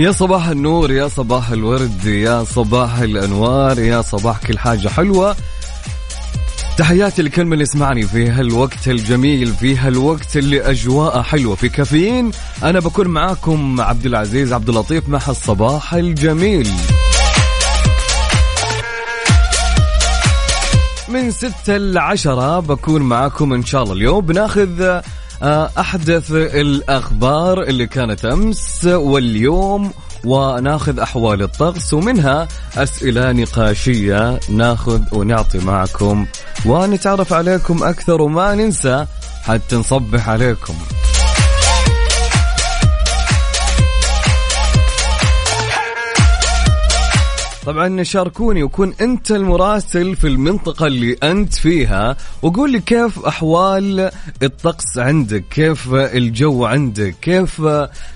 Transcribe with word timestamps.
يا 0.00 0.12
صباح 0.12 0.48
النور 0.48 0.90
يا 0.90 1.08
صباح 1.08 1.50
الورد 1.50 2.04
يا 2.04 2.44
صباح 2.44 2.98
الأنوار 2.98 3.78
يا 3.78 4.02
صباح 4.02 4.38
كل 4.46 4.58
حاجة 4.58 4.88
حلوة. 4.88 5.36
تحياتي 6.78 7.22
لكل 7.22 7.44
من 7.44 7.60
يسمعني 7.60 8.02
في 8.02 8.28
هالوقت 8.28 8.88
الجميل 8.88 9.52
في 9.54 9.76
هالوقت 9.76 10.36
اللي 10.36 10.70
أجواءه 10.70 11.22
حلوة 11.22 11.54
في 11.54 11.68
كافيين. 11.68 12.30
أنا 12.62 12.80
بكون 12.80 13.08
معاكم 13.08 13.80
عبد 13.80 14.06
العزيز 14.06 14.52
عبد 14.52 14.68
اللطيف 14.68 15.08
مع 15.08 15.20
الصباح 15.28 15.94
الجميل. 15.94 16.68
من 21.08 21.30
ستة 21.30 21.76
لعشرة 21.76 22.60
بكون 22.60 23.02
معاكم 23.02 23.52
إن 23.52 23.64
شاء 23.64 23.82
الله 23.82 23.94
اليوم. 23.94 24.20
بناخذ 24.26 25.00
آه، 25.42 25.70
أحدث 25.78 26.32
الأخبار 26.32 27.62
اللي 27.62 27.86
كانت 27.86 28.24
أمس 28.24 28.84
واليوم 28.84 29.90
وناخذ 30.24 30.98
أحوال 30.98 31.42
الطقس 31.42 31.94
ومنها 31.94 32.48
أسئلة 32.76 33.32
نقاشية 33.32 34.40
ناخذ 34.48 35.00
ونعطي 35.12 35.58
معكم 35.58 36.26
ونتعرف 36.66 37.32
عليكم 37.32 37.84
أكثر 37.84 38.22
وما 38.22 38.54
ننسى 38.54 39.06
حتى 39.42 39.76
نصبح 39.76 40.28
عليكم. 40.28 40.74
طبعا 47.70 48.02
شاركوني 48.02 48.62
وكون 48.62 48.94
أنت 49.00 49.30
المراسل 49.30 50.16
في 50.16 50.26
المنطقة 50.26 50.86
اللي 50.86 51.16
أنت 51.22 51.54
فيها. 51.54 52.16
وقول 52.42 52.72
لي 52.72 52.80
كيف 52.80 53.18
أحوال 53.18 54.10
الطقس 54.42 54.98
عندك؟ 54.98 55.44
كيف 55.50 55.94
الجو 55.94 56.64
عندك؟ 56.64 57.14
كيف 57.22 57.62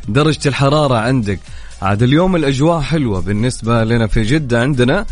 درجة 0.09 0.49
الحرارة 0.49 0.95
عندك؟ 0.95 1.39
عاد 1.83 2.03
اليوم 2.03 2.37
الأجواء 2.37 2.81
حلوة 2.81 3.21
بالنسبة 3.21 3.85
لنا 3.85 4.07
في 4.07 4.23
جدة 4.23 4.61
عندنا. 4.61 5.07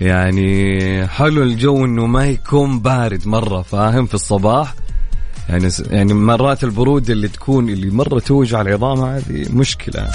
يعني 0.00 1.06
حلو 1.06 1.42
الجو 1.42 1.84
إنه 1.84 2.06
ما 2.06 2.26
يكون 2.26 2.80
بارد 2.80 3.28
مرة 3.28 3.62
فاهم؟ 3.62 4.06
في 4.06 4.14
الصباح. 4.14 4.74
يعني 5.48 5.68
يعني 5.90 6.14
مرات 6.14 6.64
البرودة 6.64 7.12
اللي 7.12 7.28
تكون 7.28 7.68
اللي 7.68 7.90
مرة 7.90 8.18
توجع 8.18 8.60
العظام 8.60 9.00
هذه 9.00 9.46
مشكلة. 9.52 10.08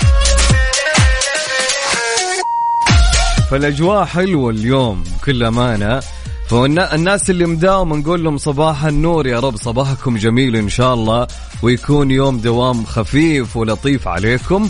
فالأجواء 3.50 4.06
حلوة 4.06 4.50
اليوم 4.50 5.04
بكل 5.04 5.44
أمانة. 5.44 6.02
فالناس 6.50 7.30
اللي 7.30 7.46
مداوم 7.46 7.94
نقول 7.94 8.24
لهم 8.24 8.38
صباح 8.38 8.84
النور 8.86 9.28
يا 9.28 9.40
رب 9.40 9.58
صباحكم 9.58 10.18
جميل 10.18 10.56
إن 10.56 10.70
شاء 10.70 10.94
الله 10.94 11.28
ويكون 11.62 12.12
يوم 12.12 12.38
دوام 12.38 12.86
خفيف 12.86 13.58
ولطيف 13.58 14.08
عليكم. 14.08 14.70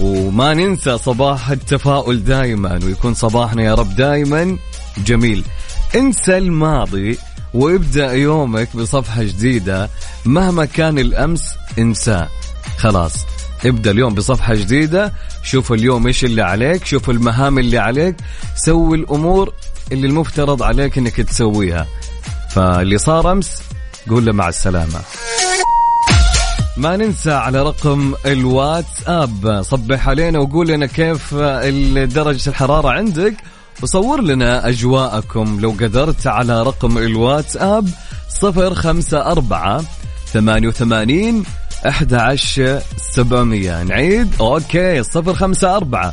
وما 0.00 0.54
ننسى 0.54 0.98
صباح 0.98 1.50
التفاؤل 1.50 2.24
دائما 2.24 2.80
ويكون 2.84 3.14
صباحنا 3.14 3.62
يا 3.62 3.74
رب 3.74 3.96
دائما 3.96 4.56
جميل. 5.06 5.44
انسى 5.94 6.38
الماضي 6.38 7.18
وابدأ 7.54 8.12
يومك 8.12 8.76
بصفحة 8.76 9.22
جديدة 9.22 9.90
مهما 10.24 10.64
كان 10.64 10.98
الأمس 10.98 11.42
انساه. 11.78 12.28
خلاص. 12.78 13.14
ابدأ 13.64 13.90
اليوم 13.90 14.14
بصفحة 14.14 14.54
جديدة. 14.54 15.12
شوف 15.42 15.72
اليوم 15.72 16.06
إيش 16.06 16.24
اللي 16.24 16.42
عليك 16.42 16.84
شوف 16.84 17.10
المهام 17.10 17.58
اللي 17.58 17.78
عليك. 17.78 18.16
سوي 18.56 18.96
الأمور 18.96 19.52
اللي 19.92 20.06
المفترض 20.06 20.62
عليك 20.62 20.98
إنك 20.98 21.16
تسويها. 21.16 21.86
فاللي 22.50 22.98
صار 22.98 23.32
أمس 23.32 23.62
قول 24.10 24.26
له 24.26 24.32
مع 24.32 24.48
السلامة. 24.48 25.00
ما 26.76 26.96
ننسى 26.96 27.32
على 27.32 27.62
رقم 27.62 28.14
الواتساب. 28.26 29.62
صبح 29.64 30.08
علينا 30.08 30.38
وقول 30.38 30.68
لنا 30.68 30.86
كيف 30.86 31.34
درجة 31.34 32.48
الحرارة 32.48 32.88
عندك. 32.88 33.34
وصور 33.82 34.22
لنا 34.22 34.68
أجواءكم 34.68 35.60
لو 35.60 35.70
قدرت 35.70 36.26
على 36.26 36.62
رقم 36.62 36.98
الواتساب 36.98 37.88
صفر 38.28 38.74
خمسة 38.74 39.32
أربعة 39.32 39.84
ثمانية 40.32 40.68
وثمانين 40.68 41.44
11 41.86 42.80
700 42.96 43.82
نعيد؟ 43.82 44.34
أوكي 44.40 45.02
054 45.16 46.12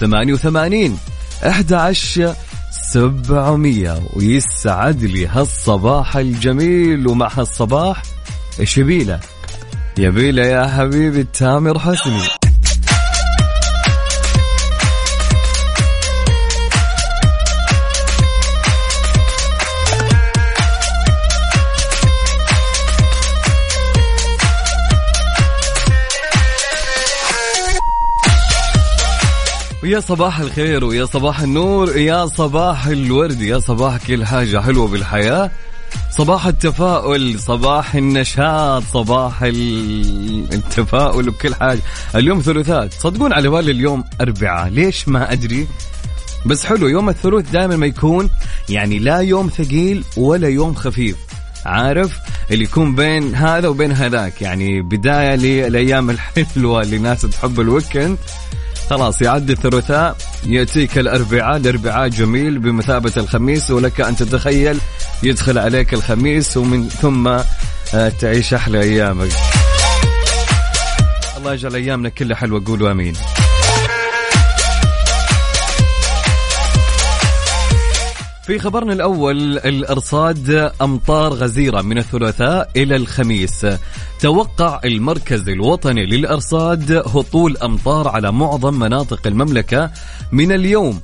88 0.00 0.98
11 1.46 2.34
700 2.70 4.02
ويسعد 4.16 5.02
لي 5.02 5.26
هالصباح 5.26 6.16
الجميل 6.16 7.08
ومع 7.08 7.28
هالصباح 7.36 8.02
إيش 8.60 8.78
يبيله؟ 8.78 9.20
يبيله 9.98 10.42
يا 10.46 10.66
حبيبي 10.66 11.24
تامر 11.24 11.78
حسني. 11.78 12.22
ويا 29.84 30.00
صباح 30.00 30.38
الخير 30.40 30.84
ويا 30.84 31.04
صباح 31.04 31.40
النور 31.40 31.96
يا 31.96 32.26
صباح 32.26 32.86
الورد 32.86 33.42
يا 33.42 33.58
صباح 33.58 34.06
كل 34.06 34.24
حاجة 34.24 34.60
حلوة 34.60 34.88
بالحياة. 34.88 35.50
صباح 36.10 36.46
التفاؤل 36.46 37.40
صباح 37.40 37.94
النشاط 37.94 38.82
صباح 38.82 39.42
التفاؤل 40.52 41.28
وكل 41.28 41.54
حاجة. 41.54 41.80
اليوم 42.14 42.40
ثلاثاء 42.40 42.86
تصدقون 42.86 43.32
على 43.32 43.48
بالي 43.48 43.70
اليوم 43.70 44.04
أربعاء 44.20 44.68
ليش 44.68 45.08
ما 45.08 45.32
أدري؟ 45.32 45.66
بس 46.46 46.66
حلو 46.66 46.88
يوم 46.88 47.08
الثلاث 47.08 47.50
دائما 47.50 47.76
ما 47.76 47.86
يكون 47.86 48.30
يعني 48.68 48.98
لا 48.98 49.18
يوم 49.18 49.48
ثقيل 49.48 50.04
ولا 50.16 50.48
يوم 50.48 50.74
خفيف. 50.74 51.16
عارف؟ 51.66 52.18
اللي 52.50 52.64
يكون 52.64 52.94
بين 52.94 53.34
هذا 53.34 53.68
وبين 53.68 53.92
هذاك. 53.92 54.42
يعني 54.42 54.82
بداية 54.82 55.34
للأيام 55.34 56.10
الحلوة 56.10 56.82
اللي 56.82 56.98
ناس 56.98 57.22
تحب 57.22 57.60
الويكند. 57.60 58.18
خلاص 58.90 59.22
يعدي 59.22 59.52
الثلاثاء 59.52 60.16
يأتيك 60.46 60.98
الأربعاء 60.98 61.56
الأربعاء 61.56 62.08
جميل 62.08 62.58
بمثابة 62.58 63.12
الخميس 63.16 63.70
ولك 63.70 64.00
أن 64.00 64.16
تتخيل 64.16 64.78
يدخل 65.22 65.58
عليك 65.58 65.94
الخميس 65.94 66.56
ومن 66.56 66.88
ثم 66.88 67.28
آه، 67.94 68.08
تعيش 68.08 68.54
أحلى 68.54 68.80
أيامك. 68.80 69.30
الله 71.36 71.52
يجعل 71.52 71.74
أيامنا 71.74 72.08
كلها 72.08 72.36
حلوة 72.36 72.62
قولوا 72.66 72.90
أمين. 72.90 73.14
في 78.46 78.58
خبرنا 78.58 78.92
الأول 78.92 79.58
الأرصاد 79.58 80.72
أمطار 80.82 81.32
غزيرة 81.32 81.82
من 81.82 81.98
الثلاثاء 81.98 82.70
إلى 82.76 82.96
الخميس. 82.96 83.66
توقع 84.20 84.80
المركز 84.84 85.48
الوطني 85.48 86.06
للأرصاد 86.06 86.92
هطول 86.92 87.56
أمطار 87.56 88.08
على 88.08 88.32
معظم 88.32 88.78
مناطق 88.78 89.26
المملكة 89.26 89.90
من 90.32 90.52
اليوم. 90.52 91.00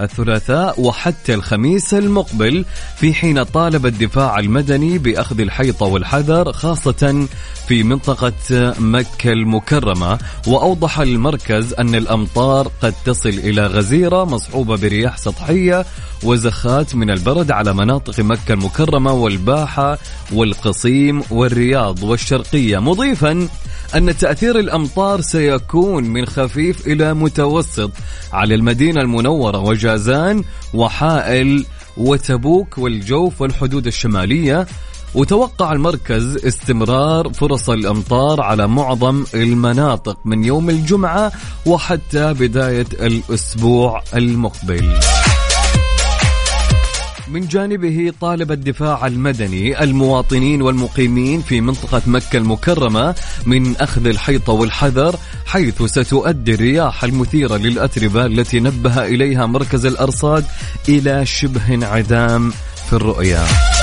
الثلاثاء 0.00 0.80
وحتى 0.80 1.34
الخميس 1.34 1.94
المقبل 1.94 2.64
في 2.96 3.14
حين 3.14 3.42
طالب 3.42 3.86
الدفاع 3.86 4.38
المدني 4.38 4.98
بأخذ 4.98 5.40
الحيطة 5.40 5.86
والحذر 5.86 6.52
خاصة 6.52 7.26
في 7.68 7.82
منطقة 7.82 8.74
مكة 8.78 9.32
المكرمة. 9.32 10.18
وأوضح 10.46 11.00
المركز 11.00 11.74
أن 11.74 11.94
الأمطار 11.94 12.70
قد 12.82 12.94
تصل 13.04 13.28
إلى 13.28 13.66
غزيرة 13.66 14.24
مصحوبة 14.24 14.76
برياح 14.76 15.18
سطحية 15.18 15.86
وزخات 16.22 16.94
من 16.94 17.10
البرد 17.10 17.50
على 17.50 17.74
مناطق 17.74 18.20
مكة 18.20 18.52
المكرمة 18.52 19.12
والباحة 19.12 19.98
والقصيم 20.32 21.22
والرياض 21.30 22.02
والشرقية. 22.02 22.78
مضيفا 22.78 23.48
أن 23.94 24.16
تأثير 24.16 24.58
الأمطار 24.58 25.20
سيكون 25.20 26.04
من 26.04 26.26
خفيف 26.26 26.86
إلى 26.86 27.14
متوسط 27.14 27.90
على 28.32 28.54
المدينة 28.54 29.00
المنورة 29.00 29.58
وجازان 29.58 30.44
وحائل 30.74 31.64
وتبوك 31.96 32.78
والجوف 32.78 33.40
والحدود 33.40 33.86
الشمالية 33.86 34.66
وتوقع 35.14 35.72
المركز 35.72 36.36
استمرار 36.46 37.32
فرص 37.32 37.70
الأمطار 37.70 38.40
على 38.40 38.68
معظم 38.68 39.24
المناطق 39.34 40.18
من 40.24 40.44
يوم 40.44 40.70
الجمعة 40.70 41.32
وحتى 41.66 42.32
بداية 42.32 42.86
الأسبوع 42.92 44.02
المقبل. 44.14 44.98
من 47.32 47.46
جانبه 47.48 48.12
طالب 48.20 48.52
الدفاع 48.52 49.06
المدني 49.06 49.82
المواطنين 49.82 50.62
والمقيمين 50.62 51.40
في 51.40 51.60
منطقة 51.60 52.02
مكة 52.06 52.36
المكرمة 52.36 53.14
من 53.46 53.76
أخذ 53.76 54.06
الحيطة 54.06 54.52
والحذر 54.52 55.16
حيث 55.46 55.82
ستؤدي 55.82 56.54
الرياح 56.54 57.04
المثيرة 57.04 57.56
للأتربة 57.56 58.26
التي 58.26 58.60
نبه 58.60 59.04
إليها 59.04 59.46
مركز 59.46 59.86
الأرصاد 59.86 60.44
إلى 60.88 61.26
شبه 61.26 61.74
انعدام 61.74 62.50
في 62.86 62.92
الرؤية. 62.92 63.81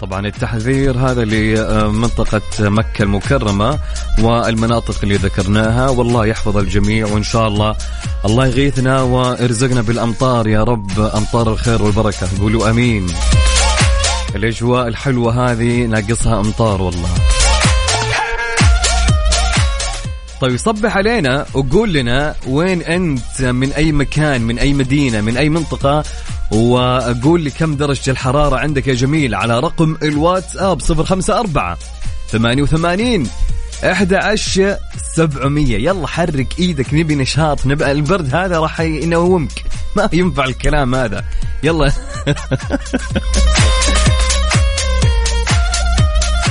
طبعا 0.00 0.26
التحذير 0.26 0.98
هذا 0.98 1.24
لمنطقة 1.24 2.40
مكة 2.60 3.02
المكرمة 3.02 3.78
والمناطق 4.18 4.94
اللي 5.02 5.16
ذكرناها. 5.16 5.88
والله 5.88 6.26
يحفظ 6.26 6.56
الجميع 6.56 7.06
وإن 7.06 7.22
شاء 7.22 7.48
الله 7.48 7.76
الله 8.24 8.46
يغيثنا 8.46 9.02
وارزقنا 9.02 9.82
بالأمطار. 9.82 10.46
يا 10.46 10.64
رب 10.64 11.00
أمطار 11.00 11.52
الخير 11.52 11.82
والبركة. 11.82 12.28
قولوا 12.40 12.70
أمين. 12.70 13.06
الأجواء 14.34 14.88
الحلوة 14.88 15.50
هذه 15.50 15.84
ناقصها 15.84 16.40
أمطار 16.40 16.82
والله. 16.82 17.08
طيب 20.40 20.56
صبح 20.56 20.96
علينا 20.96 21.46
وقول 21.54 21.92
لنا 21.92 22.34
وين 22.46 22.82
أنت 22.82 23.42
من 23.42 23.72
أي 23.72 23.92
مكان 23.92 24.42
من 24.42 24.58
أي 24.58 24.72
مدينة 24.72 25.20
من 25.20 25.36
أي 25.36 25.48
منطقة 25.48 26.04
وقول 26.50 27.40
لي 27.40 27.50
كم 27.50 27.76
درجة 27.76 28.10
الحرارة 28.10 28.56
عندك 28.56 28.88
يا 28.88 28.94
جميل 28.94 29.34
على 29.34 29.60
رقم 29.60 29.96
الواتساب 30.02 30.82
054 30.82 31.76
88 32.30 33.26
11 33.84 34.76
700 35.14 35.76
يلا 35.76 36.06
حرك 36.06 36.58
إيدك 36.58 36.94
نبي 36.94 37.14
نشاط 37.14 37.66
نبقى 37.66 37.92
البرد 37.92 38.34
هذا 38.34 38.58
راح 38.58 38.80
ينومك. 38.80 39.64
ما 39.96 40.08
ينفع 40.12 40.44
الكلام 40.44 40.94
هذا. 40.94 41.24
يلا. 41.62 41.92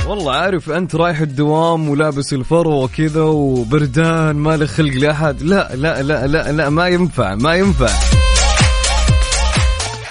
والله 0.08 0.34
عارف 0.34 0.70
أنت 0.70 0.94
رايح 0.94 1.20
الدوام 1.20 1.88
ولابس 1.88 2.32
الفرو 2.32 2.84
وكذا 2.84 3.22
وبردان 3.22 4.36
ما 4.36 4.56
له 4.56 4.66
خلق 4.66 4.92
لأحد. 4.92 5.42
لا 5.42 5.70
لا 5.74 6.02
لا 6.02 6.26
لا 6.26 6.52
لا 6.52 6.68
ما 6.68 6.88
ينفع 6.88 7.34
ما 7.34 7.54
ينفع. 7.54 7.90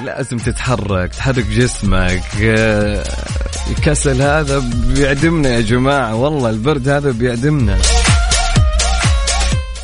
لازم 0.03 0.37
تتحرك 0.37 1.15
تحرك 1.15 1.45
جسمك. 1.45 2.23
الكسل 3.69 4.21
هذا 4.21 4.63
بيعدمنا 4.87 5.49
يا 5.49 5.61
جماعة. 5.61 6.15
والله 6.15 6.49
البرد 6.49 6.89
هذا 6.89 7.11
بيعدمنا. 7.11 7.77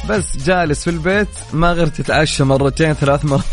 بس 0.10 0.38
جالس 0.45 0.83
في 0.83 0.89
البيت 0.89 1.27
ما 1.54 1.71
غير 1.71 1.88
تتعشى 1.88 2.44
مرتين 2.44 2.94
ثلاث 2.94 3.25
مرات. 3.25 3.44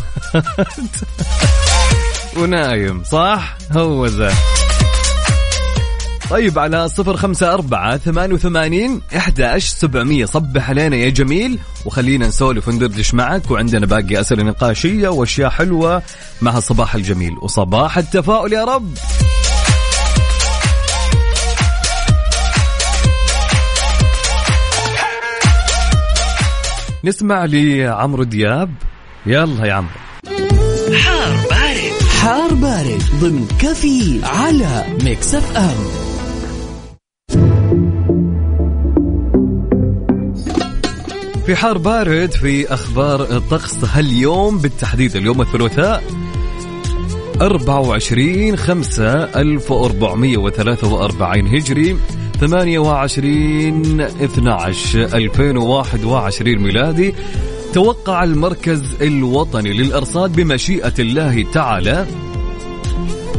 ونايم 2.36 3.02
صح؟ 3.04 3.56
هو 3.72 4.06
ذا. 4.06 4.32
طيب 6.30 6.58
على 6.58 6.88
صفر 6.88 7.16
خمسة 7.16 7.54
أربعة 7.54 7.96
ثمانية 7.96 8.34
وثمانين 8.34 9.00
إحدى 9.16 9.60
سبعمية. 9.60 10.24
صبح 10.24 10.70
علينا 10.70 10.96
يا 10.96 11.10
جميل 11.10 11.58
وخلينا 11.86 12.28
نسولف 12.28 12.68
وندردش 12.68 13.14
معك 13.14 13.50
وعندنا 13.50 13.86
باقي 13.86 14.20
أسئلة 14.20 14.42
نقاشية 14.42 15.08
وأشياء 15.08 15.50
حلوة 15.50 16.02
مع 16.42 16.58
الصباح 16.58 16.94
الجميل. 16.94 17.36
وصباح 17.42 17.98
التفاؤل 17.98 18.52
يا 18.52 18.64
رب. 18.64 18.94
نسمع 27.04 27.44
لعمرو 27.44 28.22
دياب. 28.22 28.74
يلا 29.26 29.66
يا 29.66 29.72
عمرو. 29.72 29.90
حار 30.96 31.36
بارد. 31.50 31.92
حار 32.20 32.54
بارد 32.54 33.02
ضمن 33.20 33.48
كافيين 33.60 34.20
على 34.24 34.84
Mix 35.04 35.34
FM. 35.34 36.09
في 41.50 41.56
حار 41.56 41.78
بارد 41.78 42.30
في 42.30 42.74
أخبار 42.74 43.22
الطقس 43.22 43.84
هاليوم 43.84 44.58
بالتحديد 44.58 45.16
اليوم 45.16 45.40
الثلاثاء 45.40 46.02
24 47.40 48.56
5 48.56 49.24
1443 49.24 51.46
هجري 51.46 51.96
28 52.40 54.00
12 54.00 55.04
2021 55.04 56.58
ميلادي. 56.58 57.14
توقع 57.72 58.24
المركز 58.24 58.94
الوطني 59.02 59.72
للأرصاد 59.72 60.36
بمشيئة 60.36 60.94
الله 60.98 61.42
تعالى 61.52 62.06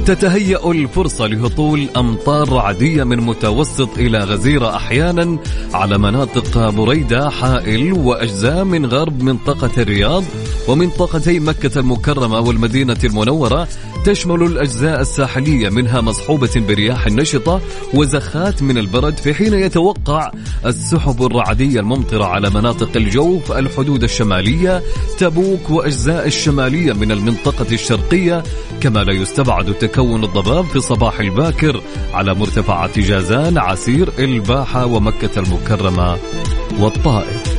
تتهيأ 0.05 0.71
الفرصة 0.71 1.27
لهطول 1.27 1.89
أمطار 1.97 2.49
رعدية 2.49 3.03
من 3.03 3.17
متوسط 3.17 3.97
إلى 3.97 4.19
غزيرة 4.19 4.75
أحيانا 4.75 5.37
على 5.73 5.97
مناطق 5.97 6.69
بريدة 6.69 7.29
حائل 7.29 7.93
وأجزاء 7.93 8.63
من 8.63 8.85
غرب 8.85 9.23
منطقة 9.23 9.81
الرياض 9.81 10.23
ومنطقتي 10.67 11.39
مكة 11.39 11.79
المكرمة 11.79 12.39
والمدينة 12.39 12.97
المنورة. 13.03 13.67
تشمل 14.05 14.43
الأجزاء 14.43 15.01
الساحلية 15.01 15.69
منها 15.69 16.01
مصحوبة 16.01 16.49
برياح 16.55 17.07
نشطة 17.07 17.61
وزخات 17.93 18.63
من 18.63 18.77
البرد 18.77 19.17
في 19.17 19.33
حين 19.33 19.53
يتوقع 19.53 20.31
السحب 20.65 21.25
الرعدية 21.25 21.79
الممطرة 21.79 22.25
على 22.25 22.49
مناطق 22.49 22.89
الجوف 22.95 23.51
الحدود 23.51 24.03
الشمالية 24.03 24.81
تبوك 25.17 25.69
وأجزاء 25.69 26.27
الشمالية 26.27 26.93
من 26.93 27.11
المنطقة 27.11 27.65
الشرقية 27.71 28.43
كما 28.81 28.99
لا 28.99 29.13
يستبعد 29.13 29.73
تكون 29.73 30.23
الضباب 30.23 30.65
في 30.65 30.75
الصباح 30.75 31.19
الباكر 31.19 31.81
على 32.13 32.33
مرتفعات 32.33 32.99
جازان 32.99 33.57
عسير 33.57 34.09
الباحة 34.19 34.85
ومكة 34.85 35.39
المكرمة 35.39 36.17
والطائف. 36.79 37.50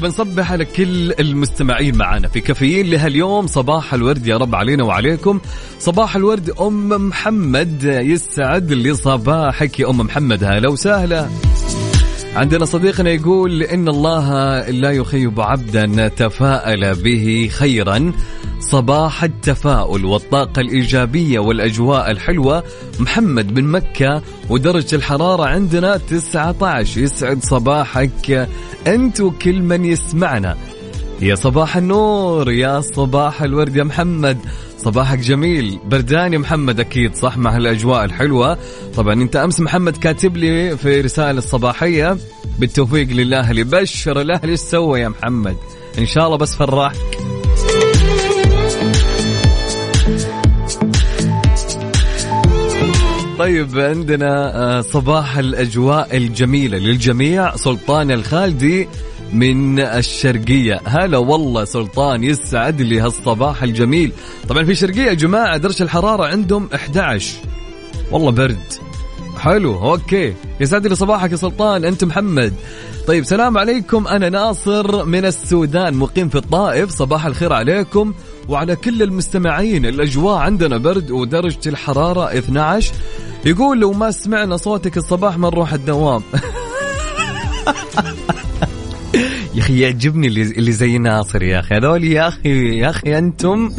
طب 0.00 0.06
نصبح 0.06 0.52
على 0.52 0.64
كل 0.64 1.12
المستمعين 1.12 1.98
معنا 1.98 2.28
في 2.28 2.40
كافيين 2.40 2.86
لهاليوم. 2.86 3.46
صباح 3.46 3.94
الورد 3.94 4.26
يا 4.26 4.36
رب 4.36 4.54
علينا 4.54 4.84
وعليكم. 4.84 5.40
صباح 5.78 6.16
الورد 6.16 6.50
أم 6.50 7.08
محمد 7.08 7.84
يسعد 7.84 8.72
لي 8.72 8.94
صباحك 8.94 9.80
يا 9.80 9.90
أم 9.90 9.98
محمد. 9.98 10.44
هلا 10.44 10.68
وسهلا. 10.68 11.28
عندنا 12.36 12.64
صديقنا 12.64 13.10
يقول 13.10 13.62
إن 13.62 13.88
الله 13.88 14.60
لا 14.70 14.90
يخيب 14.90 15.40
عبدا 15.40 16.08
تفاءل 16.08 16.94
به 16.94 17.50
خيرا. 17.52 18.12
صباح 18.60 19.24
التفاؤل 19.24 20.04
والطاقة 20.04 20.60
الإيجابية 20.60 21.38
والأجواء 21.38 22.10
الحلوة. 22.10 22.64
محمد 23.00 23.58
من 23.58 23.70
مكة 23.70 24.22
ودرجة 24.50 24.96
الحرارة 24.96 25.44
عندنا 25.44 25.96
19 25.96 27.00
يسعد 27.00 27.44
صباحك. 27.44 28.48
أنت 28.86 29.20
وكل 29.20 29.62
من 29.62 29.84
يسمعنا. 29.84 30.56
يا 31.22 31.34
صباح 31.34 31.76
النور 31.76 32.50
يا 32.50 32.80
صباح 32.80 33.42
الورد 33.42 33.76
يا 33.76 33.84
محمد. 33.84 34.38
صباحك 34.78 35.18
جميل 35.18 35.78
بردان 35.84 36.32
يا 36.32 36.38
محمد 36.38 36.80
أكيد 36.80 37.14
صح؟ 37.14 37.36
مع 37.36 37.56
هالأجواء 37.56 38.04
الحلوة. 38.04 38.58
طبعا 38.96 39.14
أنت 39.14 39.36
أمس 39.36 39.60
محمد 39.60 39.96
كاتب 39.96 40.36
لي 40.36 40.76
في 40.76 41.00
رسالة 41.00 41.38
الصباحية 41.38 42.16
بالتوفيق 42.58 43.08
للاهلي 43.08 43.64
بشر 43.64 44.20
الاهلي 44.20 44.52
إيش 44.52 44.60
سوى 44.60 45.00
يا 45.00 45.08
محمد؟ 45.08 45.56
إن 45.98 46.06
شاء 46.06 46.26
الله 46.26 46.36
بس 46.36 46.54
فرحك. 46.54 46.96
طيب 53.38 53.78
عندنا 53.78 54.56
آه، 54.56 54.80
صباح 54.80 55.38
الأجواء 55.38 56.16
الجميلة 56.16 56.78
للجميع. 56.78 57.56
سلطان 57.56 58.10
الخالدي 58.10 58.88
من 59.32 59.80
الشرقية. 59.80 60.80
هلا 60.84 61.18
والله 61.18 61.64
سلطان 61.64 62.24
يسعد 62.24 62.82
لي 62.82 63.00
هالصباح 63.00 63.62
الجميل. 63.62 64.12
طبعا 64.48 64.64
في 64.64 64.72
الشرقية 64.72 65.02
يا 65.02 65.14
جماعة 65.14 65.56
درجة 65.56 65.82
الحرارة 65.82 66.26
عندهم 66.26 66.68
11 66.74 67.36
والله 68.10 68.30
برد. 68.30 68.72
حلو 69.38 69.92
أوكي. 69.92 70.34
يسعد 70.60 70.86
لي 70.86 70.94
صباحك 70.94 71.30
يا 71.30 71.36
سلطان. 71.36 71.84
أنت 71.84 72.04
محمد. 72.04 72.54
طيب 73.06 73.24
سلام 73.24 73.58
عليكم. 73.58 74.06
أنا 74.06 74.28
ناصر 74.28 75.04
من 75.04 75.24
السودان 75.24 75.94
مقيم 75.94 76.28
في 76.28 76.38
الطائف. 76.38 76.90
صباح 76.90 77.26
الخير 77.26 77.52
عليكم 77.52 78.14
وعلى 78.48 78.76
كل 78.76 79.02
المستمعين. 79.02 79.86
الأجواء 79.86 80.38
عندنا 80.38 80.76
برد 80.76 81.10
ودرجة 81.10 81.68
الحرارة 81.68 82.38
12 82.38 82.92
يقول 83.44 83.80
لو 83.80 83.92
ما 83.92 84.10
سمعنا 84.10 84.56
صوتك 84.56 84.96
الصباح 84.96 85.38
ما 85.38 85.48
نروح 85.48 85.72
الدوام. 85.72 86.22
يا 89.60 89.64
أخي 89.64 89.80
يعجبني 89.80 90.26
اللي 90.26 90.42
اللي 90.42 90.72
زي 90.72 90.98
ناصر 90.98 91.42
يا 91.42 91.60
أخي. 91.60 91.74
هذول 91.74 92.04
يا 92.04 92.28
أخي 92.28 92.78
يا 92.78 92.90
أخي 92.90 93.18
أنتم 93.18 93.70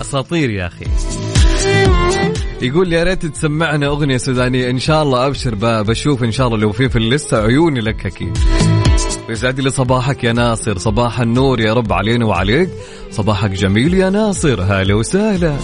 أساطير 0.00 0.50
يا 0.50 0.66
أخي. 0.66 0.84
يقول 2.62 2.92
يا 2.92 3.04
ريت 3.04 3.26
تسمعنا 3.26 3.86
أغنية 3.86 4.16
سودانية. 4.16 4.70
إن 4.70 4.78
شاء 4.78 5.02
الله 5.02 5.26
أبشر 5.26 5.54
بشوف 5.82 6.24
إن 6.24 6.32
شاء 6.32 6.46
الله 6.46 6.58
لو 6.58 6.72
في 6.72 6.88
في 6.88 6.96
اللسته 6.96 7.42
عيوني 7.42 7.80
لك 7.80 8.06
أكيد. 8.06 8.38
يسعد 9.28 9.60
لي 9.60 9.70
صباحك 9.70 10.24
يا 10.24 10.32
ناصر. 10.32 10.78
صباح 10.78 11.20
النور 11.20 11.60
يا 11.60 11.74
رب 11.74 11.92
علينا 11.92 12.26
وعليك. 12.26 12.70
صباحك 13.10 13.50
جميل 13.50 13.94
يا 13.94 14.10
ناصر. 14.10 14.62
هلا 14.62 14.94
وسهلا. 14.94 15.56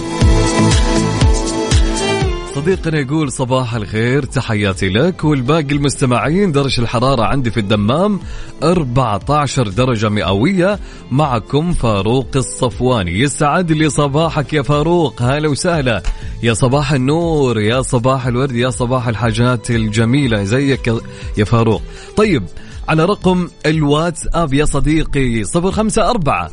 صديقنا 2.56 2.98
يقول 2.98 3.32
صباح 3.32 3.75
الخير 3.75 4.22
تحياتي 4.22 4.88
لك. 4.88 5.25
والباقي 5.25 5.62
المستمعين 5.75 6.52
درجة 6.52 6.80
الحرارة 6.80 7.22
عندي 7.22 7.50
في 7.50 7.60
الدمام 7.60 8.20
14 8.62 9.68
درجة 9.68 10.08
مئوية. 10.08 10.78
معكم 11.10 11.72
فاروق 11.72 12.26
الصفواني. 12.36 13.20
يسعد 13.20 13.72
لي 13.72 13.88
صباحك 13.90 14.52
يا 14.52 14.62
فاروق. 14.62 15.22
هلا 15.22 15.48
وسهلا. 15.48 16.02
يا 16.42 16.54
صباح 16.54 16.92
النور 16.92 17.60
يا 17.60 17.82
صباح 17.82 18.26
الورد 18.26 18.52
يا 18.56 18.70
صباح 18.70 19.08
الحاجات 19.08 19.70
الجميلة. 19.70 20.44
زيك 20.44 20.92
يا- 21.38 21.44
فاروق. 21.44 21.82
طيب 22.16 22.42
على 22.88 23.04
رقم 23.04 23.48
الواتساب 23.66 24.54
يا 24.54 24.64
صديقي 24.64 25.44
054 25.44 26.50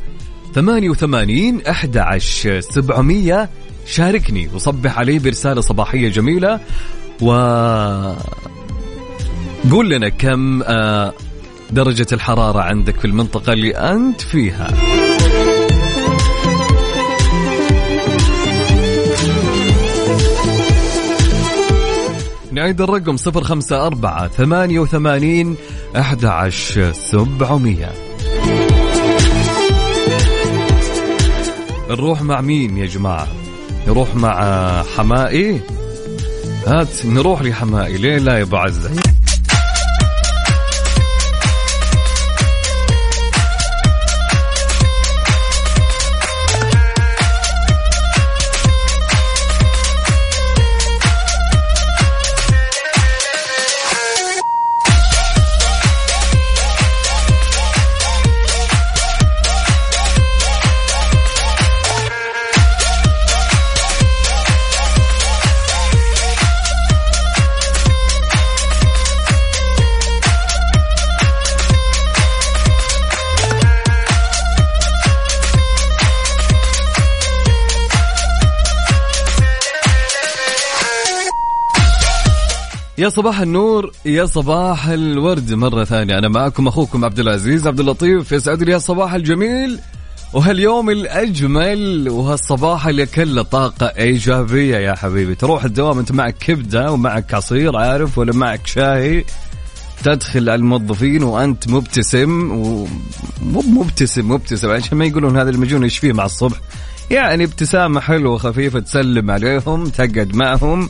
88 0.54 1.60
11 1.66 2.60
700 2.60 3.48
شاركني 3.86 4.48
وصبح 4.54 4.98
علي 4.98 5.18
برسالة 5.18 5.60
صباحية 5.60 6.08
جميلة 6.08 6.60
و 7.22 7.30
قول 9.70 9.90
لنا 9.90 10.08
كم 10.08 10.62
آه، 10.62 11.12
درجة 11.70 12.06
الحرارة 12.12 12.60
عندك 12.60 12.98
في 13.00 13.04
المنطقة 13.04 13.52
اللي 13.52 13.70
أنت 13.70 14.20
فيها. 14.20 14.68
نعيد 22.52 22.80
الرقم 22.80 23.16
054 23.16 24.28
88 24.28 25.56
11 25.96 26.92
700 26.92 27.92
نروح 31.90 32.22
مع 32.22 32.40
مين 32.40 32.76
يا 32.76 32.86
جماعة؟ 32.86 33.43
نروح 33.86 34.14
مع 34.14 34.82
حمائي. 34.82 35.60
هات 36.66 37.06
نروح 37.06 37.42
لحمائي 37.42 37.96
ليه 37.96 38.18
لا 38.18 38.38
يا 38.38 38.42
أبو 38.42 38.56
عزة؟ 38.56 38.90
يا 83.04 83.08
صباح 83.08 83.40
النور 83.40 83.90
يا 84.04 84.26
صباح 84.26 84.86
الورد 84.86 85.52
مرة 85.52 85.84
ثانية. 85.84 86.18
أنا 86.18 86.28
معكم 86.28 86.68
أخوكم 86.68 87.04
عبد 87.04 87.18
العزيز 87.18 87.66
عبد 87.66 87.80
اللطيف 87.80 88.32
يسعد 88.32 88.62
لي 88.62 88.76
الصباح 88.76 89.14
الجميل. 89.14 89.78
وهاليوم 90.32 90.90
الأجمل 90.90 92.08
وهالصباح 92.08 92.86
اللي 92.86 93.06
كله 93.06 93.42
طاقة 93.42 93.86
إيجابية 93.86 94.76
يا 94.76 94.94
حبيبي. 94.94 95.34
تروح 95.34 95.64
الدوام 95.64 95.98
أنت 95.98 96.12
معك 96.12 96.38
كبدة 96.38 96.92
ومعك 96.92 97.34
عصير 97.34 97.76
عارف 97.76 98.18
ولا 98.18 98.32
معك 98.32 98.66
شاي. 98.66 99.24
تدخل 100.04 100.50
على 100.50 100.54
الموظفين 100.54 101.22
وأنت 101.22 101.68
مبتسم 101.68 102.50
ومو 102.52 103.62
مبتسم 103.68 104.30
مبتسم. 104.30 104.70
عشان 104.70 104.98
ما 104.98 105.04
يقولون 105.04 105.36
هذا 105.36 105.50
المجنون 105.50 105.82
إيش 105.82 105.98
فيه 105.98 106.12
مع 106.12 106.24
الصبح. 106.24 106.56
يعني 107.10 107.44
ابتسامة 107.44 108.00
حلوة 108.00 108.38
خفيفة 108.38 108.80
تسلم 108.80 109.30
عليهم 109.30 109.84
تقعد 109.84 110.34
معهم. 110.34 110.88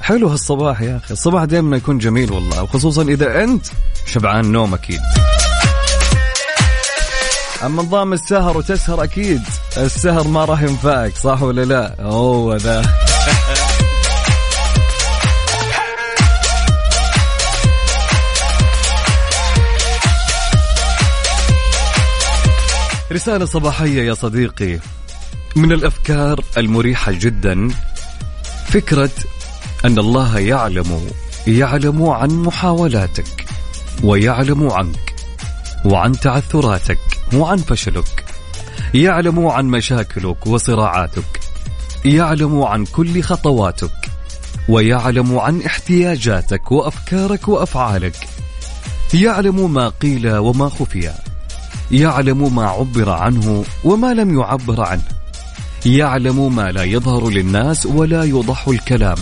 حلو 0.00 0.28
هالصباح 0.28 0.80
يا 0.82 0.96
أخي. 0.96 1.14
الصباح 1.14 1.44
دائما 1.44 1.76
يكون 1.76 1.98
جميل 1.98 2.32
والله 2.32 2.62
وخصوصا 2.62 3.02
إذا 3.02 3.44
أنت 3.44 3.66
شبعان 4.06 4.52
نوم 4.52 4.74
أكيد. 4.74 5.00
أما 7.64 7.82
نظام 7.82 8.12
السهر 8.12 8.56
وتسهر 8.56 9.04
أكيد 9.04 9.42
السهر 9.76 10.28
ما 10.28 10.44
راح 10.44 10.62
ينفعك 10.62 11.16
صح 11.16 11.42
ولا 11.42 11.64
لا؟ 11.64 11.96
هو 12.00 12.56
ذا 12.56 12.82
رسالة 23.12 23.44
صباحية 23.46 24.02
يا 24.02 24.14
صديقي. 24.14 24.78
من 25.56 25.72
الأفكار 25.72 26.40
المريحة 26.56 27.12
جدا 27.12 27.68
فكرة 28.66 29.10
أن 29.84 29.98
الله 29.98 30.38
يعلم 30.38 31.10
يعلم 31.46 32.08
عن 32.08 32.30
محاولاتك 32.30 33.44
ويعلم 34.04 34.72
عنك 34.72 35.14
وعن 35.84 36.12
تعثراتك 36.12 36.98
وعن 37.34 37.56
فشلك. 37.56 38.24
يعلم 38.94 39.46
عن 39.46 39.66
مشاكلك 39.66 40.46
وصراعاتك. 40.46 41.40
يعلم 42.04 42.62
عن 42.62 42.84
كل 42.84 43.22
خطواتك. 43.22 44.10
ويعلم 44.68 45.38
عن 45.38 45.62
احتياجاتك 45.62 46.72
وأفكارك 46.72 47.48
وأفعالك. 47.48 48.28
يعلم 49.14 49.74
ما 49.74 49.88
قيل 49.88 50.36
وما 50.36 50.68
خفي. 50.68 51.12
يعلم 51.90 52.54
ما 52.54 52.68
عبر 52.68 53.10
عنه 53.10 53.64
وما 53.84 54.14
لم 54.14 54.40
يعبر 54.40 54.80
عنه. 54.80 55.08
يعلم 55.86 56.56
ما 56.56 56.62
لا 56.62 56.84
يظهر 56.84 57.28
للناس 57.30 57.86
ولا 57.86 58.22
يوضح 58.22 58.68
الكلام. 58.68 59.18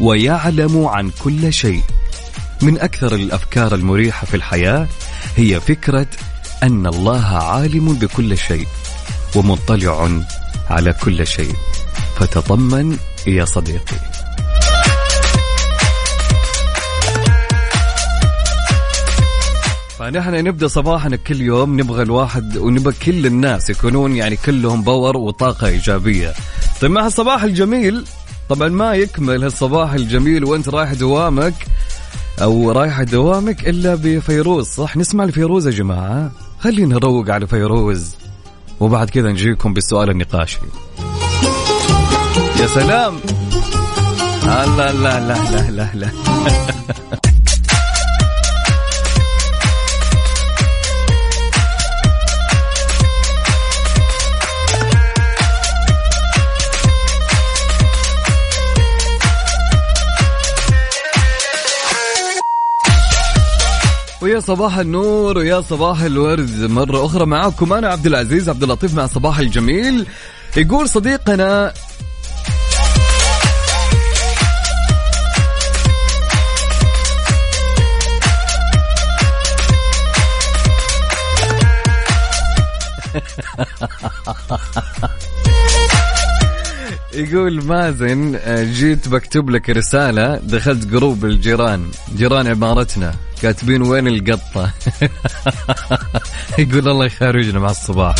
ويعلم 0.00 0.86
عن 0.86 1.10
كل 1.24 1.52
شيء. 1.52 1.82
من 2.62 2.78
أكثر 2.80 3.14
الأفكار 3.14 3.74
المريحة 3.74 4.26
في 4.26 4.36
الحياة 4.36 4.88
هي 5.36 5.60
فكرة 5.60 6.06
أن 6.62 6.86
الله 6.86 7.24
عالم 7.26 7.92
بكل 7.92 8.38
شيء 8.38 8.66
ومطلع 9.34 10.08
على 10.70 10.92
كل 10.92 11.26
شيء. 11.26 11.54
فتطمن 12.16 12.96
يا 13.26 13.44
صديقي. 13.44 13.96
فنحن 19.98 20.34
نبدأ 20.44 20.68
صباحنا 20.68 21.16
كل 21.16 21.40
يوم 21.40 21.80
نبغى 21.80 22.02
الواحد 22.02 22.56
ونبغى 22.56 22.94
كل 23.06 23.26
الناس 23.26 23.70
يكونون 23.70 24.16
يعني 24.16 24.36
كلهم 24.36 24.82
power 24.82 25.16
وطاقة 25.16 25.66
إيجابية. 25.66 26.34
طيب 26.80 26.90
مع 26.90 27.06
الصباح 27.06 27.42
الجميل. 27.42 28.04
طبعا 28.48 28.68
ما 28.68 28.94
يكمل 28.94 29.42
هالصباح 29.42 29.92
الجميل 29.92 30.44
وانت 30.44 30.68
رايح 30.68 30.92
دوامك 30.92 31.66
أو 32.42 32.72
رايح 32.72 33.02
دوامك 33.02 33.68
إلا 33.68 33.94
بفيروز. 33.94 34.66
صح 34.66 34.96
نسمع 34.96 35.24
لفيروز 35.24 35.66
يا 35.66 35.72
جماعة. 35.72 36.30
خلينا 36.60 36.94
نروق 36.94 37.30
على 37.30 37.46
فيروز. 37.46 38.14
وبعد 38.80 39.10
كذا 39.10 39.32
نجيكم 39.32 39.74
بالسؤال 39.74 40.10
النقاشي. 40.10 40.58
يا 42.60 42.66
سلام. 42.66 43.16
لا 44.46 44.66
لا 44.66 44.92
لا 44.92 45.20
لا 45.20 45.70
لا 45.70 45.90
لا 45.94 46.10
ويا 64.36 64.44
صباح 64.44 64.78
النور 64.78 65.38
ويا 65.38 65.60
صباح 65.60 66.00
الورد. 66.02 66.60
مرة 66.60 67.06
أخرى 67.06 67.26
معاكم 67.26 67.72
أنا 67.72 67.88
عبد 67.88 68.06
العزيز 68.06 68.48
عبد 68.48 68.62
اللطيف 68.62 68.94
مع 68.94 69.06
صباح 69.06 69.38
الجميل. 69.38 70.06
يقول 70.56 70.88
صديقنا 70.88 71.72
يقول 87.16 87.64
مازن 87.64 88.34
آه، 88.36 88.64
جيت 88.64 89.08
بكتب 89.08 89.50
لك 89.50 89.70
رسالة 89.70 90.36
دخلت 90.36 90.86
جروب 90.86 91.24
الجيران 91.24 91.84
جيران 92.16 92.46
عمارتنا 92.46 93.14
كاتبين 93.42 93.82
وين 93.82 94.08
القطة؟ 94.08 94.70
يقول 96.58 96.88
الله 96.88 97.04
يخرجنا 97.04 97.58
مع 97.58 97.70
الصباح. 97.70 98.14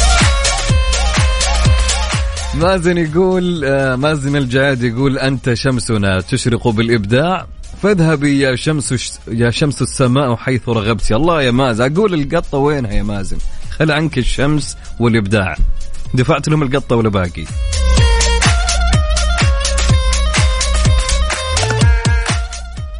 مازن 2.55 2.99
يقول 2.99 3.65
آه، 3.65 3.97
مازن 3.97 4.37
الجعاد 4.37 4.83
يقول 4.83 5.19
أنت 5.19 5.55
شمسنا 5.55 6.21
تشرق 6.21 6.69
بالإبداع 6.69 7.47
فاذهبي 7.83 8.41
يا 8.41 8.57
شمس 8.57 9.19
يا 9.29 9.50
شمس 9.50 9.83
السماء 9.83 10.37
حيث 10.37 10.69
رغبت 10.69 11.12
الله 11.12 11.43
يا 11.43 11.50
مازن 11.50 11.93
أقول 11.93 12.15
القطة 12.15 12.59
وينها 12.59 12.93
يا 12.93 13.03
مازن؟ 13.03 13.38
خل 13.71 13.93
عنك 13.93 14.19
الشمس 14.19 14.76
والإبداع. 15.00 15.57
دفعت 16.15 16.49
لهم 16.49 16.62
القطة 16.62 16.97
ولا 16.97 17.09
باقي؟ 17.09 17.45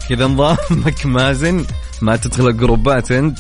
كذا 0.09 0.27
نظامك 0.27 1.07
مازن 1.07 1.65
ما 2.03 2.17
تدخل 2.17 2.49
الجروبات 2.49 3.13
أنت. 3.13 3.39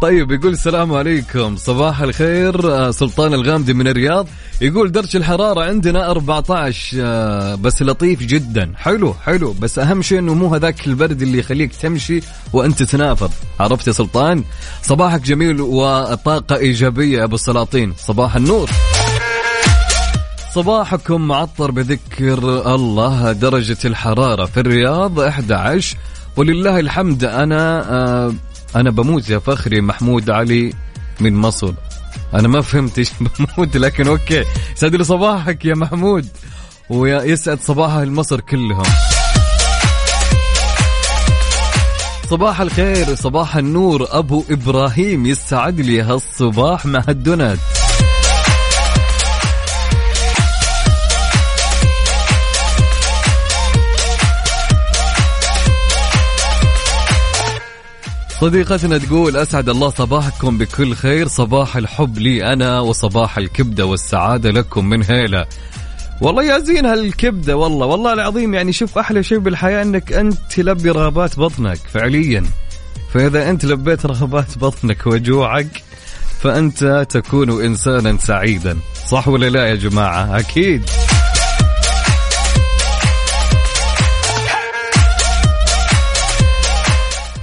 طيب 0.00 0.30
يقول 0.30 0.52
السلام 0.52 0.92
عليكم. 0.92 1.56
صباح 1.56 2.00
الخير 2.00 2.72
آه، 2.72 2.90
سلطان 2.90 3.34
الغامدي 3.34 3.74
من 3.74 3.88
الرياض. 3.88 4.28
يقول 4.60 4.92
درجة 4.92 5.16
الحرارة 5.16 5.64
عندنا 5.64 6.10
14 6.10 6.96
آه، 7.00 7.54
بس 7.54 7.82
لطيف 7.82 8.20
جدا. 8.22 8.72
حلو 8.76 9.14
حلو. 9.14 9.52
بس 9.52 9.78
أهم 9.78 10.02
شيء 10.02 10.18
أنه 10.18 10.34
مو 10.34 10.54
هذاك 10.54 10.86
البرد 10.86 11.22
اللي 11.22 11.38
يخليك 11.38 11.74
تمشي 11.76 12.20
وأنت 12.52 12.82
تنافض 12.82 13.30
عرفت 13.60 13.86
يا 13.86 13.92
سلطان؟ 13.92 14.44
صباحك 14.82 15.20
جميل 15.20 15.60
وطاقة 15.60 16.56
إيجابية 16.56 17.18
يا 17.18 17.24
أبو 17.24 17.34
السلاطين. 17.34 17.94
صباح 17.98 18.36
النور. 18.36 18.70
صباحكم 20.54 21.20
معطر 21.20 21.70
بذكر 21.70 22.38
الله 22.74 23.32
درجة 23.32 23.76
الحرارة 23.84 24.44
في 24.44 24.60
الرياض 24.60 25.20
11 25.20 25.96
ولله 26.36 26.80
الحمد 26.80 27.24
أنا 27.24 27.90
آه 27.90 28.34
أنا 28.76 28.90
بموت 28.90 29.30
يا 29.30 29.38
فخري 29.38 29.80
محمود 29.80 30.30
علي 30.30 30.72
من 31.20 31.34
مصر. 31.34 31.72
أنا 32.34 32.48
ما 32.48 32.60
فهمت 32.60 32.98
إيش 32.98 33.10
بموت 33.56 33.76
لكن 33.76 34.06
أوكي. 34.06 34.44
سعد 34.74 34.94
لي 34.94 35.04
صباحك 35.04 35.64
يا 35.64 35.74
محمود 35.74 36.28
ويسعد 36.90 37.60
صباح 37.60 37.90
أهل 37.90 38.10
مصر 38.10 38.40
كلهم. 38.40 38.86
صباح 42.30 42.60
الخير 42.60 43.14
صباح 43.14 43.56
النور 43.56 44.06
أبو 44.10 44.44
إبراهيم 44.50 45.26
يسعد 45.26 45.80
لي 45.80 46.02
هالصباح 46.02 46.86
مع 46.86 47.04
الدونات. 47.08 47.58
صديقتنا 58.44 58.98
تقول 58.98 59.36
أسعد 59.36 59.68
الله 59.68 59.90
صباحكم 59.90 60.58
بكل 60.58 60.94
خير. 60.94 61.28
صباح 61.28 61.76
الحب 61.76 62.18
لي 62.18 62.52
أنا 62.52 62.80
وصباح 62.80 63.38
الكبدة 63.38 63.86
والسعادة 63.86 64.50
لكم 64.50 64.84
من 64.84 65.02
هيلة. 65.04 65.46
والله 66.20 66.44
يا 66.44 66.58
زين 66.58 66.86
هالكبدة 66.86 67.56
والله 67.56 67.86
والله 67.86 68.12
العظيم 68.12 68.54
يعني 68.54 68.72
شوف 68.72 68.98
أحلى 68.98 69.22
شيء 69.22 69.38
بالحياة 69.38 69.82
إنك 69.82 70.12
أنت 70.12 70.38
تلبي 70.50 70.90
رغبات 70.90 71.38
بطنك 71.38 71.78
فعليا. 71.94 72.44
فإذا 73.14 73.50
أنت 73.50 73.64
لبيت 73.64 74.06
رغبات 74.06 74.58
بطنك 74.58 75.06
وجوعك 75.06 75.82
فأنت 76.40 77.06
تكون 77.10 77.64
انسانا 77.64 78.18
سعيدا. 78.18 78.76
صح 79.08 79.28
ولا 79.28 79.50
لا 79.50 79.66
يا 79.66 79.74
جماعة؟ 79.74 80.38
أكيد. 80.38 80.82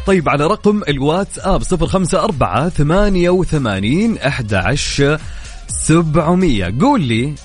طيب 0.07 0.29
على 0.29 0.47
رقم 0.47 0.81
الواتساب 0.87 1.63
صفر 1.63 1.87
خمسة 1.87 2.23
أربعة 2.23 2.69
ثمانية 2.69 3.29
وثمانين 3.29 4.17
أحد 4.17 4.53
عشر 4.53 5.19
سبعمية. 5.67 6.73
قول 6.81 7.01
لي 7.01 7.35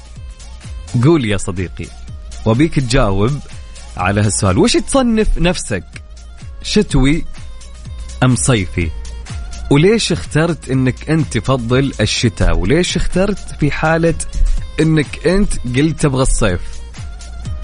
قول 1.04 1.22
لي 1.22 1.28
يا 1.28 1.36
صديقي 1.36 1.86
وبيك 2.46 2.74
تجاوب 2.74 3.38
على 3.96 4.20
هالسؤال. 4.20 4.58
وش 4.58 4.72
تصنف 4.72 5.38
نفسك؟ 5.38 5.84
شتوي 6.62 7.24
أم 8.24 8.36
صيفي؟ 8.36 8.90
وليش 9.70 10.12
اخترت 10.12 10.70
إنك 10.70 11.10
أنت 11.10 11.38
تفضل 11.38 11.92
الشتاء؟ 12.00 12.58
وليش 12.58 12.96
اخترت 12.96 13.38
في 13.60 13.70
حالة 13.70 14.14
إنك 14.80 15.26
أنت 15.26 15.52
قلت 15.76 16.00
تبغى 16.00 16.22
الصيف؟ 16.22 16.60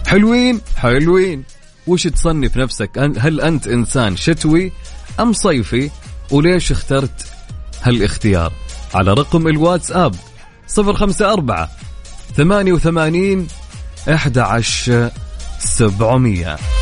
حلوين 0.07 0.61
حلوين. 0.77 1.45
وش 1.87 2.03
تصنف 2.03 2.57
نفسك؟ 2.57 2.99
هل 2.99 3.41
أنت 3.41 3.67
إنسان 3.67 4.17
شتوي 4.17 4.73
أم 5.21 5.33
صيفي؟ 5.33 5.91
وليش 6.31 6.73
اخترت 6.73 7.27
هالاختيار؟ 7.83 8.53
على 8.95 9.13
رقم 9.13 9.49
الواتساب 9.49 10.15
054 10.79 11.67
88 12.37 13.47
11700 14.09 16.82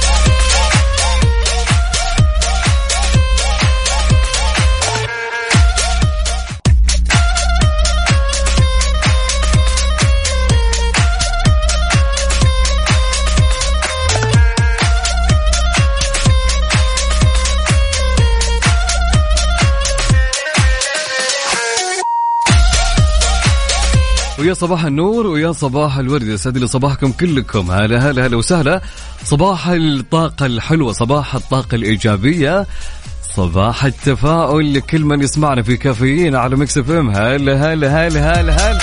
يا 24.50 24.54
صباح 24.54 24.84
النور 24.84 25.26
ويا 25.26 25.52
صباح 25.52 25.96
الورد. 25.98 26.22
يسعد 26.22 26.58
لي 26.58 26.66
صباحكم 26.66 27.12
كلكم. 27.12 27.70
هلا 27.70 28.10
هلا 28.10 28.26
هلا 28.26 28.36
وسهلا. 28.36 28.80
صباح 29.24 29.68
الطاقة 29.68 30.46
الحلوة 30.46 30.92
صباح 30.92 31.34
الطاقة 31.34 31.74
الإيجابية 31.74 32.66
صباح 33.34 33.84
التفاؤل 33.84 34.74
لكل 34.74 35.04
من 35.04 35.20
يسمعنا 35.22 35.62
في 35.62 35.76
كافيين 35.76 36.36
على 36.36 36.56
Mix 36.56 36.78
FM. 36.78 37.10
هلا 37.10 37.72
هلا 37.72 38.06
هلا 38.06 38.40
هلا 38.40 38.70
هلا. 38.70 38.78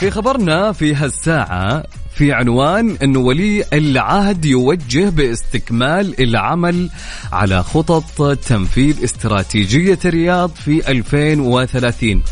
في 0.00 0.10
خبرنا 0.10 0.72
في 0.72 0.94
هالساعة 0.94 1.82
في 2.16 2.32
عنوان 2.32 2.96
أنه 3.02 3.18
ولي 3.18 3.64
العهد 3.72 4.44
يوجه 4.44 5.08
باستكمال 5.08 6.22
العمل 6.22 6.90
على 7.32 7.62
خطط 7.62 8.36
تنفيذ 8.36 9.04
استراتيجية 9.04 9.98
الرياض 10.04 10.50
في 10.50 10.90
2030 10.90 12.22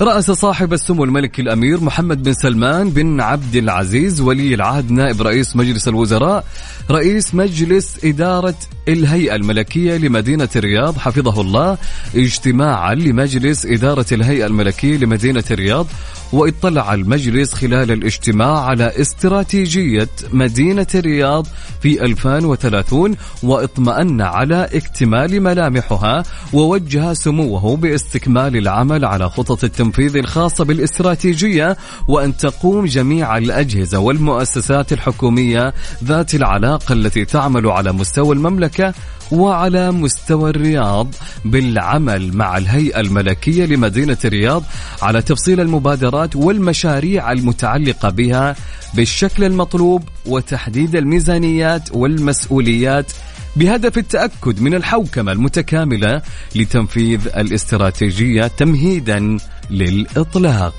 رأس 0.00 0.30
صاحب 0.30 0.72
السمو 0.72 1.04
الملكي 1.04 1.42
الأمير 1.42 1.80
محمد 1.80 2.22
بن 2.22 2.32
سلمان 2.32 2.90
بن 2.90 3.20
عبد 3.20 3.56
العزيز 3.56 4.20
ولي 4.20 4.54
العهد 4.54 4.90
نائب 4.90 5.22
رئيس 5.22 5.56
مجلس 5.56 5.88
الوزراء 5.88 6.44
رئيس 6.90 7.34
مجلس 7.34 8.04
إدارة 8.04 8.54
الهيئة 8.88 9.34
الملكية 9.34 9.96
لمدينة 9.96 10.48
الرياض 10.56 10.98
حفظه 10.98 11.40
الله 11.40 11.78
اجتماعا 12.16 12.94
لمجلس 12.94 13.66
إدارة 13.66 14.06
الهيئة 14.12 14.46
الملكية 14.46 14.96
لمدينة 14.96 15.44
الرياض 15.50 15.86
واطلع 16.32 16.94
المجلس 16.94 17.54
خلال 17.54 17.92
الاجتماع 17.92 18.64
على 18.64 19.00
استراتيجية 19.00 20.08
مدينة 20.32 20.86
الرياض 20.94 21.46
في 21.80 22.04
2030 22.04 23.16
واطمأن 23.42 24.20
على 24.20 24.68
اكتمال 24.74 25.42
ملامحها 25.42 26.22
ووجه 26.52 27.12
سموه 27.12 27.76
باستكمال 27.76 28.56
العمل 28.56 29.04
على 29.04 29.30
خطط 29.30 29.64
التنفيذ 29.64 30.16
الخاصة 30.16 30.64
بالاستراتيجية 30.64 31.76
وأن 32.08 32.36
تقوم 32.36 32.84
جميع 32.84 33.38
الأجهزة 33.38 33.98
والمؤسسات 33.98 34.92
الحكومية 34.92 35.74
ذات 36.04 36.34
العلاقة 36.34 36.92
التي 36.92 37.24
تعمل 37.24 37.66
على 37.66 37.92
مستوى 37.92 38.34
المملكة 38.34 38.94
وعلى 39.32 39.90
مستوى 39.90 40.50
الرياض 40.50 41.14
بالعمل 41.44 42.36
مع 42.36 42.56
الهيئة 42.56 43.00
الملكية 43.00 43.64
لمدينة 43.64 44.18
الرياض 44.24 44.62
على 45.02 45.22
تفصيل 45.22 45.60
المبادرات 45.60 46.36
والمشاريع 46.36 47.32
المتعلقة 47.32 48.10
بها 48.10 48.56
بالشكل 48.94 49.44
المطلوب 49.44 50.02
وتحديد 50.26 50.96
الميزانيات 50.96 51.88
والمسؤوليات 51.92 53.12
بهدف 53.56 53.98
التأكد 53.98 54.60
من 54.60 54.74
الحوكمة 54.74 55.32
المتكاملة 55.32 56.22
لتنفيذ 56.54 57.20
الاستراتيجية 57.36 58.46
تمهيدا 58.46 59.36
للإطلاق. 59.70 60.74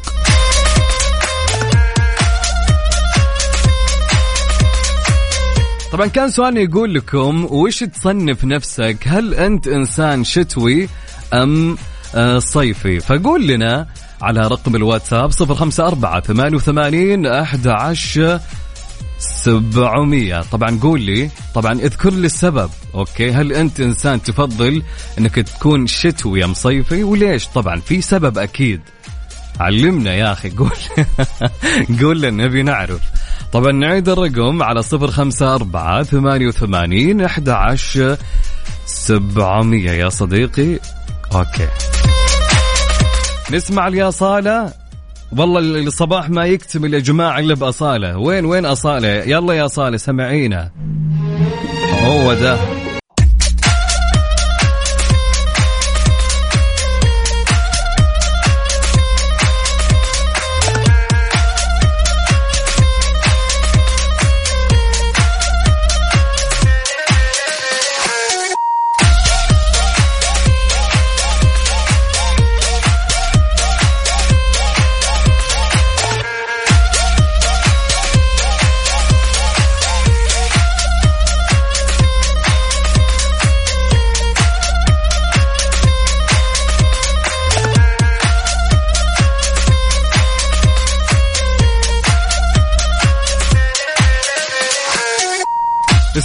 طبعا 5.91 6.07
كان 6.07 6.29
سؤالنا 6.29 6.61
يقول 6.61 6.93
لكم 6.93 7.45
وش 7.45 7.79
تصنف 7.79 8.45
نفسك؟ 8.45 8.97
هل 9.05 9.33
أنت 9.33 9.67
إنسان 9.67 10.23
شتوي 10.23 10.89
أم 11.33 11.77
آه، 12.15 12.39
صيفي؟ 12.39 12.99
فقول 12.99 13.47
لنا 13.47 13.87
على 14.21 14.41
رقم 14.41 14.75
الواتساب 14.75 15.31
054 15.41 16.59
88 16.59 17.25
11 17.25 18.39
700 19.19 20.41
طبعا 20.41 20.79
قول 20.81 21.01
لي 21.01 21.29
طبعا 21.55 21.73
اذكر 21.73 22.13
لي 22.13 22.25
السبب 22.25 22.69
أوكي؟ 22.95 23.31
هل 23.31 23.53
أنت 23.53 23.79
إنسان 23.79 24.23
تفضل 24.23 24.83
إنك 25.19 25.35
تكون 25.35 25.87
شتوي 25.87 26.45
أم 26.45 26.53
صيفي؟ 26.53 27.03
وليش؟ 27.03 27.47
طبعا 27.47 27.79
في 27.79 28.01
سبب 28.01 28.37
أكيد. 28.37 28.81
علمنا 29.59 30.13
يا 30.13 30.31
أخي 30.31 30.49
قول 30.49 30.71
قول 32.01 32.21
لنا 32.21 32.45
نبي 32.45 32.63
نعرف. 32.63 33.01
طبعا 33.53 33.71
نعيد 33.71 34.09
الرقم 34.09 34.63
على 34.63 34.81
صفر 34.81 35.07
خمسة 35.07 35.55
أربعة 35.55 36.03
ثمانية 36.03 36.47
وثمانين 36.47 37.21
أحد 37.21 37.49
عشر 37.49 38.17
سبعمية. 38.85 39.91
يا 39.91 40.09
صديقي 40.09 40.79
أوكي. 41.35 41.67
نسمع 43.51 43.87
يا 43.87 44.09
صالة 44.09 44.73
والله 45.37 45.59
الصباح 45.59 46.29
ما 46.29 46.45
يكتمل 46.45 46.93
يا 46.93 46.99
جماعة 46.99 47.39
إلا 47.39 47.55
بأصالة. 47.55 48.17
وين 48.17 48.45
وين 48.45 48.65
أصالة؟ 48.65 49.07
يلا 49.07 49.53
يا 49.53 49.67
صالة 49.67 49.97
سمعينا. 49.97 50.71
هو 52.03 52.33
ده. 52.33 52.76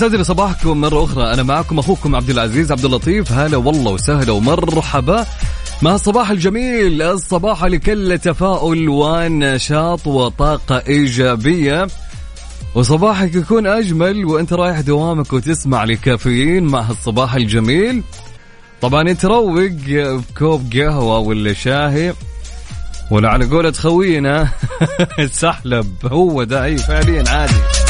يسعد 0.03 0.15
لي 0.15 0.25
صباحكم 0.25 0.81
مرة 0.81 1.05
أخرى. 1.05 1.33
أنا 1.33 1.43
معكم 1.43 1.79
أخوكم 1.79 2.17
عبد 2.17 2.31
العزيز 2.31 2.73
عبد 2.73 2.85
اللطيف. 2.85 3.33
هلا 3.33 3.57
والله 3.57 3.93
وسهلا 3.93 4.33
ومرحبا. 4.33 5.27
مع 5.83 5.95
الصباح 5.95 6.31
الجميل 6.31 7.03
الصباح 7.03 7.65
لكل 7.65 8.19
تفاؤل 8.19 8.89
ونشاط 8.89 10.07
وطاقة 10.07 10.83
إيجابية. 10.89 11.87
وصباحك 12.75 13.35
يكون 13.35 13.67
أجمل 13.67 14.25
وأنت 14.25 14.53
رايح 14.53 14.81
دوامك 14.81 15.33
وتسمع 15.33 15.85
لكافيين 15.85 16.65
مع 16.65 16.81
هالصباح 16.81 17.35
الجميل. 17.35 18.03
طبعا 18.81 19.13
تروق 19.13 19.61
بكوب 19.87 20.73
قهوة 20.77 21.19
ولا 21.19 21.53
شاهي 21.53 22.15
ولا 23.11 23.29
على 23.29 23.45
قولة 23.45 23.73
خوينا 23.73 24.49
سحلب 25.41 25.95
هو 26.05 26.45
ده 26.45 26.65
أي 26.65 26.79
فعليا 26.79 27.25
عادي. 27.29 27.82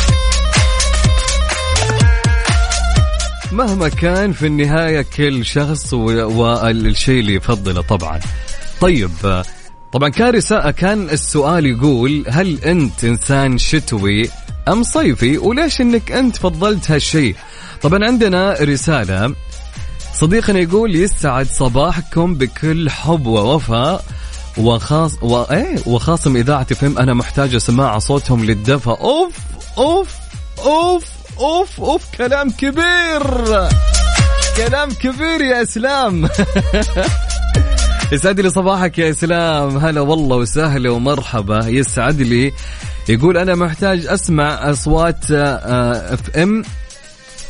مهما 3.53 3.89
كان 3.89 4.33
في 4.33 4.47
النهاية 4.47 5.07
كل 5.17 5.45
شخص 5.45 5.93
والشيء 5.95 7.21
اللي 7.21 7.35
يفضله 7.35 7.83
طبعا. 7.83 8.21
طيب 8.81 9.43
طبعا 9.93 10.09
كان 10.09 10.35
رسالة 10.35 10.71
كان 10.71 11.11
السؤال 11.11 11.67
يقول 11.67 12.25
هل 12.29 12.59
أنت 12.65 13.05
إنسان 13.05 13.59
شتوي 13.59 14.29
أم 14.69 14.83
صيفي؟ 14.83 15.39
وليش 15.39 15.81
أنك 15.81 16.13
أنت 16.13 16.37
فضلت 16.37 16.91
هالشيء؟ 16.91 17.37
طبعا 17.83 18.05
عندنا 18.05 18.57
رسالة. 18.61 19.35
صديقنا 20.15 20.59
يقول 20.59 20.97
يسعد 20.97 21.47
صباحكم 21.47 22.35
بكل 22.35 22.91
حب 22.91 23.27
ووفاء 23.27 24.05
وخاص 24.59 25.23
و... 25.23 25.43
إيه 25.43 25.77
وخاصم 25.87 26.37
إذاعة 26.37 26.75
فهم 26.75 26.99
أنا 26.99 27.15
محتاج 27.15 27.57
سماع 27.57 27.99
صوتهم 27.99 28.45
للدفى 28.45 28.91
أوف 28.91 29.35
أوف 29.79 30.09
أوف. 30.59 31.22
أوف 31.39 31.81
أوف 31.81 32.03
كلام 32.19 32.51
كبير. 32.51 33.23
كلام 34.57 34.91
كبير 34.91 35.41
يا 35.41 35.63
إسلام. 35.63 36.29
يسعد 38.13 38.41
لي 38.41 38.51
صباحك 38.51 38.99
يا 38.99 39.11
إسلام. 39.11 39.77
هلا 39.77 40.01
والله 40.01 40.37
وسهلا 40.37 40.91
ومرحبا. 40.91 41.67
يسعد 41.67 42.23
لي. 42.23 42.53
يقول 43.09 43.37
أنا 43.37 43.55
محتاج 43.55 44.07
أسمع 44.07 44.71
أصوات 44.71 45.31
FM 45.31 46.63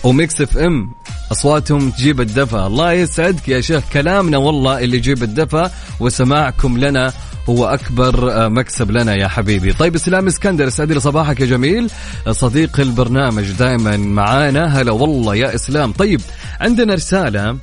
و 0.05 0.14
Mix 0.14 0.41
FM 0.41 0.93
أصواتهم 1.33 1.91
تجيب 1.91 2.21
الدفى 2.21 2.57
الله 2.57 2.93
يسعدك 2.93 3.49
يا 3.49 3.61
شيخ. 3.61 3.85
كلامنا 3.93 4.39
والله 4.39 4.79
اللي 4.79 4.97
يجيب 4.97 5.23
الدفى 5.23 5.71
وسماعكم 6.01 6.79
لنا. 6.79 7.13
هو 7.49 7.67
أكبر 7.67 8.49
مكسب 8.49 8.91
لنا 8.91 9.15
يا 9.15 9.29
حبيبي. 9.29 9.73
طيب 9.73 9.95
إسلام 9.95 10.27
إسكندر 10.27 10.69
اسعد 10.69 10.93
لي 10.93 11.01
صباحك 11.01 11.41
يا 11.41 11.47
جميل. 11.47 11.91
صديق 12.31 12.81
البرنامج 12.81 13.51
دائما 13.51 13.97
معانا. 13.97 14.81
هلا 14.81 14.93
والله 14.93 15.35
يا 15.35 15.55
إسلام. 15.55 15.93
طيب 15.93 16.21
عندنا 16.61 16.95
رسالة. 16.95 17.59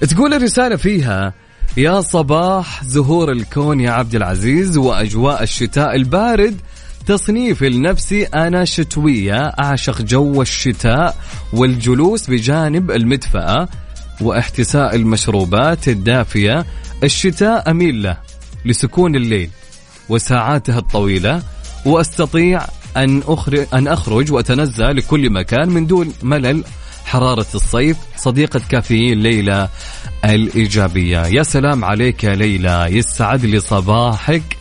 تقول 0.00 0.34
الرسالة 0.34 0.76
فيها 0.76 1.34
يا 1.76 2.00
صباح 2.00 2.84
زهور 2.84 3.32
الكون 3.32 3.80
يا 3.80 3.90
عبد 3.90 4.14
العزيز 4.14 4.78
وأجواء 4.78 5.42
الشتاء 5.42 5.96
البارد. 5.96 6.56
تصنيفي 7.06 7.66
النفسي 7.66 8.24
أنا 8.24 8.64
شتوية 8.64 9.46
أعشق 9.46 10.02
جو 10.02 10.42
الشتاء 10.42 11.16
والجلوس 11.52 12.30
بجانب 12.30 12.90
المدفأة 12.90 13.68
وإحتساء 14.20 14.96
المشروبات 14.96 15.88
الدافية. 15.88 16.66
الشتاء 17.04 17.70
أميل 17.70 18.02
له. 18.02 18.25
لسكون 18.66 19.16
الليل 19.16 19.50
وساعاته 20.08 20.78
الطويلة 20.78 21.42
وأستطيع 21.86 22.66
أن 22.96 23.22
أخرج, 23.26 23.66
أن 23.74 23.88
أخرج 23.88 24.32
وأتنزه 24.32 24.92
لكل 24.92 25.30
مكان 25.30 25.68
من 25.68 25.86
دون 25.86 26.12
ملل. 26.22 26.64
حرارة 27.04 27.46
الصيف 27.54 27.96
صديقة 28.16 28.60
كافيين 28.68 29.18
ليلى 29.18 29.68
الإيجابية. 30.24 31.26
يا 31.26 31.42
سلام 31.42 31.84
عليك 31.84 32.24
يا 32.24 32.34
ليلى 32.34 32.86
يسعد 32.90 33.44
لي 33.44 33.60
صباحك 33.60 34.56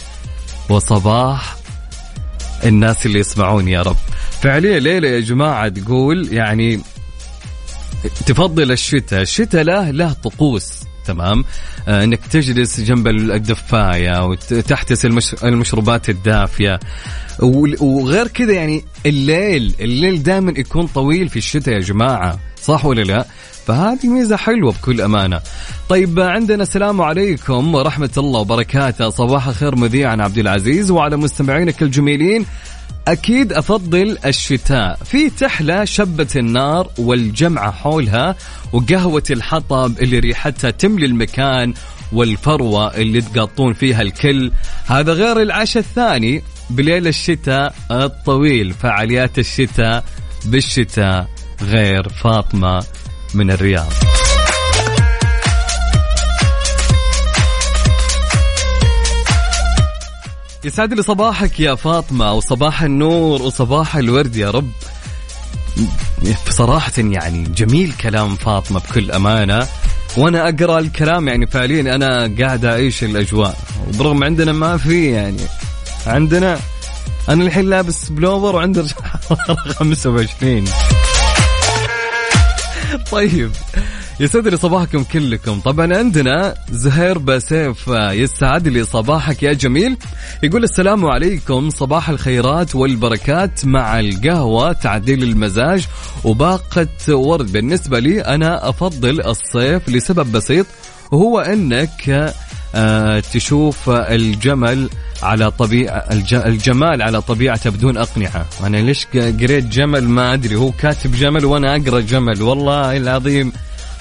وصباح 0.69 1.55
الناس 2.65 3.05
اللي 3.05 3.19
يسمعون 3.19 3.67
يا 3.67 3.81
رب. 3.81 3.97
فعليا 4.41 4.79
ليلى 4.79 5.07
يا 5.07 5.19
جماعة 5.19 5.69
تقول 5.69 6.33
يعني 6.33 6.79
تفضل 8.25 8.71
الشتاء 8.71 9.21
الشتاء 9.21 9.63
له 9.63 9.91
له 9.91 10.13
طقوس. 10.13 10.84
تمام. 11.07 11.45
آه 11.87 12.03
إنك 12.03 12.19
تجلس 12.25 12.79
جنب 12.79 13.07
الدفاية 13.07 14.25
وتحتس 14.25 15.05
المش... 15.05 15.35
المشروبات 15.43 16.09
الدافية. 16.09 16.79
وغير 17.79 18.27
كذا 18.27 18.53
يعني 18.53 18.83
الليل 19.05 19.75
الليل 19.79 20.23
دائما 20.23 20.53
يكون 20.57 20.87
طويل 20.87 21.29
في 21.29 21.37
الشتاء 21.37 21.73
يا 21.73 21.79
جماعة 21.79 22.39
صح 22.61 22.85
ولا 22.85 23.01
لا؟ 23.01 23.25
فهذه 23.65 24.07
ميزة 24.07 24.35
حلوة 24.35 24.71
بكل 24.71 25.01
أمانة. 25.01 25.41
طيب 25.89 26.19
عندنا 26.19 26.63
السلام 26.63 27.01
عليكم 27.01 27.75
ورحمة 27.75 28.09
الله 28.17 28.39
وبركاته. 28.39 29.09
صباح 29.09 29.47
الخير 29.47 29.75
مذيعنا 29.75 30.23
عبد 30.23 30.37
العزيز 30.37 30.91
وعلى 30.91 31.17
مستمعينك 31.17 31.81
الجميلين 31.81 32.45
أكيد 33.07 33.53
أفضل 33.53 34.17
الشتاء. 34.25 34.99
في 35.05 35.29
تحلى 35.29 35.85
شبة 35.85 36.27
النار 36.35 36.89
والجمعة 36.97 37.71
حولها 37.71 38.35
وقهوة 38.73 39.23
الحطب 39.29 39.99
اللي 40.01 40.19
ريحتها 40.19 40.71
تملي 40.71 41.05
المكان 41.05 41.73
والفروة 42.13 42.95
اللي 42.95 43.21
تقطون 43.21 43.73
فيها 43.73 44.01
الكل. 44.01 44.51
هذا 44.85 45.13
غير 45.13 45.41
العشاء 45.41 45.83
الثاني 45.83 46.43
بليل 46.69 47.07
الشتاء 47.07 47.75
الطويل. 47.91 48.73
فعاليات 48.73 49.39
الشتاء 49.39 50.03
بالشتاء. 50.45 51.27
غير 51.61 52.09
فاطمة 52.09 52.83
من 53.33 53.51
الرياض. 53.51 53.91
يسعد 60.65 60.93
لي 60.93 61.01
صباحك 61.03 61.59
يا 61.59 61.75
فاطمة 61.75 62.33
وصباح 62.33 62.81
النور 62.81 63.41
وصباح 63.41 63.95
الورد 63.95 64.35
يا 64.35 64.51
رب. 64.51 64.71
بصراحة 66.47 66.91
يعني 66.97 67.43
جميل 67.43 67.93
كلام 68.01 68.35
فاطمة 68.35 68.79
بكل 68.79 69.11
أمانة. 69.11 69.67
وأنا 70.17 70.49
أقرأ 70.49 70.79
الكلام 70.79 71.27
يعني 71.27 71.47
فعليا 71.47 71.95
أنا 71.95 72.35
قاعد 72.39 72.65
أعيش 72.65 73.03
الأجواء. 73.03 73.57
وبرغم 73.87 74.23
عندنا 74.23 74.51
ما 74.51 74.77
في 74.77 75.11
يعني 75.11 75.41
عندنا 76.07 76.59
أنا 77.29 77.43
الحين 77.43 77.69
لابس 77.69 78.09
بلوفر 78.09 78.55
وعندي 78.55 78.83
25 79.79 80.65
طيب. 83.11 83.51
يسعد 84.19 84.47
لي 84.47 84.57
صباحكم 84.57 85.03
كلكم. 85.03 85.59
طبعا 85.59 85.97
عندنا 85.97 86.53
زهير 86.71 87.17
بسيف 87.17 87.87
يسعد 87.87 88.67
لي 88.67 88.83
صباحك 88.83 89.43
يا 89.43 89.53
جميل. 89.53 89.97
يقول 90.43 90.63
السلام 90.63 91.05
عليكم. 91.05 91.69
صباح 91.69 92.09
الخيرات 92.09 92.75
والبركات 92.75 93.65
مع 93.65 93.99
القهوة 93.99 94.71
تعديل 94.73 95.23
المزاج 95.23 95.87
وباقة 96.23 96.87
ورد. 97.09 97.51
بالنسبة 97.51 97.99
لي 97.99 98.21
أنا 98.21 98.69
أفضل 98.69 99.21
الصيف 99.21 99.89
لسبب 99.89 100.31
بسيط 100.31 100.65
وهو 101.11 101.39
أنك 101.39 102.33
آه، 102.75 103.19
تشوف 103.19 103.89
الجمل 103.89 104.89
على 105.23 105.51
طبيعة 105.51 105.97
الج- 106.11 106.33
الجمال 106.33 107.01
على 107.01 107.21
طبيعته 107.21 107.69
بدون 107.69 107.97
أقنعة. 107.97 108.45
أنا 108.63 108.77
ليش 108.77 109.07
قريت 109.13 109.65
جمل؟ 109.65 110.03
ما 110.03 110.33
أدري. 110.33 110.55
هو 110.55 110.71
كاتب 110.71 111.11
جمل 111.11 111.45
وأنا 111.45 111.75
أقرأ 111.75 111.99
جمل. 111.99 112.41
والله 112.41 112.97
العظيم 112.97 113.51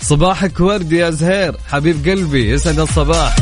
صباحك 0.05 0.61
ورد 0.61 0.93
يا 0.93 1.11
زهير. 1.11 1.57
حبيب 1.69 2.09
قلبي 2.09 2.51
يسعد 2.51 2.79
الصباح. 2.79 3.37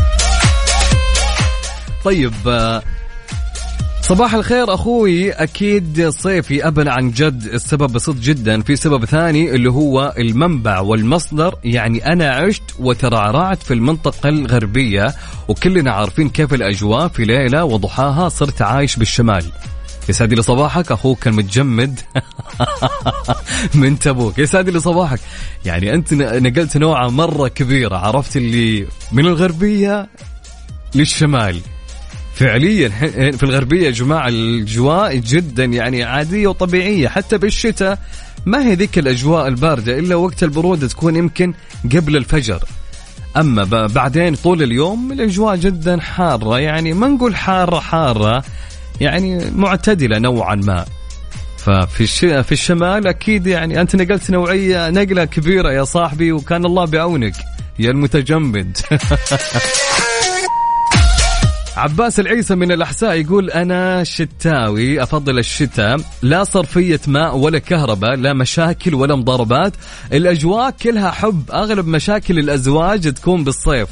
طيب 2.04 2.32
آه، 2.46 2.82
صباح 4.02 4.34
الخير 4.34 4.74
أخوي. 4.74 5.32
أكيد 5.32 6.08
صيفي 6.08 6.66
ابدا 6.66 6.92
عن 6.92 7.10
جد. 7.10 7.42
السبب 7.42 7.92
بسيط 7.92 8.16
جدا. 8.16 8.62
في 8.62 8.76
سبب 8.76 9.04
ثاني 9.04 9.50
اللي 9.50 9.70
هو 9.70 10.14
المنبع 10.18 10.80
والمصدر. 10.80 11.54
يعني 11.64 12.12
أنا 12.12 12.30
عشت 12.30 12.62
وترعرعت 12.78 13.62
في 13.62 13.74
المنطقة 13.74 14.28
الغربية 14.28 15.14
وكلنا 15.48 15.92
عارفين 15.92 16.28
كيف 16.28 16.54
الأجواء 16.54 17.08
في 17.08 17.24
ليلة 17.24 17.64
وضحاها 17.64 18.28
صرت 18.28 18.62
عايش 18.62 18.96
بالشمال. 18.96 19.44
يسعد 20.08 20.32
لي 20.34 20.42
صباحك 20.42 20.92
أخوك 20.92 21.26
المتجمد 21.26 22.00
من 23.74 23.98
تبوك. 23.98 24.38
يسعد 24.38 24.68
لي 24.68 24.80
صباحك 24.80 25.20
يعني 25.64 25.94
أنت 25.94 26.14
نقلت 26.14 26.76
نوعة 26.76 27.08
مرة 27.08 27.48
كبيرة. 27.48 27.96
عرفت 27.96 28.36
اللي 28.36 28.86
من 29.12 29.26
الغربية 29.26 30.08
للشمال. 30.94 31.60
فعليا 32.34 32.88
في 33.32 33.42
الغربية 33.42 33.86
يا 33.86 33.90
جماعة 33.90 34.28
الأجواء 34.28 35.16
جدا 35.16 35.64
يعني 35.64 36.02
عادية 36.04 36.46
وطبيعية. 36.46 37.08
حتى 37.08 37.38
بالشتاء 37.38 37.98
ما 38.46 38.66
هي 38.66 38.74
ذيك 38.74 38.98
الأجواء 38.98 39.48
الباردة 39.48 39.98
إلا 39.98 40.14
وقت 40.14 40.42
البرودة 40.42 40.88
تكون 40.88 41.16
يمكن 41.16 41.54
قبل 41.92 42.16
الفجر. 42.16 42.64
أما 43.36 43.86
بعدين 43.86 44.34
طول 44.34 44.62
اليوم 44.62 45.12
الأجواء 45.12 45.56
جدا 45.56 46.00
حارة. 46.00 46.58
يعني 46.58 46.92
ما 46.92 47.08
نقول 47.08 47.36
حارة 47.36 47.80
حارة. 47.80 48.44
يعني 49.02 49.50
معتدلة 49.56 50.18
نوعا 50.18 50.54
ما 50.54 50.84
ففي. 51.56 52.06
في 52.42 52.52
الشمال 52.52 53.06
أكيد 53.06 53.46
يعني 53.46 53.80
أنت 53.80 53.96
نقلت 53.96 54.30
نوعية 54.30 54.90
نقلة 54.90 55.24
كبيرة 55.24 55.72
يا 55.72 55.84
صاحبي 55.84 56.32
وكان 56.32 56.64
الله 56.64 56.84
بعونك 56.84 57.34
يا 57.78 57.90
المتجمد 57.90 58.76
عباس 61.76 62.20
العيسى 62.20 62.54
من 62.54 62.72
الأحساء 62.72 63.20
يقول 63.20 63.50
أنا 63.50 64.04
شتاوي 64.04 65.02
أفضل 65.02 65.38
الشتاء 65.38 66.00
لا 66.22 66.44
صرفية 66.44 67.00
ماء 67.06 67.36
ولا 67.36 67.58
كهرباء 67.58 68.14
لا 68.14 68.32
مشاكل 68.32 68.94
ولا 68.94 69.16
مضاربات 69.16 69.72
الأجواء 70.12 70.70
كلها 70.70 71.10
حب 71.10 71.50
أغلب 71.50 71.86
مشاكل 71.86 72.38
الأزواج 72.38 73.12
تكون 73.12 73.44
بالصيف 73.44 73.88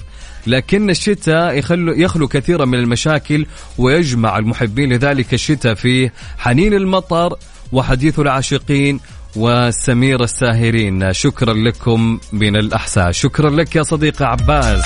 لكن 0.47 0.91
الشتاء 0.91 1.59
يخلو, 1.59 1.93
يخلو 1.93 2.29
كثيرا 2.29 2.65
من 2.65 2.79
المشاكل 2.79 3.47
ويجمع 3.79 4.39
المحبين 4.39 4.93
لذلك 4.93 5.35
الشتاء 5.35 5.75
فيه 5.75 6.13
حنين 6.39 6.75
المطر 6.75 7.37
وحديث 7.73 8.21
العاشقين 8.21 9.01
وسمير 9.37 10.23
الساهرين. 10.25 11.13
شكرا 11.13 11.55
لكم 11.55 12.21
من 12.33 12.57
الأحساء. 12.57 13.11
شكرا 13.11 13.51
لك 13.51 13.77
يا 13.77 13.83
صديقي 13.83 14.25
عباس. 14.25 14.83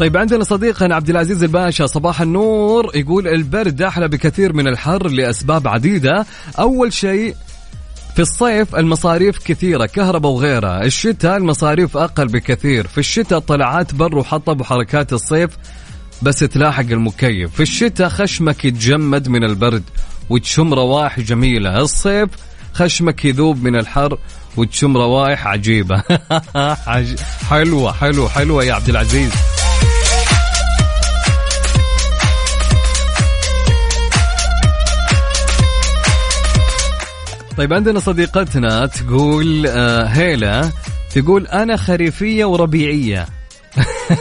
طيب 0.00 0.16
عندنا 0.16 0.44
صديقنا 0.44 0.94
عبد 0.94 1.10
العزيز 1.10 1.42
الباشا 1.42 1.86
صباح 1.86 2.20
النور 2.20 2.90
يقول 2.94 3.28
البرد 3.28 3.82
أحلى 3.82 4.08
بكثير 4.08 4.52
من 4.52 4.68
الحر 4.68 5.08
لأسباب 5.08 5.68
عديدة. 5.68 6.26
أول 6.58 6.92
شيء 6.92 7.34
في 8.14 8.22
الصيف 8.22 8.74
المصاريف 8.76 9.38
كثيرة 9.38 9.86
كهرباء 9.86 10.32
وغيرها. 10.32 10.84
الشتاء 10.84 11.36
المصاريف 11.36 11.96
أقل 11.96 12.28
بكثير. 12.28 12.86
في 12.86 12.98
الشتاء 12.98 13.38
طلعات 13.38 13.94
بر 13.94 14.18
وحطب 14.18 14.60
وحركات 14.60 15.12
الصيف 15.12 15.50
بس 16.22 16.38
تلاحق 16.38 16.80
المكيف. 16.90 17.54
في 17.54 17.62
الشتاء 17.62 18.08
خشمك 18.08 18.64
يتجمد 18.64 19.28
من 19.28 19.44
البرد 19.44 19.82
وتشم 20.30 20.74
روائح 20.74 21.20
جميلة. 21.20 21.78
الصيف 21.78 22.28
خشمك 22.72 23.24
يذوب 23.24 23.62
من 23.62 23.76
الحر 23.76 24.18
وتشم 24.56 24.96
روائح 24.96 25.46
عجيبة. 25.46 26.02
عج- 26.86 27.18
حلوة 27.50 27.92
حلوة 27.92 28.28
حلوة 28.28 28.64
يا 28.64 28.74
عبد 28.74 28.88
العزيز. 28.88 29.32
طيب 37.56 37.72
عندنا 37.72 38.00
صديقتنا 38.00 38.86
تقول 38.86 39.66
آه 39.66 40.04
هيلا 40.04 40.70
تقول 41.14 41.46
أنا 41.46 41.76
خريفية 41.76 42.44
وربيعية. 42.44 43.26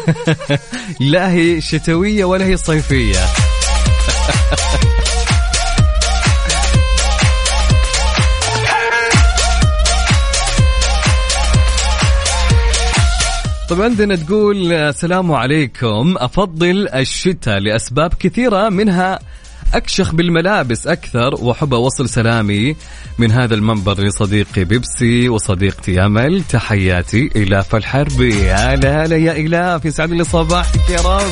لا 1.12 1.32
هي 1.32 1.62
شتوية 1.62 2.26
ولا 2.26 2.46
هي 2.46 2.58
صيفية. 2.58 3.20
طب 13.70 13.82
عندنا 13.82 14.16
تقول 14.16 14.72
السلام 14.72 15.32
عليكم. 15.32 16.16
أفضل 16.18 16.88
الشتاء 16.88 17.60
لأسباب 17.60 18.14
كثيرة 18.14 18.70
منها 18.70 19.20
أكشخ 19.74 20.16
بالملابس 20.16 20.88
أكثر 20.88 21.36
وأحب 21.40 21.74
أوصل 21.74 22.10
سلامي 22.10 22.76
من 23.18 23.32
هذا 23.32 23.56
المنبر 23.56 24.00
لصديقي 24.00 24.64
بيبسي 24.64 25.30
وصديقتي 25.30 26.06
أمل. 26.06 26.44
تحياتي 26.44 27.30
إلاف 27.36 27.76
الحربي 27.76 28.52
هلا 28.52 29.06
هلا 29.06 29.18
يا 29.18 29.32
إلاف 29.32 29.86
يسعد 29.86 30.12
لي 30.12 30.24
صباحك 30.24 30.90
يا 30.90 31.02
رب. 31.02 31.32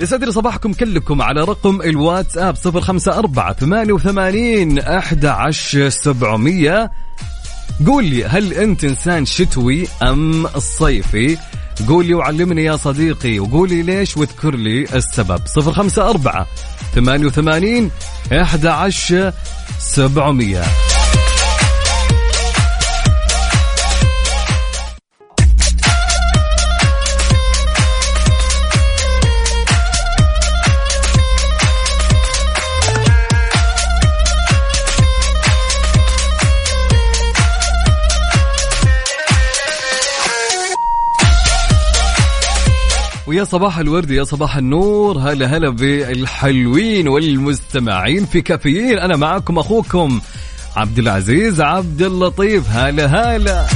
يسعد 0.00 0.24
لي 0.24 0.32
صباحكم 0.32 0.72
كلكم 0.72 1.22
على 1.22 1.40
رقم 1.40 1.82
الواتساب 1.82 2.56
صفر 2.56 2.80
خمسة 2.80 3.18
أربعة 3.18 3.52
ثمانية 3.52 3.92
وثمانين 3.92 4.78
أحد 4.78 5.26
عشر 5.26 5.88
سبعمية. 5.88 6.90
قول 7.86 8.04
لي 8.04 8.24
هل 8.24 8.52
أنت 8.52 8.84
إنسان 8.84 9.26
شتوي 9.26 9.86
أم 10.02 10.48
صيفي؟ 10.58 11.36
قولي 11.88 12.14
وعلمني 12.14 12.64
يا 12.64 12.76
صديقي 12.76 13.38
وقولي 13.38 13.82
ليش 13.82 14.16
واذكر 14.16 14.54
لي 14.56 14.82
السبب. 14.94 15.40
054 15.56 16.46
88 16.94 17.90
11 18.32 19.32
700 19.78 20.62
يا 43.36 43.44
صباح 43.44 43.78
الورد 43.78 44.10
يا 44.10 44.24
صباح 44.24 44.56
النور. 44.56 45.18
هلا 45.18 45.46
هلا 45.46 45.70
بالحلوين 45.70 47.08
والمستمعين 47.08 48.26
في 48.26 48.40
كافيين. 48.40 48.98
أنا 48.98 49.16
معكم 49.16 49.58
أخوكم 49.58 50.20
عبد 50.76 50.98
العزيز 50.98 51.60
عبد 51.60 52.02
اللطيف. 52.02 52.70
هلا 52.70 53.06
هلا. 53.06 53.66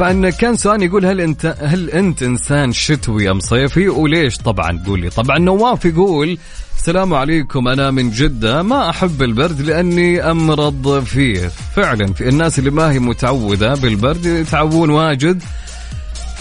طبعا 0.00 0.30
كان 0.30 0.56
سؤال 0.56 0.82
يقول 0.82 1.06
هل 1.06 1.20
انت 1.20 1.56
هل 1.60 1.90
انت 1.90 2.22
إنسان 2.22 2.72
شتوي 2.72 3.30
أم 3.30 3.40
صيفي؟ 3.40 3.88
وليش 3.88 4.36
طبعا؟ 4.36 4.82
قول 4.86 5.00
لي 5.00 5.10
طبعا 5.10 5.38
نواف 5.38 5.84
يقول 5.84 6.38
السلام 6.78 7.14
عليكم. 7.14 7.68
أنا 7.68 7.90
من 7.90 8.10
جدة. 8.10 8.62
ما 8.62 8.90
أحب 8.90 9.22
البرد 9.22 9.60
لأني 9.60 10.30
أمرض 10.30 11.04
فيه. 11.04 11.50
فعلا 11.76 12.12
في 12.12 12.28
الناس 12.28 12.58
اللي 12.58 12.70
ما 12.70 12.92
هي 12.92 12.98
متعودة 12.98 13.74
بالبرد 13.74 14.26
يتعبون 14.26 14.90
واجد. 14.90 15.42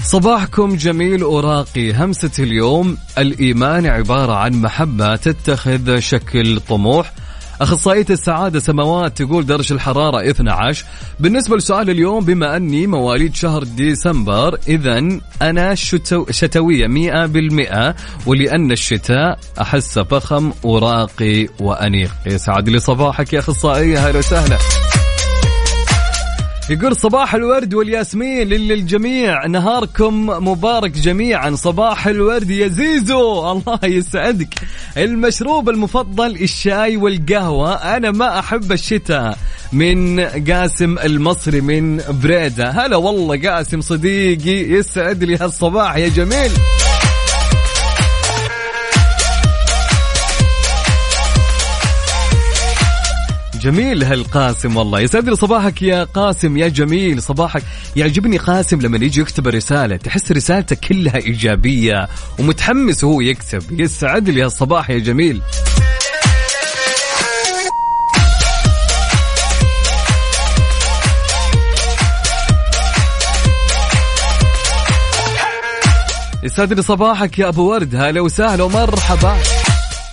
صباحكم 0.04 0.76
جميل 0.76 1.24
وراقي 1.24 1.94
همسة 1.94 2.44
اليوم. 2.44 2.98
الإيمان 3.18 3.86
عبارة 3.86 4.34
عن 4.34 4.62
محبة 4.62 5.16
تتخذ 5.16 6.00
شكل 6.00 6.60
طموح. 6.60 7.14
أخصائية 7.62 8.06
السعادة 8.10 8.60
سماوات 8.60 9.22
تقول 9.22 9.46
درجة 9.46 9.74
الحرارة 9.74 10.30
12 10.30 10.86
بالنسبة 11.20 11.58
لسؤال 11.58 11.90
اليوم 11.90 12.26
بما 12.26 12.56
أني 12.56 12.88
مواليد 12.88 13.36
شهر 13.36 13.64
ديسمبر 13.64 14.60
إذا 14.68 15.20
أنا 15.42 15.76
شتو 15.76 16.26
شتوية 16.32 16.88
100% 16.88 17.96
ولأن 18.28 18.72
الشتاء 18.72 19.40
أحس 19.62 20.00
فخم 20.00 20.52
وراقي 20.64 21.48
وأنيق. 21.60 22.12
يسعد 22.26 22.70
لي 22.70 22.80
صباحك 22.80 23.34
يا 23.34 23.40
أخصائية 23.40 24.08
أهلا 24.08 24.18
وسهلا. 24.18 24.89
يقول 26.72 26.96
صباح 26.96 27.36
الورد 27.36 27.74
والياسمين 27.74 28.48
للجميع. 28.48 29.48
نهاركم 29.48 30.26
مبارك 30.26 30.92
جميعا. 30.92 31.56
صباح 31.56 32.08
الورد 32.08 32.50
يا 32.50 32.68
زيزو. 32.68 33.52
الله 33.52 33.80
يسعدك. 33.84 34.54
المشروب 34.98 35.70
المفضل 35.70 36.32
الشاي 36.32 36.98
والقهوة. 36.98 37.74
أنا 37.74 38.12
ما 38.12 38.40
أحب 38.40 38.72
الشتاء. 38.72 39.38
من 39.74 40.20
قاسم 40.20 40.98
المصري 41.00 41.62
من 41.62 42.02
بريدة. 42.24 42.70
هلا 42.70 42.96
والله 42.96 43.50
قاسم 43.50 43.82
صديقي. 43.82 44.72
يسعد 44.72 45.24
لي 45.24 45.38
هالصباح 45.38 45.96
يا 45.96 46.08
جميل. 46.08 46.52
جميل 53.60 54.04
هالقاسم 54.04 54.78
والله. 54.78 55.00
يسعد 55.00 55.30
لي 55.30 55.36
صباحك 55.36 55.82
يا 55.82 56.04
قاسم 56.04 56.58
يا 56.58 56.68
جميل 56.68 57.22
صباحك. 57.22 57.64
يعجبني 57.96 58.38
قاسم 58.38 58.82
لما 58.82 58.98
يجي 58.98 59.22
يكتب 59.22 59.48
رسالة 59.48 59.96
تحس 59.96 60.32
رسالته 60.32 60.76
كلها 60.76 61.16
إيجابية 61.16 62.08
ومتحمس 62.40 63.04
وهو 63.04 63.22
يكتب. 63.22 63.80
يسعد 63.80 64.30
لي 64.30 64.44
هالصباح 64.44 64.90
يا 64.90 65.00
جميل. 65.00 65.42
يسعد 76.44 76.74
لي 76.74 76.82
صباحك 76.82 77.40
يا 77.40 77.48
أبو 77.48 77.72
ورد. 77.72 77.96
هلا 77.96 78.22
وسهلا 78.22 78.64
ومرحبا. 78.64 79.38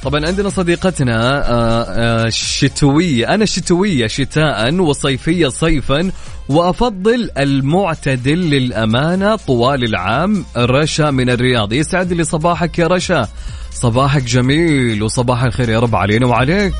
طبعا 0.06 0.26
عندنا 0.26 0.48
صديقتنا 0.48 1.48
آه، 1.50 1.82
آه، 1.82 2.28
شتوية. 2.28 3.34
أنا 3.34 3.44
شتوية 3.44 4.06
شتاء 4.06 4.74
وصيفية 4.74 5.48
صيفا 5.48 6.10
وأفضل 6.48 7.30
المعتدل 7.38 8.50
للأمانة 8.50 9.36
طوال 9.36 9.84
العام 9.84 10.44
رشا 10.56 11.10
من 11.10 11.30
الرياض. 11.30 11.72
يسعد 11.72 12.12
لي 12.12 12.24
صباحك 12.24 12.78
يا 12.78 12.86
رشا. 12.86 13.28
صباحك 13.72 14.22
جميل 14.22 15.02
وصباح 15.02 15.42
الخير 15.42 15.68
يا 15.68 15.80
رب 15.80 15.96
علينا 15.96 16.26
وعليك. 16.26 16.74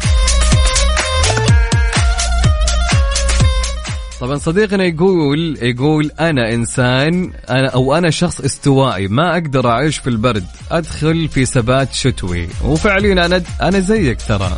طبعا 4.21 4.37
صديقنا 4.37 4.85
يقول 4.85 5.59
يقول 5.63 6.11
أنا 6.21 6.55
إنسان 6.55 7.33
أنا 7.51 7.69
أو 7.69 7.95
أنا 7.97 8.11
شخص 8.11 8.41
استوائي 8.41 9.09
ما 9.09 9.33
أقدر 9.33 9.69
أعيش 9.71 9.99
في 9.99 10.11
البرد 10.11 10.45
أدخل 10.71 11.29
في 11.29 11.45
ثبات 11.45 11.93
شتوي. 11.95 12.49
وفعليا 12.65 13.27
أنا 13.27 13.43
أنا 13.63 13.81
زيك 13.81 14.19
ترى. 14.29 14.53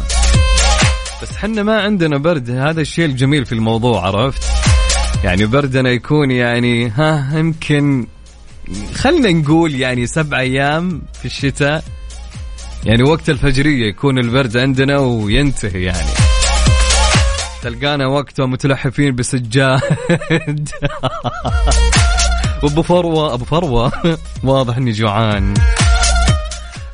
بس 1.23 1.37
حنا 1.37 1.63
ما 1.63 1.81
عندنا 1.81 2.19
برد 2.19 2.51
هذا 2.51 2.81
الشيء 2.81 3.05
الجميل 3.05 3.47
في 3.47 3.53
الموضوع 3.53 4.07
عرفت؟ 4.07 4.43
يعني 5.25 5.47
بردنا 5.47 5.91
يكون 5.91 6.31
يعني 6.31 6.89
ها 6.89 7.39
يمكن 7.39 8.07
خلنا 8.95 9.31
نقول 9.31 9.75
يعني 9.75 10.07
سبع 10.07 10.41
أيام 10.41 11.03
في 11.19 11.25
الشتاء. 11.25 11.85
يعني 12.85 13.03
وقت 13.03 13.31
الفجرية 13.31 13.89
يكون 13.89 14.19
البرد 14.19 14.57
عندنا 14.57 14.99
وينتهي 14.99 15.83
يعني. 15.83 16.28
تلقانا 17.63 18.07
وقته 18.07 18.47
متلحفين 18.47 19.15
بسجاد. 19.15 19.81
وأبو 22.63 22.83
فروه 22.83 23.35
أبو 23.35 23.45
فروة. 23.45 23.93
واضح 24.45 24.77
إني 24.77 24.93
جوعان. 24.93 25.55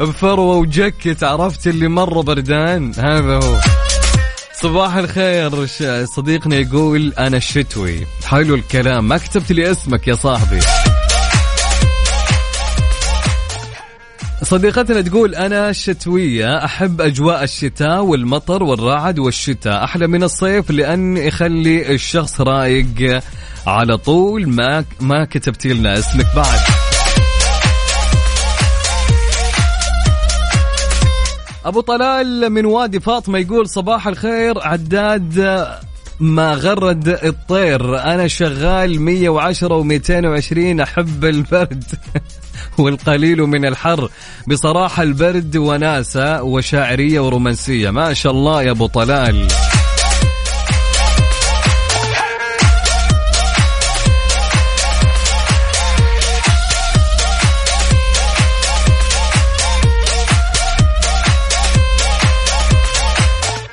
بفروه 0.01 0.57
وجكت 0.57 1.25
عرفت 1.25 1.67
اللي 1.67 1.89
مره 1.89 2.23
بردان. 2.23 2.93
هذا 2.99 3.35
هو. 3.35 3.61
صباح 4.53 4.97
الخير 4.97 5.67
صديقنا 6.05 6.57
يقول 6.57 7.13
أنا 7.19 7.37
الشتوي 7.37 8.07
حلو 8.25 8.55
الكلام. 8.55 9.09
ما 9.09 9.17
كتبت 9.17 9.53
لي 9.53 9.71
اسمك 9.71 10.09
يا 10.09 10.15
صاحبي. 10.15 10.61
صديقتنا 14.45 15.01
تقول 15.01 15.35
أنا 15.35 15.73
شتوية 15.73 16.65
أحب 16.65 17.01
أجواء 17.01 17.43
الشتاء 17.43 18.05
والمطر 18.05 18.63
والرعد 18.63 19.19
والشتاء. 19.19 19.85
أحلى 19.85 20.07
من 20.07 20.23
الصيف 20.23 20.71
لأن 20.71 21.17
يخلي 21.17 21.95
الشخص 21.95 22.41
رايق. 22.41 23.23
على 23.67 23.97
طول 23.97 24.49
ما 24.49 24.85
ما 25.01 25.25
كتبتي 25.25 25.69
لنا 25.69 25.99
اسمك 25.99 26.27
بعد. 26.37 26.59
أبو 31.65 31.81
طلال 31.81 32.51
من 32.51 32.65
وادي 32.65 33.01
فاطمة 33.01 33.39
يقول 33.39 33.69
صباح 33.69 34.09
الخير 34.09 34.55
عداد 34.59 35.67
ما 36.21 36.55
غرد 36.55 37.09
الطير. 37.09 38.03
أنا 38.03 38.29
شغال 38.29 39.01
110 39.01 39.83
و220 39.83 40.81
أحب 40.81 41.25
البرد. 41.25 41.85
والقليل 42.79 43.39
من 43.39 43.65
الحر. 43.65 44.09
بصراحة 44.47 45.03
البرد 45.03 45.57
وناسة 45.57 46.43
وشاعرية 46.43 47.21
ورومانسية. 47.21 47.91
ما 47.91 48.15
شاء 48.15 48.33
الله 48.33 48.63
يا 48.63 48.71
أبو 48.71 48.87
طلال. 48.87 49.49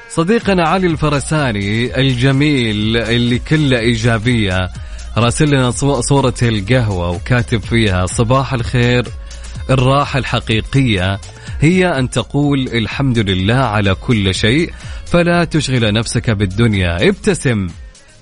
صديقنا 0.10 0.68
علي 0.68 0.88
الفرساني 0.88 2.00
الجميل 2.00 2.98
اللي 2.98 3.40
كله 3.40 3.80
إيجابية. 3.80 4.70
راسل 5.18 5.48
لنا 5.50 5.72
صو- 5.72 6.02
صورة 6.02 6.34
القهوة 6.42 7.10
وكاتب 7.10 7.62
فيها 7.62 8.06
صباح 8.06 8.54
الخير 8.54 9.08
الراحة 9.70 10.20
الحقيقية. 10.20 11.20
هي 11.62 11.88
أن 11.88 12.10
تقول 12.10 12.60
الحمد 12.74 13.20
لله 13.20 13.54
على 13.56 13.96
كل 13.96 14.36
شيء 14.36 14.74
فلا 15.06 15.44
تشغل 15.44 15.94
نفسك 15.94 16.30
بالدنيا 16.30 17.10
ابتسم 17.10 17.68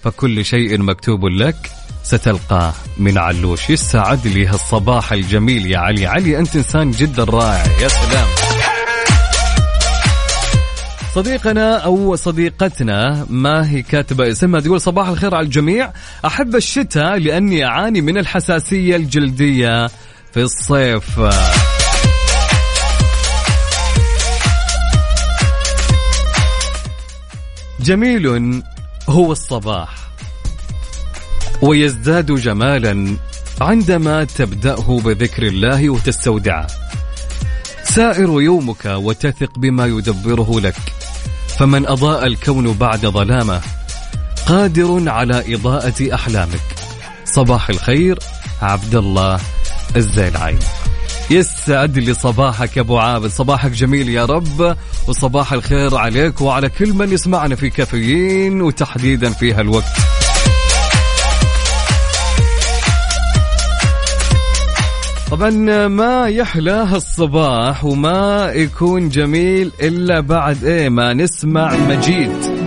فكل 0.04 0.46
شيء 0.46 0.78
مكتوب 0.82 1.26
لك 1.26 1.56
ستلقاه 2.04 2.74
من 2.98 3.18
علوش 3.18 3.70
يسعد 3.70 4.28
لي 4.28 4.48
هالصباح 4.48 5.14
الجميل. 5.14 5.66
يا 5.72 5.78
علي 5.78 6.06
علي 6.08 6.40
أنت 6.40 6.56
إنسان 6.56 6.92
جدا 6.92 7.24
رائع. 7.24 7.66
يا 7.82 7.88
سلام. 7.88 8.28
صديقنا 11.16 11.78
أو 11.78 12.16
صديقتنا 12.16 13.26
ما 13.30 13.70
هي 13.70 13.82
كاتبة 13.82 14.32
اسمها 14.32 14.60
تقول 14.60 14.82
صباح 14.82 15.08
الخير 15.08 15.36
على 15.36 15.46
الجميع. 15.46 15.92
أحب 16.26 16.56
الشتاء 16.56 17.18
لأني 17.18 17.66
أعاني 17.66 18.02
من 18.02 18.18
الحساسية 18.18 18.96
الجلدية 18.96 19.88
في 20.34 20.42
الصيف. 20.42 21.20
جميل 27.80 28.64
هو 29.10 29.32
الصباح 29.32 29.96
ويزداد 31.62 32.32
جمالا 32.32 33.18
عندما 33.62 34.24
تبدأه 34.24 35.00
بذكر 35.06 35.44
الله 35.44 35.90
وتستودعه. 35.90 36.68
سائر 37.96 38.42
يومك 38.42 38.86
وتثق 38.86 39.60
بما 39.60 39.86
يدبره 39.86 40.60
لك. 40.60 40.76
فمن 41.60 41.88
أضاء 41.88 42.28
الكون 42.28 42.74
بعد 42.74 43.06
ظلامه 43.06 43.62
قادر 44.46 45.10
على 45.10 45.56
إضاءة 45.56 46.14
أحلامك. 46.14 46.62
صباح 47.26 47.70
الخير 47.70 48.20
عبد 48.62 48.96
الله 48.96 49.40
الزيلعي. 49.96 50.58
يسعد 51.32 51.98
لي 51.98 52.14
صباحك 52.14 52.78
يا 52.78 52.82
أبو 52.82 52.98
عابد. 52.98 53.30
صباحك 53.30 53.72
جميل 53.72 54.10
يا 54.10 54.26
رب 54.26 54.78
وصباح 55.08 55.54
الخير 55.54 55.96
عليك 55.96 56.42
وعلى 56.42 56.70
كل 56.70 56.94
من 56.94 57.14
يسمعنا 57.14 57.56
في 57.56 57.70
كافيين 57.70 58.62
وتحديدا 58.62 59.30
في 59.30 59.54
هالوقت. 59.54 60.19
طبعا 65.32 65.50
ما 65.88 66.28
يحلى 66.28 66.96
الصباح 66.96 67.86
وما 67.86 68.52
يكون 68.56 69.10
جميل 69.10 69.72
إلا 69.82 70.20
بعد 70.20 70.64
إيه 70.64 70.90
ما 70.90 71.14
نسمع 71.14 71.76
مجيد. 71.76 72.60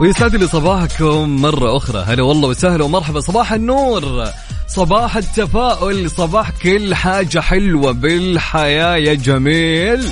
ويسعد 0.00 0.36
لي 0.36 0.46
صباحكم 0.46 1.42
مرة 1.42 1.76
أخرى. 1.76 1.98
هلا 1.98 2.22
والله 2.22 2.48
وسهلا 2.48 2.84
ومرحبا. 2.84 3.20
صباح 3.20 3.52
النور. 3.52 4.28
صباح 4.74 5.16
التفاؤل 5.16 6.10
صباح 6.10 6.50
كل 6.50 6.94
حاجة 6.94 7.40
حلوة 7.40 7.92
بالحياة 7.92 8.96
يا 8.96 9.14
جميل. 9.14 10.08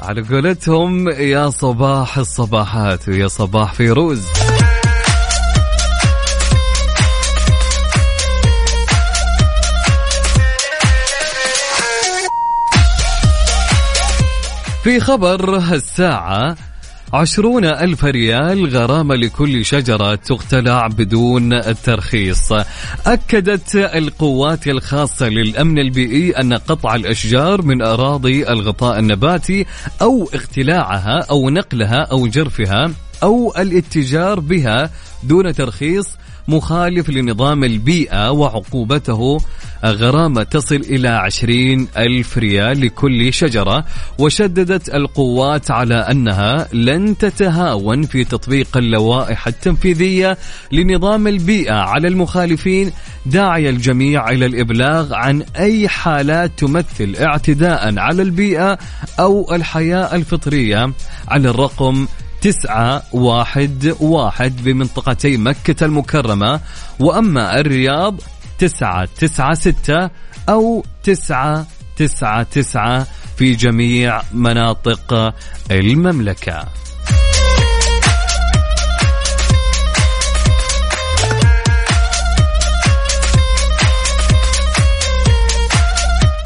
على 0.00 0.22
قولتهم 0.22 1.08
يا 1.08 1.50
صباح 1.50 2.18
الصباحات 2.18 3.08
ويا 3.08 3.28
صباح 3.28 3.72
فيروز. 3.72 4.22
في 14.84 15.00
خبر 15.00 15.56
الساعة 15.56 16.56
عشرون 17.12 17.64
ألف 17.64 18.04
ريال 18.04 18.76
غرامة 18.76 19.14
لكل 19.14 19.64
شجرة 19.64 20.14
تقتلع 20.14 20.86
بدون 20.86 21.52
الترخيص 21.52 22.52
أكدت 23.06 23.76
القوات 23.76 24.68
الخاصة 24.68 25.28
للأمن 25.28 25.78
البيئي 25.78 26.30
أن 26.30 26.54
قطع 26.54 26.94
الأشجار 26.94 27.62
من 27.62 27.82
أراضي 27.82 28.48
الغطاء 28.48 28.98
النباتي 28.98 29.66
أو 30.02 30.30
اقتلاعها 30.34 31.26
أو 31.30 31.50
نقلها 31.50 32.02
أو 32.12 32.26
جرفها 32.26 32.92
أو 33.22 33.54
الاتجار 33.58 34.40
بها 34.40 34.90
دون 35.22 35.54
ترخيص 35.54 36.06
مخالف 36.48 37.10
لنظام 37.10 37.64
البيئة 37.64 38.30
وعقوبته 38.30 39.38
غرامة 39.84 40.42
تصل 40.42 40.76
إلى 40.76 41.08
عشرين 41.08 41.88
ألف 41.96 42.38
ريال 42.38 42.80
لكل 42.80 43.32
شجرة 43.32 43.84
وشددت 44.18 44.94
القوات 44.94 45.70
على 45.70 45.94
أنها 45.94 46.68
لن 46.72 47.18
تتهاون 47.18 48.02
في 48.02 48.24
تطبيق 48.24 48.76
اللوائح 48.76 49.46
التنفيذية 49.46 50.38
لنظام 50.72 51.26
البيئة 51.26 51.74
على 51.74 52.08
المخالفين 52.08 52.92
داعي 53.26 53.70
الجميع 53.70 54.30
إلى 54.30 54.46
الإبلاغ 54.46 55.14
عن 55.14 55.42
أي 55.56 55.88
حالات 55.88 56.50
تمثل 56.56 57.16
اعتداء 57.20 57.98
على 57.98 58.22
البيئة 58.22 58.78
أو 59.18 59.54
الحياة 59.54 60.14
الفطرية 60.14 60.92
على 61.28 61.50
الرقم 61.50 62.06
تسعة 62.42 63.02
واحد 63.12 63.94
واحد 64.00 64.64
بمنطقتي 64.64 65.36
مكة 65.36 65.84
المكرمة 65.84 66.60
وأما 67.00 67.60
الرياض 67.60 68.20
تسعة 68.58 69.08
تسعة 69.18 69.54
ستة 69.54 70.10
أو 70.48 70.84
تسعة 71.02 71.66
تسعة 71.96 72.42
تسعة 72.42 73.06
في 73.36 73.54
جميع 73.54 74.22
مناطق 74.32 75.34
المملكة. 75.70 76.68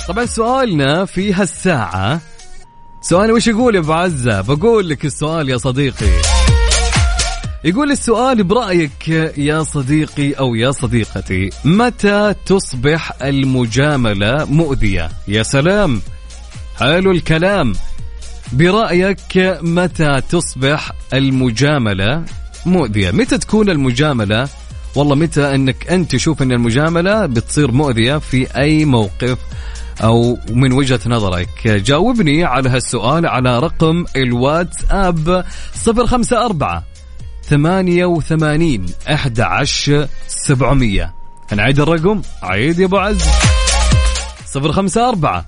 طبعا 0.09 0.27
سؤالنا 0.27 1.05
في 1.05 1.33
هالساعة 1.35 2.21
سؤال 3.01 3.33
وش 3.33 3.47
يقول 3.47 3.75
يا 3.75 3.81
أبو 3.81 3.93
عزة؟ 3.93 4.41
بقول 4.41 4.89
لك 4.89 5.05
السؤال 5.05 5.49
يا 5.49 5.57
صديقي. 5.57 6.07
يقول 7.65 7.93
السؤال 7.93 8.45
برأيك 8.45 9.09
يا 9.39 9.63
صديقي 9.63 10.33
أو 10.33 10.55
يا 10.55 10.71
صديقتي 10.71 11.51
متى 11.65 12.35
تصبح 12.47 13.13
المجاملة 13.23 14.45
مؤذية؟ 14.45 15.11
يا 15.29 15.43
سلام. 15.43 16.01
حلو 16.77 17.11
الكلام. 17.11 17.73
برأيك 18.53 19.59
متى 19.63 20.21
تصبح 20.31 20.93
المجاملة 21.15 22.25
مؤذية؟ 22.67 23.11
متى 23.11 23.39
تكون 23.39 23.71
المجاملة؟ 23.71 24.49
والله 24.97 25.15
متى 25.15 25.55
إنك 25.55 25.87
أنت 25.91 26.13
تشوف 26.13 26.43
إن 26.43 26.53
المجاملة 26.53 27.27
بتصير 27.27 27.71
مؤذية 27.73 28.19
في 28.19 28.57
أي 28.57 28.85
موقف 28.85 29.39
أو 30.03 30.39
من 30.51 30.73
وجهة 30.73 31.01
نظرك. 31.07 31.67
جاوبني 31.67 32.45
على 32.45 32.69
هالسؤال 32.69 33.27
على 33.27 33.59
رقم 33.59 34.05
الواتساب 34.17 35.45
054 35.87 36.83
88 37.49 38.87
11 39.09 40.09
700 40.29 41.15
نعيد 41.53 41.81
الرقم؟ 41.81 42.23
عيد 42.43 42.79
يا 42.79 42.85
أبو 42.87 42.97
عز. 42.99 43.23
054 44.57 45.43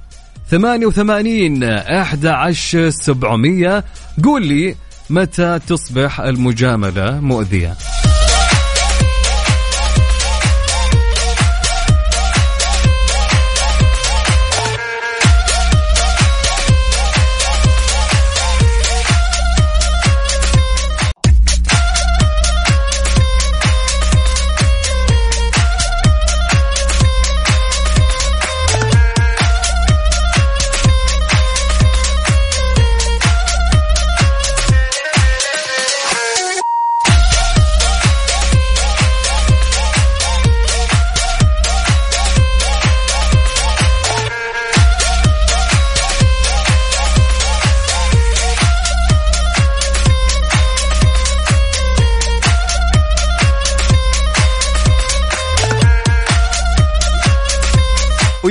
88 0.50 1.64
11 1.64 2.90
700 2.90 3.84
قول 4.24 4.46
لي 4.46 4.74
متى 5.10 5.58
تصبح 5.66 6.20
المجاملة 6.20 7.20
مؤذية؟ 7.20 7.76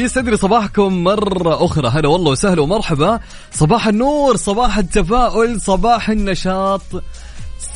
ويسعد 0.08 0.30
لي 0.30 0.38
صباحكم 0.38 1.04
مرة 1.04 1.66
أخرى. 1.66 1.88
هلا 1.88 2.08
والله 2.10 2.32
وسهلا 2.32 2.62
ومرحبا. 2.62 3.20
صباح 3.52 3.88
النور 3.88 4.36
صباح 4.36 4.78
التفاؤل 4.78 5.62
صباح 5.62 6.10
النشاط 6.10 6.82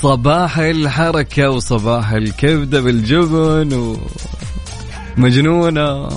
صباح 0.01 0.57
الحركة 0.57 1.49
وصباح 1.49 2.11
الكبدة 2.11 2.81
بالجبن 2.81 3.97
ومجنونة 5.17 6.09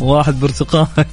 واحد 0.00 0.40
برتقال. 0.40 0.86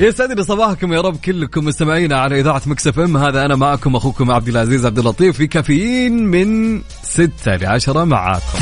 يسعد 0.00 0.32
لي 0.32 0.44
صباحكم 0.44 0.92
يا 0.92 1.00
رب 1.00 1.16
كلكم 1.16 1.64
مستمعين 1.64 2.12
على 2.12 2.40
إذاعة 2.40 2.62
Mix 2.66 2.98
FM. 2.98 3.16
هذا 3.16 3.44
أنا 3.44 3.56
معكم 3.56 3.96
أخوكم 3.96 4.30
عبد 4.30 4.48
العزيز 4.48 4.86
عبد 4.86 4.98
اللطيف 4.98 5.36
في 5.36 5.46
كافيين 5.46 6.26
من 6.26 6.82
6 7.02 7.56
ل 7.56 7.66
10 7.66 8.04
معاكم. 8.04 8.61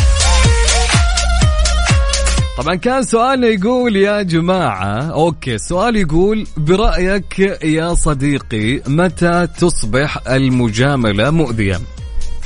طبعا 2.58 2.74
كان 2.74 3.02
سؤالنا 3.02 3.46
يقول 3.46 3.96
يا 3.96 4.22
جماعة 4.22 5.02
أوكي 5.02 5.54
السؤال 5.54 5.96
يقول 5.96 6.46
برأيك 6.56 7.38
يا 7.64 7.94
صديقي 7.94 8.82
متى 8.86 9.48
تصبح 9.58 10.18
المجاملة 10.28 11.30
مؤذية؟ 11.30 11.80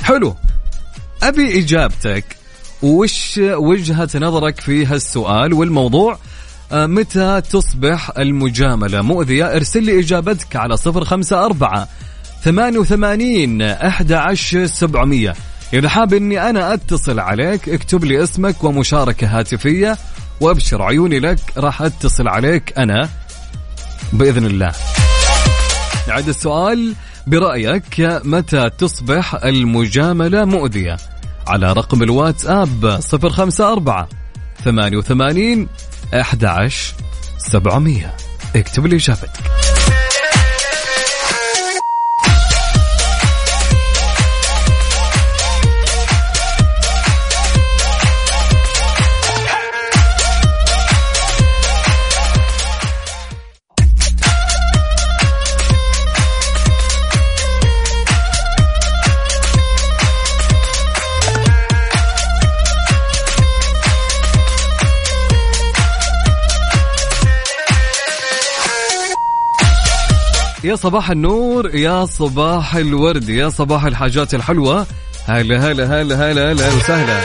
حلو. 0.03 0.35
أبي 1.23 1.59
إجابتك 1.59 2.23
وش 2.83 3.39
وجهة 3.43 4.09
نظرك 4.15 4.59
في 4.59 4.85
هالسؤال 4.85 5.53
والموضوع؟ 5.53 6.17
آه، 6.71 6.85
متى 6.85 7.41
تصبح 7.51 8.11
المجاملة 8.17 9.01
مؤذية؟ 9.01 9.55
ارسل 9.55 9.83
لي 9.83 9.99
إجابتك 9.99 10.55
على 10.55 10.77
صفر 10.77 11.03
خمسة 11.05 11.45
أربعة 11.45 11.87
ثمانية 12.43 12.79
وثمانين 12.79 13.61
أحد 13.61 14.11
عشر 14.11 14.65
سبعمية. 14.65 15.33
إذا 15.75 15.89
حاب 15.89 16.13
إني 16.13 16.49
أنا 16.49 16.73
أتصل 16.73 17.19
عليك 17.19 17.69
اكتب 17.69 18.03
لي 18.05 18.23
اسمك 18.23 18.63
ومشاركة 18.63 19.39
هاتفية 19.39 19.97
وأبشر 20.41 20.81
عيوني 20.81 21.19
لك 21.19 21.39
راح 21.57 21.81
أتصل 21.81 22.27
عليك 22.27 22.79
أنا 22.79 23.09
بإذن 24.13 24.45
الله. 24.45 24.71
نعد 26.07 26.27
السؤال 26.27 26.95
برأيك 27.27 27.99
متى 28.23 28.69
تصبح 28.77 29.35
المجاملة 29.35 30.45
مؤذية؟ 30.45 30.97
على 31.47 31.73
رقم 31.73 32.03
الواتساب 32.03 32.85
054 32.85 34.05
88 34.63 35.67
11 36.13 36.93
700 37.37 38.15
اكتب 38.55 38.85
لي 38.85 38.95
إجابتك. 38.95 39.64
يا 70.75 70.79
صباح 70.79 71.09
النور 71.11 71.75
يا 71.75 72.05
صباح 72.05 72.75
الورد 72.75 73.29
يا 73.29 73.49
صباح 73.49 73.85
الحاجات 73.85 74.33
الحلوة. 74.33 74.85
هلا 75.25 75.71
هلا 75.71 76.01
هلا 76.01 76.15
هلا 76.31 76.51
هلا 76.51 76.73
وسهلا. 76.73 77.21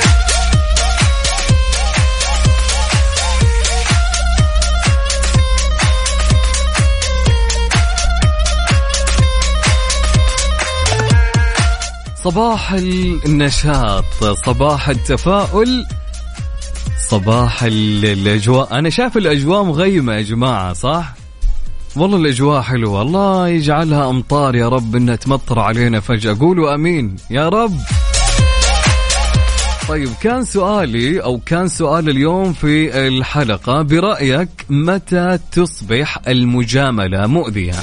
صباح 12.25 12.73
النشاط 12.73 14.05
صباح 14.47 14.89
التفاؤل 14.89 15.87
صباح 17.09 17.63
ال- 17.63 18.05
الأجواء. 18.05 18.79
أنا 18.79 18.91
شايف 18.91 19.17
الأجواء 19.17 19.63
مغيمة 19.63 20.13
يا 20.15 20.23
جماعة 20.23 20.73
صح؟ 20.73 21.13
والله 21.97 22.17
الأجواء 22.17 22.63
حلوة. 22.63 23.03
الله 23.03 23.49
يجعلها 23.49 24.11
أمطار 24.11 24.55
يا 24.55 24.69
رب 24.69 24.97
إنها 24.97 25.17
تمطر 25.17 25.59
علينا 25.59 26.01
فجأة. 26.01 26.37
قولوا 26.41 26.75
آمين 26.75 27.17
يا 27.31 27.49
رب. 27.49 27.77
طيب 29.89 30.09
كان 30.23 30.45
سؤالي 30.45 31.21
أو 31.21 31.41
كان 31.47 31.69
سؤال 31.69 32.09
اليوم 32.09 32.53
في 32.53 33.07
الحلقة 33.09 33.83
برأيك 33.83 34.49
متى 34.71 35.39
تصبح 35.53 36.19
المجاملة 36.29 37.27
مؤذية؟ 37.27 37.75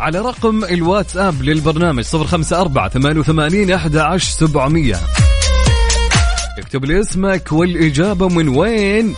على 0.00 0.18
رقم 0.18 0.64
الواتساب 0.64 1.42
للبرنامج 1.42 2.04
054 2.14 2.88
88 3.22 3.72
11 3.72 4.30
700 4.30 4.94
اكتب 6.58 6.84
لي 6.84 7.00
اسمك 7.00 7.52
والإجابة 7.52 8.28
من 8.28 8.48
وين؟ 8.48 9.14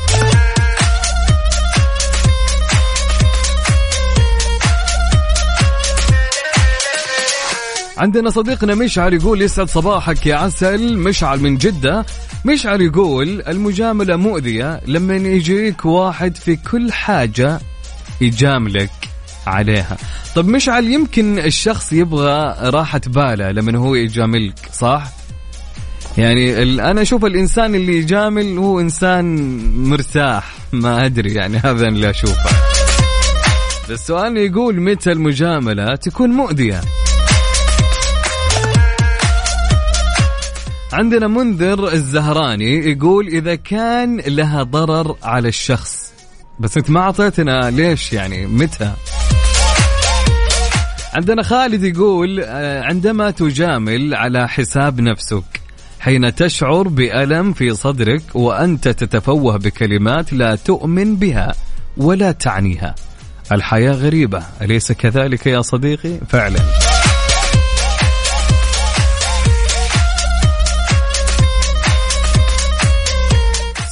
عندنا 7.98 8.30
صديقنا 8.30 8.74
مشعل 8.74 9.14
يقول 9.14 9.42
يسعد 9.42 9.68
صباحك 9.68 10.26
يا 10.26 10.36
عسل. 10.36 10.96
مشعل 10.96 11.40
من 11.40 11.56
جدة. 11.56 12.06
مشعل 12.44 12.80
يقول 12.80 13.42
المجاملة 13.48 14.16
مؤذية 14.16 14.80
لما 14.86 15.16
يجيك 15.16 15.84
واحد 15.84 16.36
في 16.36 16.56
كل 16.56 16.92
حاجة 16.92 17.60
يجاملك 18.20 18.90
عليها. 19.46 19.96
طب 20.34 20.48
مشعل 20.48 20.84
يمكن 20.84 21.38
الشخص 21.38 21.92
يبغى 21.92 22.56
راحة 22.60 23.00
باله 23.06 23.50
لما 23.50 23.78
هو 23.78 23.94
يجاملك 23.94 24.58
صح؟ 24.72 25.04
يعني 26.18 26.62
أنا 26.62 27.02
أشوف 27.02 27.24
الإنسان 27.24 27.74
اللي 27.74 27.98
يجامل 27.98 28.58
هو 28.58 28.80
إنسان 28.80 29.36
مرتاح. 29.88 30.54
ما 30.72 31.06
أدري 31.06 31.34
يعني 31.34 31.56
هذا 31.58 31.88
اللي 31.88 32.10
أشوفه. 32.10 32.50
السؤال 33.90 34.36
يقول 34.36 34.80
متى 34.80 35.12
المجاملة 35.12 35.94
تكون 35.94 36.30
مؤذية؟ 36.30 36.80
عندنا 40.92 41.28
منذر 41.28 41.92
الزهراني 41.92 42.90
يقول 42.90 43.26
إذا 43.26 43.54
كان 43.54 44.20
لها 44.26 44.62
ضرر 44.62 45.16
على 45.22 45.48
الشخص 45.48 46.12
بس 46.60 46.76
أنت 46.76 46.90
ما 46.90 47.00
أعطيتنا 47.00 47.70
ليش 47.70 48.12
يعني 48.12 48.46
متى؟ 48.46 48.92
عندنا 51.14 51.42
خالد 51.42 51.82
يقول 51.84 52.40
آه، 52.44 52.82
عندما 52.82 53.30
تجامل 53.30 54.14
على 54.14 54.48
حساب 54.48 55.00
نفسك 55.00 55.44
حين 56.00 56.34
تشعر 56.34 56.88
بألم 56.88 57.52
في 57.52 57.74
صدرك 57.74 58.22
وأنت 58.34 58.88
تتفوه 58.88 59.56
بكلمات 59.56 60.32
لا 60.32 60.56
تؤمن 60.56 61.16
بها 61.16 61.54
ولا 61.96 62.32
تعنيها. 62.32 62.94
الحياة 63.52 63.92
غريبة 63.92 64.42
أليس 64.62 64.92
كذلك 64.92 65.46
يا 65.46 65.62
صديقي؟ 65.62 66.18
فعلا. 66.28 66.60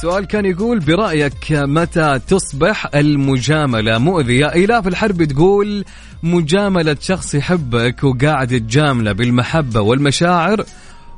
السؤال 0.01 0.25
كان 0.25 0.45
يقول 0.45 0.79
برأيك 0.79 1.51
متى 1.51 2.19
تصبح 2.27 2.89
المجاملة 2.95 3.97
مؤذية؟ 3.97 4.45
إلاف 4.45 4.87
الحرب 4.87 5.23
تقول 5.23 5.85
مجاملة 6.23 6.97
شخص 7.01 7.35
يحبك 7.35 8.03
وقاعد 8.03 8.51
يتجامله 8.51 9.11
بالمحبة 9.11 9.81
والمشاعر 9.81 10.65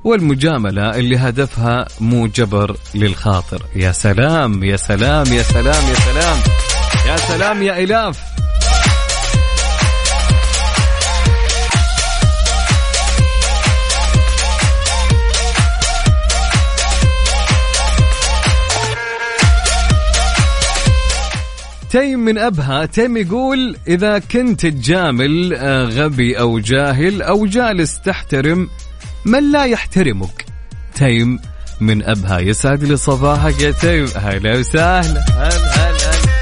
والمجاملة 0.04 0.96
اللي 0.96 1.18
هدفها 1.18 1.88
مو 2.00 2.28
جبر 2.28 2.78
للخاطر. 2.96 3.62
يا 3.76 3.92
سلام 3.92 4.64
يا 4.64 4.76
سلام 4.76 5.34
يا 5.34 5.44
سلام 5.44 5.84
يا 5.90 5.96
سلام 5.96 6.38
يا 7.08 7.18
سلام 7.18 7.64
يا 7.64 7.84
إلاف 7.84 8.33
تيم 21.94 22.20
من 22.20 22.38
أبها 22.38 22.86
تيم 22.86 23.18
يقول 23.18 23.76
إذا 23.88 24.20
كنت 24.20 24.66
تجامل 24.66 25.54
آه، 25.56 25.84
غبي 25.84 26.40
أو 26.40 26.60
جاهل 26.60 27.22
أو 27.22 27.46
جالس 27.46 28.02
تحترم 28.02 28.70
من 29.26 29.52
لا 29.52 29.66
يحترمك. 29.66 30.46
تيم 30.96 31.40
من 31.82 32.04
أبها. 32.04 32.40
يسعد 32.40 32.84
لي 32.84 32.98
صباحك 32.98 33.62
يا 33.62 33.72
تيم. 33.72 34.06
هلا 34.16 34.60
وسهلا. 34.60 35.02
هلا 35.02 35.48
هلا 35.48 36.12
هلا 36.12 36.34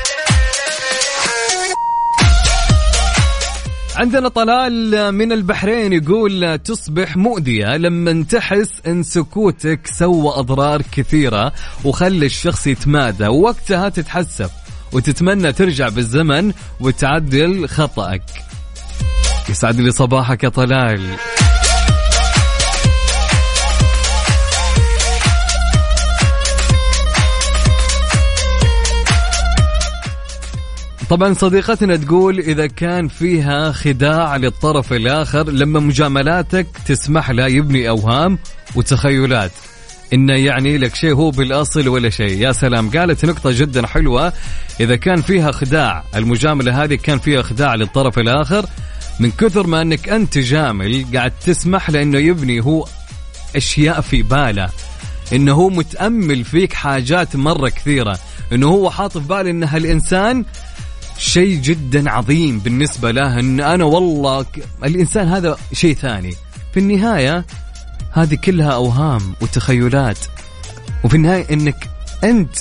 عندنا 3.96 4.30
طلال 4.30 5.12
من 5.12 5.32
البحرين 5.32 5.94
يقول 5.94 6.60
تصبح 6.60 7.18
مؤذية 7.18 7.78
لما 7.78 8.24
تحس 8.24 8.70
إن 8.88 9.04
سكوتك 9.04 9.88
سوى 9.88 10.30
أضرار 10.36 10.82
كثيرة 10.92 11.54
وخلى 11.84 12.26
الشخص 12.26 12.68
يتمادى 12.68 13.28
ووقتها 13.28 13.90
تتحسف 13.90 14.61
وتتمنى 14.94 15.54
ترجع 15.54 15.90
بالزمن 15.90 16.54
وتعدل 16.80 17.68
خطأك. 17.68 18.24
يسعد 19.50 19.80
لي 19.80 19.92
صباحك 19.92 20.44
يا 20.44 20.50
طلال. 20.50 21.16
طبعا 31.10 31.34
صديقتنا 31.34 31.96
تقول 31.96 32.40
إذا 32.40 32.68
كان 32.68 33.08
فيها 33.08 33.72
خداع 33.72 34.36
للطرف 34.36 34.94
الآخر 34.94 35.50
لما 35.50 35.80
مجاملاتك 35.80 36.68
تسمح 36.86 37.32
له 37.32 37.48
يبني 37.48 37.90
أوهام 37.90 38.40
وتخيلات. 38.76 39.52
إنه 40.14 40.34
يعني 40.34 40.78
لك 40.78 40.96
شيء 40.96 41.14
هو 41.14 41.32
بالأصل 41.32 41.88
ولا 41.88 42.10
شيء. 42.10 42.38
يا 42.38 42.52
سلام 42.52 42.90
قالت 42.90 43.26
نقطة 43.26 43.52
جدا 43.52 43.88
حلوة. 43.88 44.34
إذا 44.80 44.96
كان 44.96 45.22
فيها 45.22 45.52
خداع 45.52 46.04
المجاملة 46.16 46.84
هذه 46.84 46.96
كان 46.96 47.20
فيها 47.20 47.42
خداع 47.42 47.76
للطرف 47.76 48.20
الآخر 48.20 48.66
من 49.20 49.32
كثر 49.32 49.68
ما 49.68 49.82
أنك 49.82 50.10
أنت 50.10 50.34
تجامل 50.34 51.06
قاعد 51.14 51.34
تسمح 51.46 51.90
له 51.90 52.02
أنه 52.02 52.20
يبني 52.20 52.64
هو 52.64 52.88
أشياء 53.56 54.02
في 54.02 54.22
باله. 54.22 54.70
إنه 55.34 55.54
هو 55.54 55.70
متأمل 55.70 56.44
فيك 56.44 56.74
حاجات 56.74 57.36
مرة 57.36 57.70
كثيرة. 57.70 58.20
إنه 58.54 58.68
هو 58.68 58.90
حاط 58.90 59.18
في 59.18 59.28
باله 59.28 59.50
إن 59.50 59.64
هالإنسان 59.64 60.46
شيء 61.18 61.56
جدا 61.56 62.10
عظيم 62.12 62.60
بالنسبة 62.60 63.12
له. 63.12 63.40
إن 63.40 63.60
أنا 63.60 63.84
والله 63.84 64.46
الإنسان 64.84 65.28
هذا 65.28 65.58
شيء 65.74 65.96
ثاني. 65.96 66.36
في 66.74 66.80
النهاية 66.80 67.46
هذه 68.12 68.36
كلها 68.36 68.74
أوهام 68.74 69.36
وتخيلات. 69.42 70.18
وفي 71.04 71.16
النهاية 71.16 71.54
إنك 71.54 71.90
أنت 72.24 72.56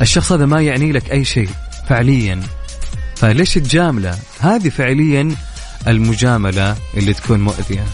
الشخص 0.00 0.32
هذا 0.32 0.46
ما 0.46 0.60
يعني 0.60 0.92
لك 0.92 1.10
أي 1.10 1.24
شيء 1.24 1.48
فعليا. 1.88 2.40
فليش 3.16 3.54
تجامله 3.54 4.18
هذه 4.40 4.68
فعليا 4.68 5.36
المجاملة 5.86 6.76
اللي 6.96 7.14
تكون 7.14 7.40
مؤذية. 7.40 7.84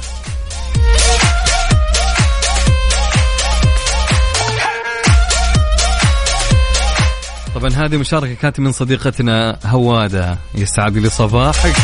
طبعا 7.54 7.70
هذه 7.70 7.96
مشاركة 7.96 8.34
كانت 8.34 8.60
من 8.60 8.72
صديقتنا 8.72 9.58
هوادة 9.64 10.38
يستعد 10.54 10.98
لي 10.98 11.10
صباحك 11.10 11.76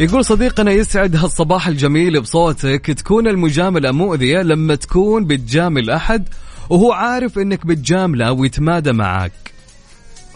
يقول 0.00 0.24
صديقنا 0.24 0.70
يسعد 0.70 1.16
هالصباح 1.16 1.68
الجميل 1.68 2.20
بصوتك. 2.20 2.86
تكون 2.86 3.28
المجاملة 3.28 3.92
مؤذية 3.92 4.42
لما 4.42 4.74
تكون 4.74 5.24
بتجامل 5.24 5.90
أحد 5.90 6.28
وهو 6.70 6.92
عارف 6.92 7.38
إنك 7.38 7.66
بتجامله 7.66 8.32
ويتمادى 8.32 8.92
معاك 8.92 9.32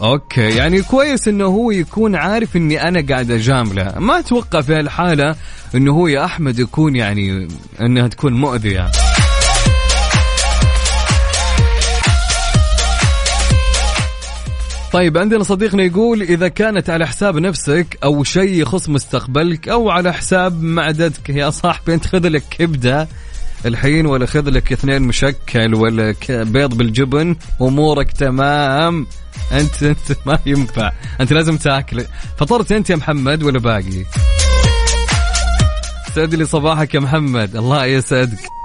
أوكي 0.01 0.41
يعني 0.41 0.81
كويس 0.81 1.27
إنه 1.27 1.45
هو 1.45 1.71
يكون 1.71 2.15
عارف 2.15 2.55
إني 2.55 2.87
أنا 2.87 3.05
قاعد 3.09 3.31
أجامله. 3.31 3.99
ما 3.99 4.19
أتوقع 4.19 4.61
في 4.61 4.75
هالحالة 4.75 5.35
إنه 5.75 5.91
هو 5.91 6.07
يا 6.07 6.25
أحمد 6.25 6.59
يكون 6.59 6.95
يعني 6.95 7.47
إنها 7.81 8.07
تكون 8.07 8.33
مؤذية. 8.33 8.91
طيب 14.93 15.17
عندنا 15.17 15.43
صديقنا 15.43 15.83
يقول 15.83 16.21
إذا 16.21 16.47
كانت 16.47 16.89
على 16.89 17.07
حساب 17.07 17.37
نفسك 17.37 17.97
أو 18.03 18.23
شيء 18.23 18.61
يخص 18.61 18.89
مستقبلك 18.89 19.69
أو 19.69 19.89
على 19.89 20.13
حساب 20.13 20.63
معدتك 20.63 21.29
يا 21.29 21.49
صاحبي 21.49 21.93
أنت 21.93 22.07
خذ 22.07 22.27
لك 22.27 22.43
كبدة 22.49 23.07
الحين 23.65 24.05
ولا 24.05 24.25
خذ 24.25 24.49
لك 24.49 24.71
اثنين 24.71 25.01
مشكل 25.01 25.75
ولا 25.75 26.15
بيض 26.29 26.73
بالجبن 26.77 27.35
أمورك 27.61 28.11
تمام. 28.11 29.07
أنت 29.51 29.83
أنت 29.83 30.17
ما 30.25 30.39
ينفع. 30.45 30.91
أنت 31.21 31.33
لازم 31.33 31.57
تاكل. 31.57 32.05
فطرت 32.37 32.71
أنت 32.71 32.89
يا 32.89 32.95
محمد 32.95 33.43
ولا 33.43 33.59
باقي؟ 33.59 34.05
سعد 36.15 36.35
لي 36.35 36.45
صباحك 36.45 36.95
يا 36.95 36.99
محمد. 36.99 37.55
الله 37.55 37.85
يسعدك. 37.85 38.60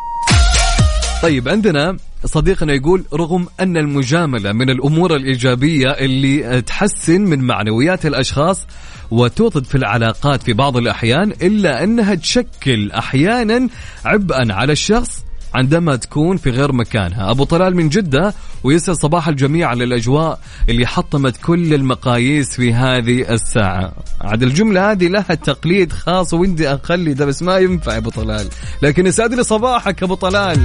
طيب 1.22 1.48
عندنا 1.48 1.96
صديقنا 2.24 2.72
يقول 2.72 3.04
رغم 3.14 3.46
أن 3.60 3.76
المجاملة 3.76 4.52
من 4.52 4.70
الأمور 4.70 5.16
الإيجابية 5.16 5.88
اللي 5.90 6.62
تحسن 6.62 7.20
من 7.20 7.40
معنويات 7.40 8.06
الأشخاص 8.06 8.66
وتوطد 9.10 9.64
في 9.64 9.74
العلاقات 9.74 10.42
في 10.42 10.52
بعض 10.52 10.76
الأحيان 10.76 11.30
إلا 11.42 11.84
أنها 11.84 12.14
تشكل 12.14 12.92
أحيانا 12.92 13.68
عبئا 14.04 14.52
على 14.52 14.72
الشخص 14.72 15.24
عندما 15.54 15.96
تكون 15.96 16.36
في 16.36 16.50
غير 16.50 16.72
مكانها. 16.72 17.30
أبو 17.30 17.44
طلال 17.44 17.76
من 17.76 17.88
جدة 17.88 18.34
ويسعد 18.64 18.96
صباح 18.96 19.28
الجميع 19.28 19.68
على 19.68 19.84
الأجواء 19.84 20.40
اللي 20.68 20.86
حطمت 20.86 21.36
كل 21.36 21.74
المقاييس 21.74 22.56
في 22.56 22.74
هذه 22.74 23.32
الساعة. 23.34 23.92
عاد 24.20 24.42
الجملة 24.42 24.90
هذه 24.92 25.08
لها 25.08 25.22
تقليد 25.22 25.92
خاص 25.92 26.34
وإني 26.34 26.74
أخلي 26.74 27.14
ده 27.14 27.24
بس 27.26 27.42
ما 27.42 27.58
ينفع 27.58 27.96
أبو 27.96 28.10
طلال. 28.10 28.48
لكن 28.82 29.06
يسعد 29.06 29.34
لي 29.34 29.44
صباحك 29.44 30.02
أبو 30.02 30.14
طلال. 30.14 30.60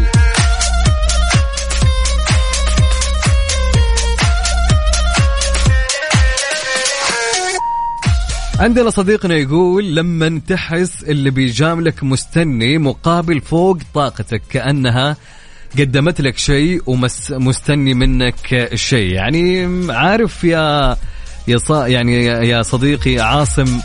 عندنا 8.62 8.90
صديقنا 8.90 9.36
يقول 9.36 9.96
لما 9.96 10.42
تحس 10.48 11.04
اللي 11.04 11.30
بيجاملك 11.30 12.04
مستني 12.04 12.78
مقابل 12.78 13.42
فوق 13.42 13.78
طاقتك 13.94 14.42
كأنها 14.50 15.18
قدمت 15.80 16.22
لك 16.22 16.38
شيء 16.38 16.82
ومستني 16.86 17.94
منك 17.94 18.70
شيء. 18.76 19.14
يعني 19.14 19.68
عارف 19.94 20.44
يا 20.44 20.98
يا 21.48 21.88
يعني 21.88 22.26
يا 22.26 22.62
صديقي 22.62 23.20
عاصم 23.20 23.80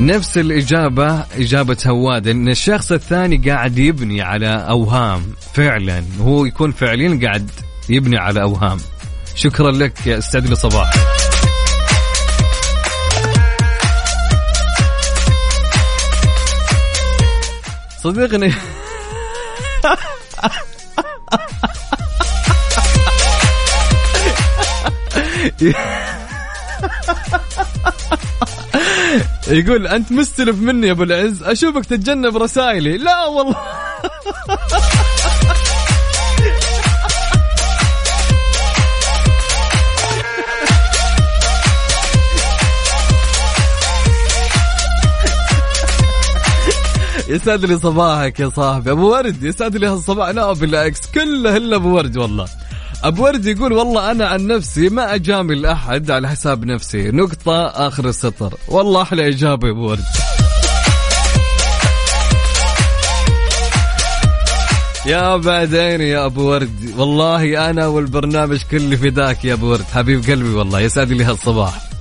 نفس 0.00 0.38
الإجابة 0.38 1.24
إجابة 1.36 1.78
هواد 1.86 2.28
إن 2.28 2.48
الشخص 2.48 2.92
الثاني 2.92 3.36
قاعد 3.36 3.78
يبني 3.78 4.22
على 4.22 4.66
أوهام 4.68 5.22
فعلا. 5.54 6.04
هو 6.20 6.44
يكون 6.44 6.72
فعليا 6.72 7.20
قاعد 7.22 7.50
يبني 7.88 8.18
على 8.18 8.42
أوهام. 8.42 8.78
شكرا 9.34 9.70
لك 9.72 10.06
يا 10.06 10.18
أستاذ 10.18 10.48
لي 10.48 10.54
صباح 10.54 11.13
صديقني 18.04 18.52
يقول 29.48 29.86
أنت 29.86 30.12
مستلف 30.12 30.56
مني 30.56 30.86
يا 30.86 30.92
أبو 30.92 31.02
العز. 31.02 31.42
أشوفك 31.42 31.84
تتجنب 31.84 32.36
رسائلي. 32.36 32.96
لا 32.96 33.26
والله. 33.26 33.56
يسعد 47.34 47.64
لي 47.64 47.78
صباحك 47.78 48.40
يا 48.40 48.50
صاحبي. 48.56 48.90
أبو 48.90 49.12
ورد 49.12 49.42
يسعد 49.42 49.76
لي 49.76 49.86
هالصباح. 49.86 50.28
لا 50.28 50.52
بالعكس 50.52 51.00
كله 51.14 51.56
الا 51.56 51.76
أبو 51.76 51.96
ورد 51.96 52.16
والله. 52.16 52.46
أبو 53.04 53.24
ورد 53.24 53.46
يقول 53.46 53.72
والله 53.72 54.10
أنا 54.10 54.26
عن 54.26 54.46
نفسي 54.46 54.88
ما 54.88 55.14
أجامل 55.14 55.66
أحد 55.66 56.10
على 56.10 56.28
حساب 56.28 56.64
نفسي. 56.64 57.10
نقطة 57.10 57.66
آخر 57.66 58.08
السطر. 58.08 58.54
والله 58.68 59.02
أحلى 59.02 59.28
إجابة 59.28 59.68
يا 59.68 59.72
أبو 59.72 59.90
ورد. 59.90 60.04
يا 65.06 65.36
بعدين 65.36 66.00
يا 66.00 66.26
أبو 66.26 66.50
ورد. 66.50 66.92
والله 66.96 67.70
أنا 67.70 67.86
والبرنامج 67.86 68.62
كله 68.70 68.96
فداك 68.96 69.44
يا 69.44 69.52
أبو 69.52 69.66
ورد. 69.66 69.84
حبيب 69.94 70.24
قلبي 70.30 70.54
والله 70.54 70.80
يسعد 70.80 71.12
لي 71.12 71.24
هالصباح. 71.24 71.93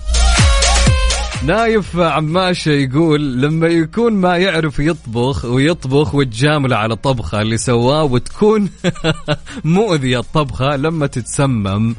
نايف 1.45 1.97
عماشة 1.97 2.69
يقول 2.69 3.41
لما 3.41 3.67
يكون 3.67 4.13
ما 4.13 4.37
يعرف 4.37 4.79
يطبخ 4.79 5.45
ويطبخ 5.45 6.15
وتجامله 6.15 6.75
على 6.75 6.93
الطبخة 6.93 7.41
اللي 7.41 7.57
سواه 7.57 8.03
وتكون 8.03 8.69
مؤذية 9.63 10.19
الطبخة 10.19 10.75
لما 10.75 11.07
تتسمم 11.07 11.95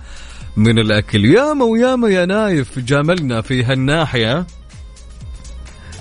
من 0.57 0.78
الأكل. 0.78 1.24
ياما 1.24 1.64
وياما 1.64 2.09
يا 2.09 2.26
نايف 2.26 2.78
جاملنا 2.78 3.40
في 3.40 3.64
هالناحية. 3.64 4.47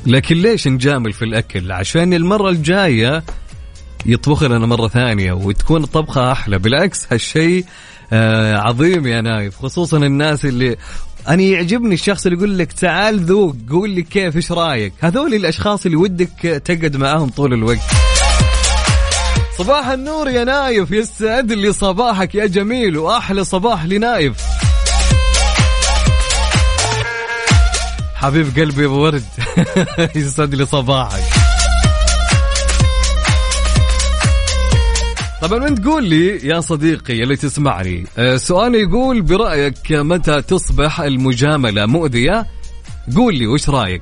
لكن 0.06 0.36
ليش 0.36 0.68
نجامل 0.68 1.14
في 1.14 1.26
الأكل؟ 1.26 1.72
عشان 1.72 2.14
المرة 2.14 2.50
الجاية 2.50 3.24
يطبخ 4.06 4.44
لنا 4.44 4.66
مرة 4.66 4.88
ثانية 4.88 5.34
وتكون 5.34 5.84
الطبخة 5.84 6.32
أحلى. 6.32 6.60
بالعكس 6.60 7.08
هالشيء 7.12 7.66
آه 8.14 8.58
عظيم 8.58 9.08
يا 9.08 9.22
نايف 9.22 9.56
خصوصا 9.56 9.98
الناس 9.98 10.46
اللي 10.46 10.78
أنا 11.28 11.42
يعجبني 11.42 11.94
الشخص 11.94 12.26
اللي 12.26 12.38
يقول 12.38 12.58
لك 12.58 12.74
تعال 12.74 13.20
ذوق 13.20 13.56
قول 13.70 13.90
لي 13.90 14.02
كيف 14.02 14.36
إيش 14.36 14.52
رأيك؟ 14.52 14.94
هذول 15.00 15.34
الأشخاص 15.34 15.86
اللي 15.86 15.98
ودك 15.98 16.62
تقعد 16.66 16.98
معاهم 16.98 17.30
طول 17.30 17.54
الوقت. 17.54 17.80
صباح 19.58 19.88
النور 19.88 20.30
يا 20.30 20.44
نايف 20.44 20.92
يسعد 20.92 21.52
لي 21.52 21.74
صباحك 21.74 22.36
يا 22.36 22.46
جميل 22.46 22.98
وأحلى 22.98 23.44
صباح 23.44 23.86
لنايف. 23.86 24.34
حبيب 28.16 28.60
قلبي 28.60 28.86
أبو 28.86 29.04
ورد 29.04 29.24
يسعد 30.16 30.56
لي 30.56 30.66
صباحك. 30.66 31.33
طبعا 35.44 35.60
من 35.60 35.82
تقول 35.82 36.04
لي 36.04 36.48
يا 36.48 36.60
صديقي 36.60 37.24
اللي 37.24 37.36
تسمعني؟ 37.36 38.06
آه، 38.18 38.38
سؤال 38.38 38.76
يقول 38.76 39.22
برأيك 39.22 39.92
متى 39.92 40.42
تصبح 40.42 41.02
المجاملة 41.02 41.86
مؤذية؟ 41.86 42.46
قول 43.16 43.36
لي 43.36 43.48
وش 43.48 43.70
رأيك؟ 43.70 44.02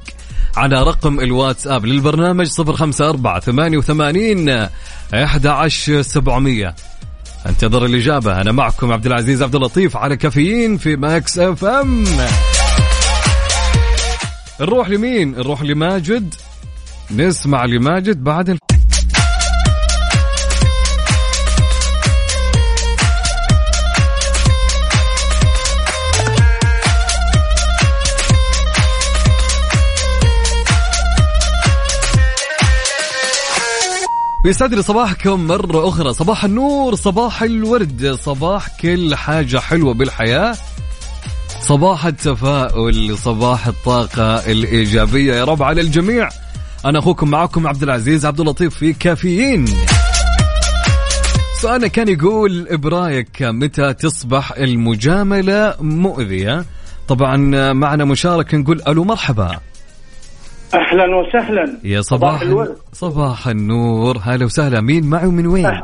على 0.58 0.84
رقم 0.84 1.20
الواتساب 1.20 1.86
للبرنامج 1.86 2.48
054 2.60 3.42
88 3.42 4.68
11700 5.14 6.76
انتظر 7.46 7.86
الإجابة. 7.86 8.42
أنا 8.42 8.52
معكم 8.52 8.92
عبد 8.92 9.06
العزيز 9.06 9.44
عبد 9.44 9.56
اللطيف 9.56 9.98
على 9.98 10.18
كافيين 10.18 10.78
في 10.78 10.96
Mix 10.96 11.40
FM. 11.40 12.04
نروح 14.62 14.90
لمين؟ 14.90 15.32
نروح 15.32 15.62
لماجد. 15.62 16.34
نسمع 17.12 17.66
لماجد 17.66 18.24
بعد 18.24 18.50
الف... 18.50 18.60
ويسعد 34.46 34.74
لي 34.74 34.82
صباحكم 34.82 35.48
مرة 35.48 35.90
أخرى. 35.90 36.14
صباح 36.14 36.46
النور 36.46 36.96
صباح 36.96 37.44
الورد 37.44 38.18
صباح 38.22 38.82
كل 38.82 39.16
حاجة 39.16 39.58
حلوة 39.58 39.94
بالحياة. 39.94 40.56
صباح 41.60 42.06
التفاؤل 42.06 43.18
صباح 43.18 43.68
الطاقة 43.68 44.36
الإيجابية. 44.36 45.36
يا 45.36 45.44
رب 45.44 45.64
على 45.64 45.82
الجميع. 45.82 46.30
أنا 46.86 47.00
أخوكم 47.00 47.30
معكم 47.30 47.68
عبد 47.68 47.84
العزيز 47.84 48.26
عبد 48.26 48.40
اللطيف 48.40 48.76
في 48.76 48.94
كافيين. 48.94 49.66
سؤالنا 51.62 51.88
كان 51.88 52.08
يقول 52.08 52.78
برأيك 52.78 53.42
متى 53.42 53.94
تصبح 53.94 54.52
المجاملة 54.52 55.76
مؤذية؟ 55.80 56.66
طبعا 57.08 57.38
معنا 57.74 58.06
مشاركة 58.06 58.58
نقول 58.58 58.82
ألو 58.88 59.04
مرحبا. 59.04 59.60
أهلا 60.74 61.16
وسهلا. 61.16 61.78
يا 61.84 62.02
صباح 62.02 62.42
الورد. 62.42 62.76
صباح 62.94 63.48
النور. 63.48 64.18
هلا 64.24 64.46
وسهلا. 64.46 64.82
مين 64.82 65.10
معي 65.10 65.26
ومن 65.28 65.48
وين؟ 65.48 65.82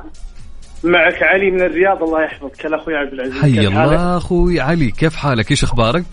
معك 0.84 1.24
علي 1.24 1.52
من 1.52 1.62
الرياض 1.62 2.04
الله 2.04 2.24
يحفظك. 2.24 2.66
هلا 2.66 2.78
أخوي 2.78 2.96
عبد 2.96 3.14
العزيز. 3.14 3.42
حي؟ 3.42 3.68
الله 3.68 4.18
أخوي 4.18 4.60
علي. 4.62 4.92
كيف 4.92 5.16
حالك؟ 5.16 5.52
إيش 5.52 5.64
أخبارك؟ 5.64 6.04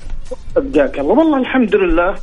أبداك 0.56 0.98
الله. 0.98 1.12
والله 1.12 1.40
الحمد 1.40 1.76
لله. 1.76 2.14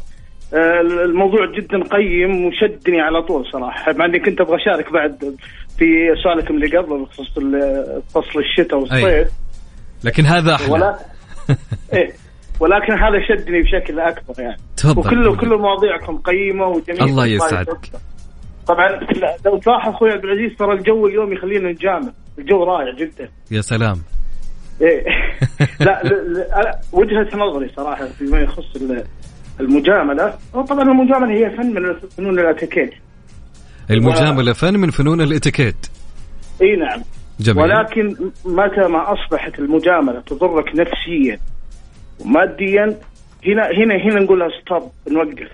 آه، 0.54 0.82
الموضوع 1.06 1.52
جدا 1.58 1.78
قيم 1.84 2.46
وشدني 2.46 3.02
على 3.02 3.22
طول 3.22 3.46
صراحة. 3.54 3.94
مع 3.94 4.06
إني 4.06 4.20
كنت 4.20 4.42
أبغى 4.42 4.56
أشارك 4.56 4.94
بعد 4.94 5.36
في 5.78 5.86
سؤالكم 6.24 6.54
اللي 6.56 6.78
قبل 6.78 7.04
بخصوص 7.04 7.30
فصل 8.10 8.40
الشتاء 8.40 8.80
والصيف. 8.80 9.28
لكن 10.04 10.26
هذا 10.26 10.56
أحلى. 10.56 10.74
ولا 10.74 10.96
إيه. 11.94 12.21
ولكن 12.62 12.94
هذا 12.94 13.20
شدني 13.28 13.62
بشكل 13.62 14.00
أكبر 14.00 14.34
يعني. 14.44 14.58
تفضل. 14.78 15.00
وكل 15.00 15.38
كل 15.38 15.58
مواضيعكم 15.58 16.18
قيمة 16.18 16.68
وجميلة. 16.68 17.06
الله 17.06 17.26
يسعدك. 17.26 17.80
طبعا 18.68 18.88
لو 19.46 19.58
تلاحظ 19.58 19.90
أخوي 19.96 20.12
عبد 20.12 20.24
العزيز 20.24 20.58
ترى 20.58 20.74
الجو 20.74 21.08
اليوم 21.08 21.34
يخلينا 21.34 21.72
نجامل 21.72 22.14
الجو 22.40 22.64
رائع 22.64 22.96
جدا. 22.96 23.30
يا 23.52 23.62
سلام. 23.62 23.96
إيه. 24.82 25.04
لا, 25.86 26.04
لا, 26.04 26.80
وجهة 26.92 27.38
نظري 27.38 27.70
صراحة 27.76 28.06
فيما 28.06 28.40
يخص 28.40 28.76
ال- 28.76 29.04
المجاملة. 29.60 30.34
طبعا 30.54 30.82
المجاملة 30.82 31.32
هي 31.34 31.50
فن 31.58 31.74
من 31.74 31.94
فنون 32.18 32.40
الاتيكيت. 32.40 32.94
المجاملة 33.92 34.54
فن 34.54 34.80
من 34.80 34.90
فنون 34.90 35.22
الاتيكيت. 35.22 35.88
إي 36.62 36.76
نعم. 36.76 37.02
جميل. 37.40 37.64
ولكن 37.64 38.16
متى 38.46 38.88
ما 38.88 39.14
أصبحت 39.14 39.60
المجاملة 39.60 40.20
تضرك 40.20 40.68
نفسيا 40.76 41.40
وماديا 42.26 43.00
هنا 43.48 43.70
هنا 43.72 43.96
هنا 43.96 44.20
نقول 44.20 44.40
لها 44.40 44.50
ستوب 44.62 44.92
نوقف. 45.12 45.50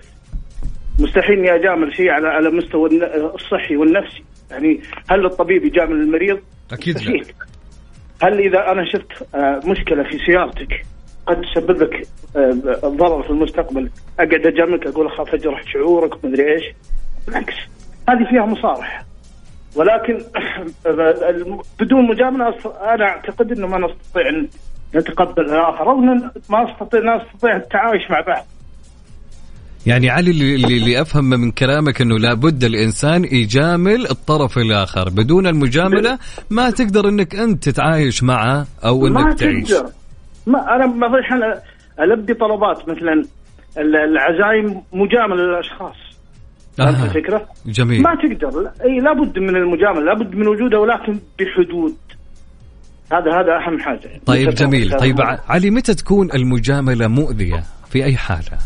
مستحيل 1.00 1.38
إني 1.38 1.54
أجامل 1.54 1.96
شيء 1.96 2.10
على 2.10 2.28
على 2.28 2.50
مستوى 2.50 2.90
الصحي 3.34 3.76
والنفسي. 3.76 4.22
يعني 4.50 4.80
هل 5.10 5.26
الطبيب 5.26 5.64
يجامل 5.64 5.92
المريض؟ 5.96 6.38
أكيد 6.72 6.94
لا. 6.94 7.00
مستحيل. 7.00 7.34
هل 8.22 8.38
إذا 8.40 8.72
أنا 8.72 8.84
شفت 8.84 9.34
آه، 9.34 9.60
مشكلة 9.64 10.02
في 10.02 10.18
سيارتك 10.26 10.82
قد 11.26 11.40
تسبب 11.40 11.82
لك 11.82 12.06
آه، 12.36 12.50
ضرر 12.84 13.22
في 13.22 13.30
المستقبل 13.30 13.90
أقعد 14.20 14.46
أجاملك 14.46 14.86
أقول 14.86 15.06
أخاف 15.06 15.34
أجرح 15.34 15.62
شعورك 15.72 16.24
مدري 16.24 16.52
إيش. 16.54 16.64
بالعكس 17.26 17.54
هذه 18.08 18.24
فيها 18.30 18.46
مصارحه 18.46 19.04
ولكن 19.76 20.18
الم- 21.30 21.60
بدون 21.80 22.06
مجاملة 22.08 22.48
أنا 22.94 23.04
أعتقد 23.04 23.52
إنه 23.52 23.66
ما 23.66 23.78
نستطيع 23.78 24.28
أن 24.28 24.48
نتقبل 24.94 25.42
الآخر 25.42 25.94
ما 26.50 26.72
نستطيع 26.72 27.00
لا 27.00 27.24
نستطيع 27.24 27.56
التعايش 27.56 28.10
مع 28.10 28.20
بعض. 28.20 28.44
يعني 29.86 30.10
علي 30.10 30.30
اللي, 30.30 30.54
اللي 30.54 31.00
أفهم 31.00 31.24
من 31.24 31.50
كلامك 31.50 32.00
إنه 32.00 32.18
لابد 32.18 32.64
الإنسان 32.64 33.24
يجامل 33.24 34.06
الطرف 34.10 34.58
الآخر. 34.58 35.08
بدون 35.08 35.46
المجاملة 35.46 36.18
ما 36.50 36.70
تقدر 36.70 37.08
إنك 37.08 37.34
أنت 37.34 37.68
تتعايش 37.68 38.22
معه 38.22 38.66
أو 38.84 39.00
ما 39.00 39.20
انك 39.20 39.38
تعيش. 39.38 39.68
تقدر. 39.68 39.90
ما 40.46 40.76
أنا 40.76 40.86
ما 40.86 41.06
أنا 41.32 41.60
ألبي 42.00 42.34
طلبات 42.34 42.88
مثلا 42.88 43.12
ال- 43.78 43.96
العزايم 43.96 44.82
مجاملة 44.92 45.42
للأشخاص. 45.42 45.96
فهمت 46.78 46.96
آه. 46.96 47.04
الفكرة؟ 47.04 47.46
جميل. 47.66 48.02
ما 48.02 48.14
تقدر. 48.14 48.70
إي 48.84 48.98
لابد 49.00 49.38
من 49.38 49.56
المجاملة 49.56 50.00
لابد 50.04 50.34
من 50.34 50.48
وجودها 50.48 50.78
ولكن 50.78 51.18
بحدود. 51.40 51.94
هذا 53.12 53.40
هذا 53.40 53.56
أهم 53.56 53.78
حاجة. 53.78 54.10
طيب 54.26 54.50
جميل. 54.50 54.96
طيب 54.98 55.16
علي 55.48 55.70
متى 55.70 55.94
تكون 55.94 56.32
المجاملة 56.34 57.08
مؤذية؟ 57.08 57.64
في 57.90 58.04
أي 58.04 58.16
حالة؟ 58.16 58.58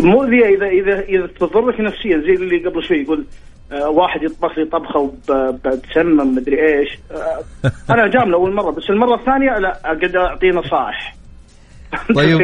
مؤذية 0.00 0.44
اذا 0.56 0.66
اذا 0.66 1.00
إذا 1.00 1.26
تضرك 1.26 1.80
نفسيا 1.80 2.18
زي 2.18 2.32
اللي 2.34 2.68
قبل 2.68 2.82
شوي 2.82 2.96
يقول 3.02 3.24
آه 3.72 3.88
واحد 3.88 4.22
يطبخ 4.22 4.58
لي 4.58 4.64
طبخة 4.64 4.98
وب- 5.00 5.60
بتسمم 5.66 6.34
مدري 6.34 6.78
إيش. 6.78 6.98
آه 7.12 7.40
أنا 7.90 8.06
جاملة 8.06 8.34
أول 8.36 8.54
مرة 8.54 8.70
بس 8.70 8.90
المرة 8.90 9.14
الثانية 9.14 9.58
لا 9.58 9.80
أقعد 9.84 10.16
أعطيه 10.16 10.50
نصائح. 10.50 11.14
طيب 12.14 12.40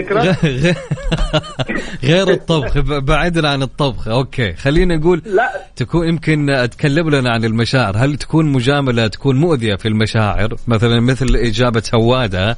غير 2.04 2.30
الطبخ 2.30 2.78
ب- 2.78 3.04
بعيدا 3.04 3.48
عن 3.48 3.62
الطبخ. 3.62 4.08
أوكي 4.08 4.52
خلينا 4.52 4.96
نقول 4.96 5.22
لا. 5.26 5.50
تكون 5.76 6.08
يمكن 6.08 6.68
تكلم 6.70 7.10
لنا 7.10 7.30
عن 7.30 7.44
المشاعر. 7.44 7.96
هل 7.96 8.16
تكون 8.16 8.52
مجاملة 8.52 9.06
تكون 9.06 9.36
مؤذية 9.36 9.74
في 9.74 9.88
المشاعر؟ 9.88 10.56
مثلا 10.68 11.00
مثل 11.00 11.36
إجابة 11.36 11.82
هوادة 11.94 12.56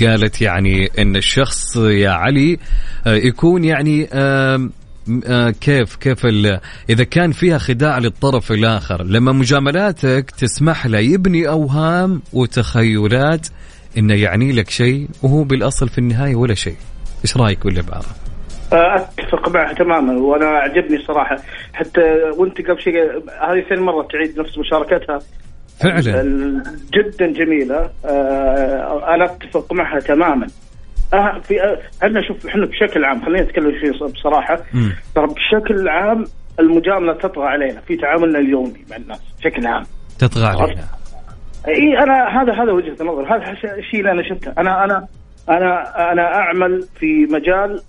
قالت 0.00 0.42
يعني 0.42 0.90
إن 0.98 1.16
الشخص 1.16 1.76
يا 1.76 2.10
علي 2.10 2.58
آه، 3.06 3.14
يكون 3.14 3.64
يعني 3.64 4.08
آه، 4.12 4.68
كيف 5.60 5.96
كيف 5.96 6.26
إذا 6.90 7.04
كان 7.04 7.32
فيها 7.32 7.58
خداع 7.58 7.98
للطرف 7.98 8.52
الآخر 8.52 9.02
لما 9.02 9.32
مجاملاتك 9.32 10.30
تسمح 10.30 10.86
له 10.86 10.98
يبني 10.98 11.48
أوهام 11.48 12.22
وتخيلات 12.32 13.46
إنه 13.98 14.14
يعني 14.14 14.52
لك 14.52 14.70
شيء 14.70 15.08
وهو 15.22 15.44
بالأصل 15.44 15.88
في 15.88 15.98
النهاية 15.98 16.34
ولا 16.36 16.54
شيء. 16.54 16.76
إيش 17.24 17.36
رأيك 17.36 17.66
بالعباره 17.66 18.06
آه، 18.72 18.96
أتفق 18.96 19.48
معها 19.48 19.72
تماما 19.72 20.12
وأنا 20.22 20.46
عجبني 20.46 21.02
صراحة. 21.06 21.36
حتى 21.72 22.00
وأنت 22.36 22.60
قبل 22.60 22.80
شيء 22.80 22.94
هذه 23.50 23.64
ثاني 23.68 23.80
مرة 23.80 24.08
تعيد 24.12 24.40
نفس 24.40 24.58
مشاركتها. 24.58 25.18
فعلا. 25.80 26.62
جدا 26.94 27.26
جميلة. 27.32 27.90
آه، 28.04 29.14
أنا 29.14 29.24
أتفق 29.24 29.72
معها 29.72 30.00
تماما. 30.00 30.46
آه، 31.14 31.40
في 31.48 31.62
آه، 31.62 31.78
إحنا 32.06 32.22
شوف 32.28 32.46
إحنا 32.46 32.66
بشكل 32.66 33.04
عام 33.04 33.24
خلينا 33.24 33.42
نتكلم 33.42 33.72
فيه 33.80 34.06
بصراحة. 34.06 34.56
ترى 35.14 35.26
بشكل 35.26 35.88
عام 35.88 36.24
المجاملة 36.60 37.12
تطغى 37.12 37.44
علينا 37.44 37.80
في 37.80 37.96
تعاملنا 37.96 38.38
اليومي 38.38 38.84
مع 38.90 38.96
الناس 38.96 39.20
بشكل 39.38 39.66
عام. 39.66 39.84
تطغى 40.18 40.46
علينا. 40.46 40.84
إي 41.68 41.98
أنا 41.98 42.42
هذا 42.42 42.52
هذا 42.62 42.72
وجهة 42.72 42.96
النظر. 43.00 43.36
هذا 43.36 43.52
الشيء 43.78 44.00
اللي 44.00 44.10
أنا 44.10 44.22
شفته 44.28 44.52
أنا 44.58 44.84
أنا 44.84 45.06
أنا 45.48 46.12
أنا 46.12 46.34
أعمل 46.34 46.86
في 47.00 47.26
مجال 47.30 47.82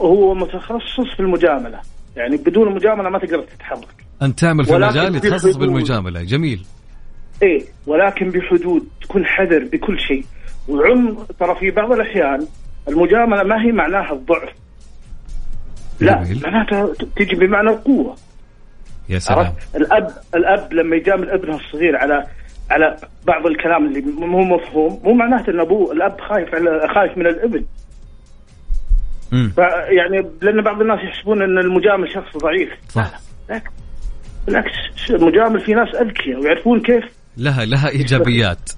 هو 0.00 0.34
متخصص 0.34 1.14
في 1.16 1.20
المجاملة. 1.20 1.80
يعني 2.16 2.36
بدون 2.36 2.68
المجامله 2.68 3.10
ما 3.10 3.18
تقدر 3.18 3.42
تتحرك. 3.42 4.04
أنت 4.22 4.38
تعمل 4.38 4.64
في 4.64 4.72
مجال 4.72 5.16
يتخصص. 5.16 5.56
بالمجاملة. 5.56 6.22
جميل. 6.22 6.66
إيه 7.42 7.64
ولكن 7.86 8.28
بحدود 8.28 8.88
تكون 9.02 9.26
حذر 9.26 9.64
بكل 9.72 10.00
شيء. 10.00 10.24
وعم 10.68 11.16
ترى 11.40 11.54
في 11.54 11.70
بعض 11.70 11.92
الأحيان 11.92 12.46
المجاملة 12.88 13.42
ما 13.42 13.62
هي 13.62 13.72
معناها 13.72 14.12
الضعف. 14.12 14.52
لا 16.00 16.22
جميل. 16.22 16.42
معناتها 16.44 16.94
تجي 17.16 17.36
بمعنى 17.36 17.70
القوة. 17.70 18.16
يا 19.08 19.18
سلام. 19.18 19.52
الاب 19.76 20.10
الأب 20.34 20.72
لما 20.72 20.96
يجامل 20.96 21.30
ابنه 21.30 21.56
الصغير 21.56 21.96
على 21.96 22.26
على 22.72 22.96
بعض 23.26 23.46
الكلام 23.46 23.86
اللي 23.86 24.00
مو 24.26 24.42
مفهوم 24.56 25.00
مو 25.04 25.12
معناته 25.14 25.50
إن 25.50 25.60
أبوه 25.60 25.92
الأب 25.92 26.20
خايف 26.20 26.54
على 26.54 26.88
خايف 26.94 27.18
من 27.18 27.26
الابن. 27.26 27.64
يعني 29.88 30.26
لأن 30.42 30.62
بعض 30.62 30.80
الناس 30.80 30.98
يحسبون 31.04 31.42
إن 31.42 31.58
المجامل 31.58 32.08
شخص 32.14 32.36
ضعيف. 32.36 32.68
صح. 32.88 33.20
بالعكس 34.46 34.70
المجامل 35.10 35.60
في 35.60 35.74
ناس 35.74 35.94
أذكياء 35.94 36.40
ويعرفون 36.40 36.80
كيف. 36.80 37.04
لها 37.36 37.64
لها 37.64 37.88
إيجابيات. 37.88 38.70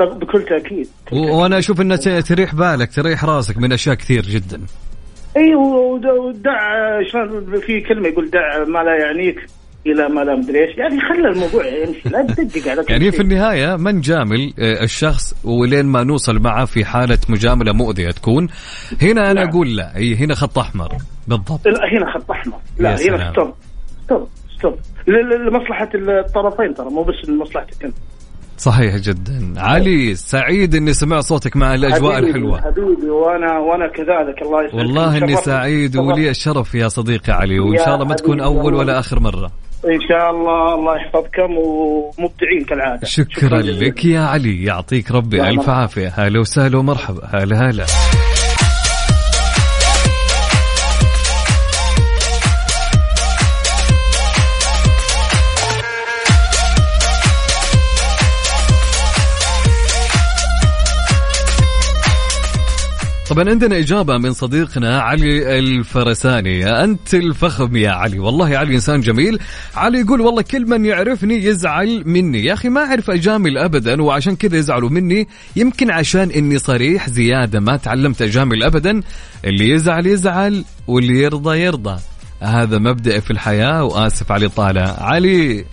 بكل 0.00 0.42
تأكيد. 0.42 0.88
وأنا 1.12 1.58
أشوف 1.58 1.80
انها 1.80 1.96
تريح 2.20 2.54
بالك 2.54 2.94
تريح 2.94 3.24
راسك 3.24 3.58
من 3.58 3.72
أشياء 3.72 3.94
كثير 3.94 4.22
جدا. 4.22 4.60
اي 5.36 5.54
ود- 5.54 6.06
ودع 6.06 6.58
شلون 7.12 7.60
في 7.60 7.80
كلمة 7.80 8.08
يقول 8.08 8.30
دع 8.30 8.64
ما 8.64 8.78
لا 8.78 8.96
يعنيك. 8.96 9.46
إلى 9.86 10.08
ما 10.08 10.20
لا 10.20 10.36
مدري 10.36 10.58
إيش. 10.68 10.78
يعني 10.78 11.00
خلى 11.00 11.28
الموضوع 11.28 11.66
يمشي. 11.66 12.08
لا 12.08 12.22
تدقق 12.34 12.68
على 12.70 12.84
يعني. 12.88 13.12
في 13.12 13.20
النهاية 13.22 13.76
ما 13.76 13.92
نجامل 13.92 14.52
آه، 14.58 14.82
الشخص 14.84 15.34
ولين 15.44 15.86
ما 15.86 16.04
نوصل 16.04 16.38
معه 16.38 16.64
في 16.64 16.84
حالة 16.84 17.18
مجاملة 17.28 17.72
مؤذية 17.72 18.10
تكون؟ 18.10 18.48
هنا 19.02 19.30
أنا 19.30 19.32
نعم. 19.40 19.48
أقول 19.48 19.76
لا. 19.76 19.92
هي 19.96 20.14
هنا 20.14 20.34
خط 20.34 20.58
أحمر. 20.58 20.88
بالضبط. 21.28 21.66
لا 21.68 21.80
هنا 21.92 22.12
خط 22.14 22.30
أحمر. 22.30 22.56
لا. 22.78 22.90
هنا 22.90 23.32
stop 23.32 23.54
stop 24.04 24.28
stop 24.58 24.74
لمصلحة 25.06 25.88
الطرفين 25.94 26.74
ترى 26.74 26.90
مو 26.90 27.02
بس 27.02 27.28
لمصلحتك 27.28 27.84
انت 27.84 27.94
صحيح 28.58 28.96
جدا. 28.96 29.54
علي 29.56 30.14
سعيد 30.14 30.74
إني 30.74 30.92
سمع 30.92 31.20
صوتك 31.20 31.56
مع 31.56 31.74
الأجواء 31.74 32.16
حبيبي- 32.16 32.30
الحلوة. 32.30 32.60
حبيبي 32.60 33.10
وأنا 33.10 33.58
وأنا 33.58 33.86
كذلك. 33.88 34.42
الله 34.42 34.62
يسعدك. 34.64 34.74
والله 34.78 35.18
إني 35.18 35.36
سعيد. 35.36 35.96
ولي 35.96 36.30
الشرف 36.30 36.74
يا 36.74 36.88
صديقي 36.88 37.32
علي. 37.32 37.60
وإن 37.60 37.76
شاء 37.78 37.94
الله 37.94 38.04
ما 38.06 38.14
تكون 38.14 38.40
أول. 38.40 38.74
ولا 38.74 38.98
آخر 38.98 39.20
مرة. 39.20 39.50
إن 39.84 40.00
شاء 40.08 40.30
الله 40.30 40.74
الله 40.74 40.96
يحفظكم 40.96 41.58
ومبدعين 41.58 42.64
كالعادة 42.68 43.06
شكرا 43.06 43.60
جزيلا. 43.60 43.84
لك 43.84 44.04
يا 44.04 44.20
علي 44.20 44.64
يعطيك 44.64 45.10
ربي 45.10 45.42
ألف. 45.42 45.68
عافية 45.68 46.08
هلا 46.16 46.40
وسهلا 46.40 46.78
ومرحبا 46.78 47.20
هلا 47.32 47.70
هلا 47.70 47.84
طبعا 63.30 63.50
عندنا 63.50 63.78
إجابة 63.78 64.18
من 64.18 64.32
صديقنا 64.32 65.00
علي 65.00 65.58
الفرساني. 65.58 66.84
أنت 66.84 67.14
الفخم 67.14 67.76
يا 67.76 67.90
علي. 67.90 68.18
والله 68.18 68.58
علي 68.58 68.74
إنسان 68.74 69.00
جميل. 69.00 69.38
علي 69.76 70.00
يقول 70.00 70.20
والله 70.20 70.42
كل 70.42 70.66
من 70.66 70.84
يعرفني 70.84 71.44
يزعل 71.44 72.02
مني. 72.06 72.44
يا 72.44 72.52
أخي 72.52 72.68
ما 72.68 72.80
أعرف 72.80 73.10
أجامل 73.10 73.58
أبدا 73.58 74.02
وعشان 74.02 74.36
كذا 74.36 74.56
يزعلوا 74.56 74.90
مني. 74.90 75.28
يمكن 75.56 75.90
عشان 75.90 76.30
إني 76.30 76.58
صريح 76.58 77.08
زيادة 77.08 77.60
ما 77.60 77.76
تعلمت 77.76 78.22
أجامل 78.22 78.62
أبدا. 78.62 79.00
اللي 79.44 79.70
يزعل 79.70 80.06
يزعل 80.06 80.64
واللي 80.86 81.22
يرضى 81.22 81.58
يرضى. 81.58 82.00
هذا 82.40 82.78
مبدأ 82.78 83.20
في 83.20 83.30
الحياة 83.30 83.84
وآسف 83.84 84.32
علي 84.32 84.48
طالع. 84.48 84.96
علي 85.00 85.64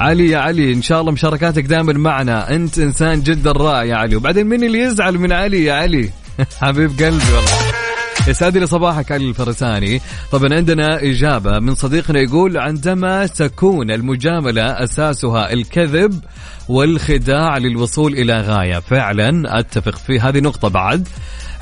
علي 0.00 0.30
يا 0.30 0.38
علي 0.38 0.72
إن 0.72 0.82
شاء 0.82 1.00
الله 1.00 1.12
مشاركاتك 1.12 1.64
دائما 1.64 1.92
معنا. 1.92 2.54
أنت 2.54 2.78
إنسان 2.78 3.22
جدا 3.22 3.52
رائع 3.52 3.84
يا 3.84 3.96
علي. 3.96 4.16
وبعدين 4.16 4.46
مين 4.46 4.64
اللي 4.64 4.78
يزعل 4.78 5.18
من 5.18 5.32
علي 5.32 5.64
يا 5.64 5.74
علي؟ 5.74 6.10
حبيب 6.60 6.90
قلبي 6.90 7.32
والله. 7.32 7.80
يسعد 8.28 8.56
لي 8.56 8.66
صباحك 8.66 9.12
علي 9.12 9.28
الفرساني. 9.28 10.00
طبعا 10.32 10.54
عندنا 10.54 11.02
إجابة 11.02 11.58
من 11.58 11.74
صديقنا 11.74 12.20
يقول 12.20 12.58
عندما 12.58 13.26
تكون 13.26 13.90
المجاملة 13.90 14.62
أساسها 14.62 15.52
الكذب 15.52 16.20
والخداع 16.68 17.58
للوصول 17.58 18.12
إلى 18.12 18.40
غاية. 18.40 18.78
فعلا 18.78 19.58
أتفق 19.58 19.96
في 19.96 20.20
هذه 20.20 20.40
نقطة 20.40 20.68
بعد. 20.68 21.08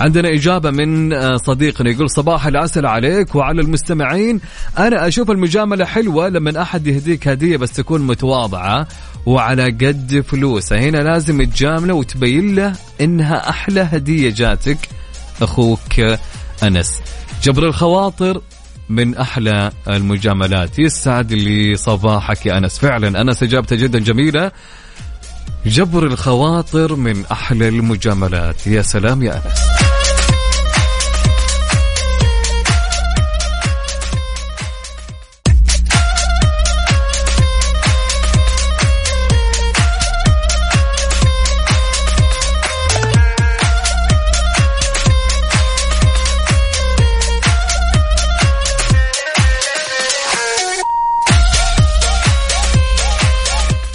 عندنا 0.00 0.28
إجابة 0.34 0.70
من 0.70 1.12
آه، 1.12 1.36
صديقنا 1.36 1.90
يقول 1.90 2.10
صباح 2.10 2.46
العسل 2.46 2.86
عليك 2.86 3.34
وعلى 3.34 3.60
المستمعين. 3.60 4.40
أنا 4.78 5.08
أشوف 5.08 5.30
المجاملة 5.30 5.84
حلوة 5.84 6.28
لما 6.28 6.62
أحد 6.62 6.86
يهديك 6.86 7.28
هدية 7.28 7.56
بس 7.56 7.72
تكون 7.72 8.06
متواضعة 8.06 8.88
وعلى 9.26 9.64
قد 9.64 10.24
فلوسه. 10.28 10.78
هنا 10.78 10.98
لازم 10.98 11.42
تجامله 11.42 11.94
وتبين 11.94 12.54
له 12.54 12.72
إنها 13.00 13.48
أحلى 13.48 13.80
هدية 13.80 14.30
جاتك 14.30 14.78
أخوك 15.42 16.00
أنس. 16.62 17.00
جبر 17.42 17.66
الخواطر 17.66 18.40
من 18.88 19.16
أحلى 19.16 19.72
المجاملات. 19.88 20.78
يسعد 20.78 21.32
لي 21.32 21.76
صباحك 21.76 22.46
يا 22.46 22.58
أنس. 22.58 22.78
فعلا 22.78 23.20
أنس 23.20 23.42
إجابته 23.42 23.76
جدا 23.76 23.98
جميلة. 23.98 24.52
جبر 25.66 26.06
الخواطر 26.06 26.94
من 26.94 27.24
أحلى 27.32 27.68
المجاملات. 27.68 28.66
يا 28.66 28.82
سلام 28.82 29.22
يا 29.22 29.34
أنس. 29.34 29.77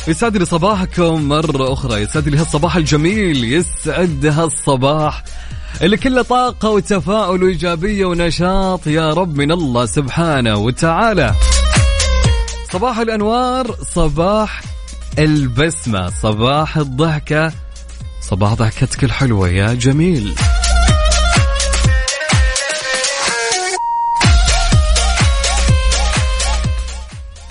يسعد 0.07 0.37
لي 0.37 0.45
صباحكم 0.45 1.27
مرة 1.27 1.73
أخرى 1.73 2.01
يسعد 2.01 2.29
لي 2.29 2.37
هالصباح 2.37 2.75
الجميل 2.75 3.43
يسعد 3.43 4.25
هالصباح. 4.25 5.23
اللي 5.81 5.97
كله 5.97 6.21
طاقة 6.21 6.69
وتفاؤل 6.69 7.43
وإيجابية 7.43 8.05
ونشاط 8.05 8.87
يا 8.87 9.13
رب 9.13 9.37
من 9.37 9.51
الله 9.51 9.85
سبحانه 9.85 10.55
وتعالى. 10.55 11.33
صباح 12.71 12.99
الأنوار 12.99 13.75
صباح 13.95 14.61
البسمة 15.19 16.09
صباح 16.21 16.77
الضحكة 16.77 17.51
صباح 18.21 18.53
ضحكتك 18.53 19.03
الحلوة 19.03 19.49
يا 19.49 19.73
جميل. 19.73 20.35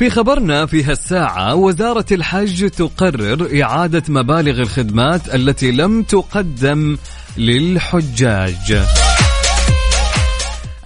في 0.03 0.11
خبرنا 0.11 0.67
في 0.67 0.85
هالساعة 0.85 1.55
وزارة 1.55 2.05
الحج 2.13 2.71
تقرر 2.71 3.63
إعادة 3.63 4.03
مبالغ 4.09 4.61
الخدمات 4.61 5.35
التي 5.35 5.73
لم 5.73 6.03
تقدم 6.03 6.97
للحجاج. 7.37 8.83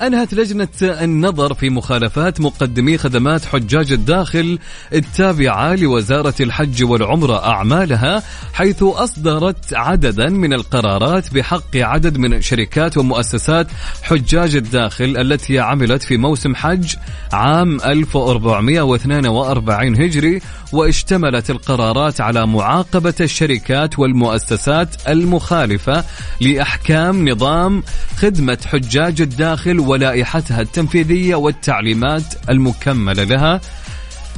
أنهت 0.02 0.34
لجنة 0.34 0.68
النظر 0.82 1.54
في 1.54 1.70
مخالفات 1.70 2.40
مقدمي 2.40 2.98
خدمات 2.98 3.44
حجاج 3.44 3.92
الداخل 3.92 4.58
التابعة 4.92 5.74
لوزارة 5.74 6.34
الحج 6.40 6.84
والعمرة 6.84 7.46
أعمالها 7.46 8.22
حيث 8.52 8.82
أصدرت 8.82 9.74
عددا 9.74 10.28
من 10.28 10.52
القرارات 10.52 11.34
بحق 11.34 11.76
عدد 11.76 12.18
من 12.18 12.40
شركات 12.40 12.98
ومؤسسات 12.98 13.66
حجاج 14.02 14.56
الداخل 14.56 15.16
التي 15.16 15.58
عملت 15.58 16.02
في 16.02 16.16
موسم 16.16 16.54
حج 16.54 16.94
عام 17.32 17.80
1442 17.80 20.02
هجري 20.02 20.40
واشتملت 20.72 21.50
القرارات 21.50 22.20
على 22.20 22.46
معاقبة 22.46 23.14
الشركات 23.20 23.98
والمؤسسات 23.98 25.08
المخالفة 25.08 26.04
لأحكام 26.40 27.28
نظام 27.28 27.82
خدمة 28.16 28.58
حجاج 28.66 29.20
الداخل 29.20 29.85
ولائحتها 29.88 30.60
التنفيذية 30.60 31.34
والتعليمات 31.34 32.34
المكملة 32.48 33.24
لها 33.24 33.60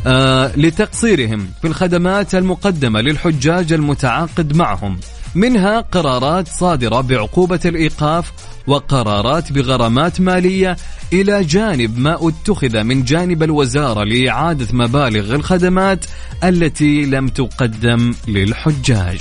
آه 0.06 0.52
لتقصيرهم 0.56 1.50
في 1.62 1.66
الخدمات 1.68 2.34
المقدمة 2.34 3.00
للحجاج 3.00 3.72
المتعاقد 3.72 4.56
معهم 4.56 5.00
منها 5.34 5.80
قرارات 5.80 6.48
صادرة 6.48 7.00
بعقوبة 7.00 7.60
الإيقاف 7.64 8.32
وقرارات 8.66 9.52
بغرامات 9.52 10.20
مالية 10.20 10.76
إلى 11.12 11.44
جانب 11.44 11.98
ما 11.98 12.28
اتخذ 12.28 12.82
من 12.82 13.04
جانب 13.04 13.42
الوزارة 13.42 14.04
لإعادة 14.04 14.66
مبالغ 14.72 15.34
الخدمات 15.34 16.04
التي 16.44 17.04
لم 17.04 17.28
تقدم 17.28 18.14
للحجاج. 18.28 19.20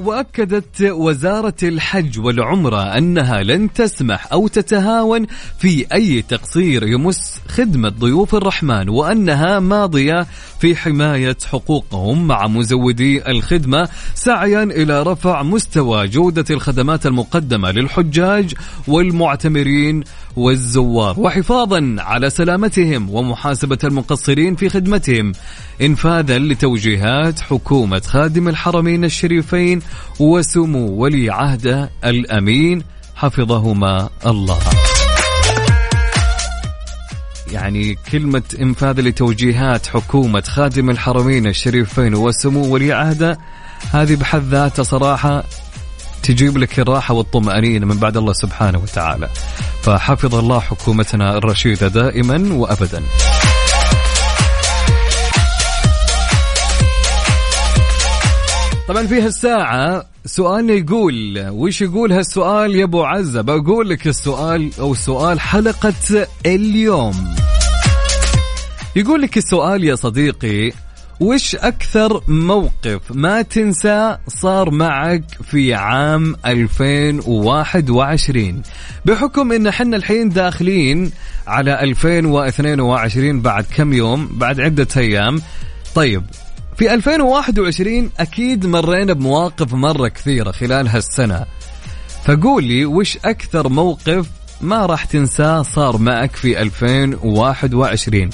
وأكدت 0.00 0.82
وزارة 0.82 1.54
الحج 1.62 2.18
والعمرة 2.18 2.98
أنها 2.98 3.42
لن 3.42 3.72
تسمح 3.72 4.32
أو 4.32 4.48
تتهاون 4.48 5.26
في 5.58 5.86
أي 5.92 6.22
تقصير 6.22 6.86
يمس 6.86 7.40
خدمة 7.48 7.88
ضيوف 7.88 8.34
الرحمن 8.34 8.88
وأنها 8.88 9.58
ماضية 9.58 10.26
في 10.60 10.76
حماية 10.76 11.36
حقوقهم 11.44 12.26
مع 12.26 12.46
مزودي 12.46 13.30
الخدمة 13.30 13.88
سعيا 14.14 14.62
إلى 14.62 15.02
رفع 15.02 15.42
مستوى 15.42 16.08
جودة 16.08 16.44
الخدمات 16.50 17.06
المقدمة 17.06 17.70
للحجاج 17.70 18.54
والمعتمرين 18.88 20.04
والزوار. 20.36 21.20
وحفاظا 21.20 21.96
على 21.98 22.30
سلامتهم 22.30 23.10
ومحاسبة 23.10 23.78
المقصرين 23.84 24.56
في 24.56 24.68
خدمتهم. 24.68 25.32
انفاذا 25.80 26.38
لتوجيهات 26.38 27.40
حكومة 27.40 28.00
خادم 28.00 28.48
الحرمين 28.48 29.04
الشريفين 29.04 29.80
وسمو 30.20 30.88
ولي 30.88 31.30
عهده 31.30 31.90
الأمين. 32.04 32.82
حفظهما 33.16 34.08
الله. 34.26 34.58
يعني 37.52 37.96
كلمة 38.12 38.42
إنفاذ 38.60 39.00
لتوجيهات 39.00 39.86
حكومة 39.86 40.40
خادم 40.40 40.90
الحرمين 40.90 41.46
الشريفين 41.46 42.14
وسمو 42.14 42.74
ولي 42.74 42.92
عهده 42.92 43.38
هذه 43.92 44.16
بحد 44.16 44.42
ذاتها 44.42 44.82
صراحة 44.82 45.44
تجيب 46.22 46.58
لك 46.58 46.80
الراحة 46.80 47.14
والطمأنينة 47.14 47.86
من 47.86 47.96
بعد 47.96 48.16
الله 48.16 48.32
سبحانه 48.32 48.78
وتعالى. 48.78 49.28
فحفظ 49.82 50.34
الله 50.34 50.60
حكومتنا 50.60 51.36
الرشيدة 51.36 51.88
دائما 51.88 52.54
وأبدا. 52.54 53.02
طبعا 58.88 59.06
في 59.06 59.22
هالساعة 59.22 60.06
سؤالنا 60.26 60.72
يقول 60.72 61.46
وش 61.48 61.82
يقول 61.82 62.12
هالسؤال 62.12 62.76
يا 62.76 62.84
أبو 62.84 63.04
عزة؟ 63.04 63.40
بقول 63.40 63.88
لك 63.88 64.06
السؤال 64.06 64.70
أو 64.80 64.94
سؤال 64.94 65.40
حلقة 65.40 66.26
اليوم. 66.46 67.34
يقول 68.96 69.22
لك 69.22 69.36
السؤال 69.36 69.84
يا 69.84 69.94
صديقي 69.94 70.72
وش 71.20 71.54
أكثر 71.54 72.22
موقف 72.28 73.00
ما 73.10 73.42
تنسى 73.42 74.16
صار 74.28 74.70
معك 74.70 75.24
في 75.42 75.74
عام 75.74 76.36
2021 76.46 78.62
بحكم 79.04 79.52
إن 79.52 79.70
حنا 79.70 79.96
الحين 79.96 80.28
داخلين 80.28 81.12
على 81.46 81.80
2022 81.80 83.40
بعد 83.40 83.64
كم 83.76 83.92
يوم؟ 83.92 84.28
بعد 84.32 84.60
عدة 84.60 84.86
أيام. 84.96 85.42
طيب 85.94 86.22
في 86.76 86.94
2021 86.94 88.10
أكيد 88.18 88.66
مرينا 88.66 89.12
بمواقف 89.12 89.74
مرة 89.74 90.08
كثيرة 90.08 90.50
خلال 90.50 90.88
هالسنة. 90.88 91.44
فقول 92.24 92.64
لي 92.64 92.84
وش 92.84 93.18
أكثر 93.24 93.68
موقف 93.68 94.26
ما 94.60 94.86
راح 94.86 95.04
تنساه 95.04 95.62
صار 95.62 95.98
معك 95.98 96.36
في 96.36 96.62
2021 96.62 98.30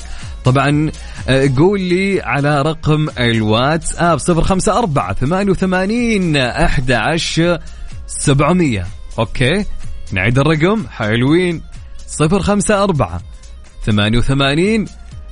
طبعا 0.47 0.91
آه، 1.29 1.51
قول 1.57 1.81
لي 1.81 2.21
على 2.21 2.63
رقم 2.63 3.09
الواتس 3.19 3.97
اب 3.99 4.19
صفر 4.19 4.43
خمسة 4.43 4.79
أربعة 4.79 5.15
ثمانية 5.15 5.51
وثمانين 5.51 6.37
أحد 6.37 6.93
عشر 6.93 7.59
سبعمية. 8.07 8.87
Okay؟ 9.19 9.65
نعيد 10.13 10.39
الرقم 10.39 10.87
حلوين. 10.91 11.63
صفر 12.07 12.41
خمسة 12.41 12.83
أربعة 12.83 13.21
ثمانية 13.87 14.19
وثمانين 14.19 14.85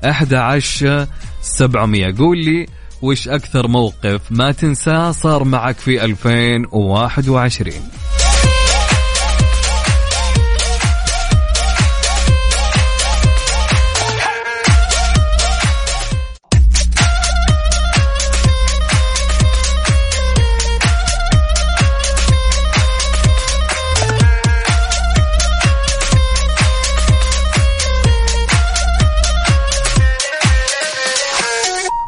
أحد 0.05 0.35
عشر 0.35 1.07
سبعمية. 1.43 2.15
قول 2.19 2.45
لي 2.45 2.67
وش 3.03 3.29
أكثر 3.29 3.69
موقف 3.69 4.21
ما 4.31 4.53
تنساه 4.53 5.11
صار 5.11 5.45
معك 5.45 5.77
في 5.77 6.05
2021 6.05 7.75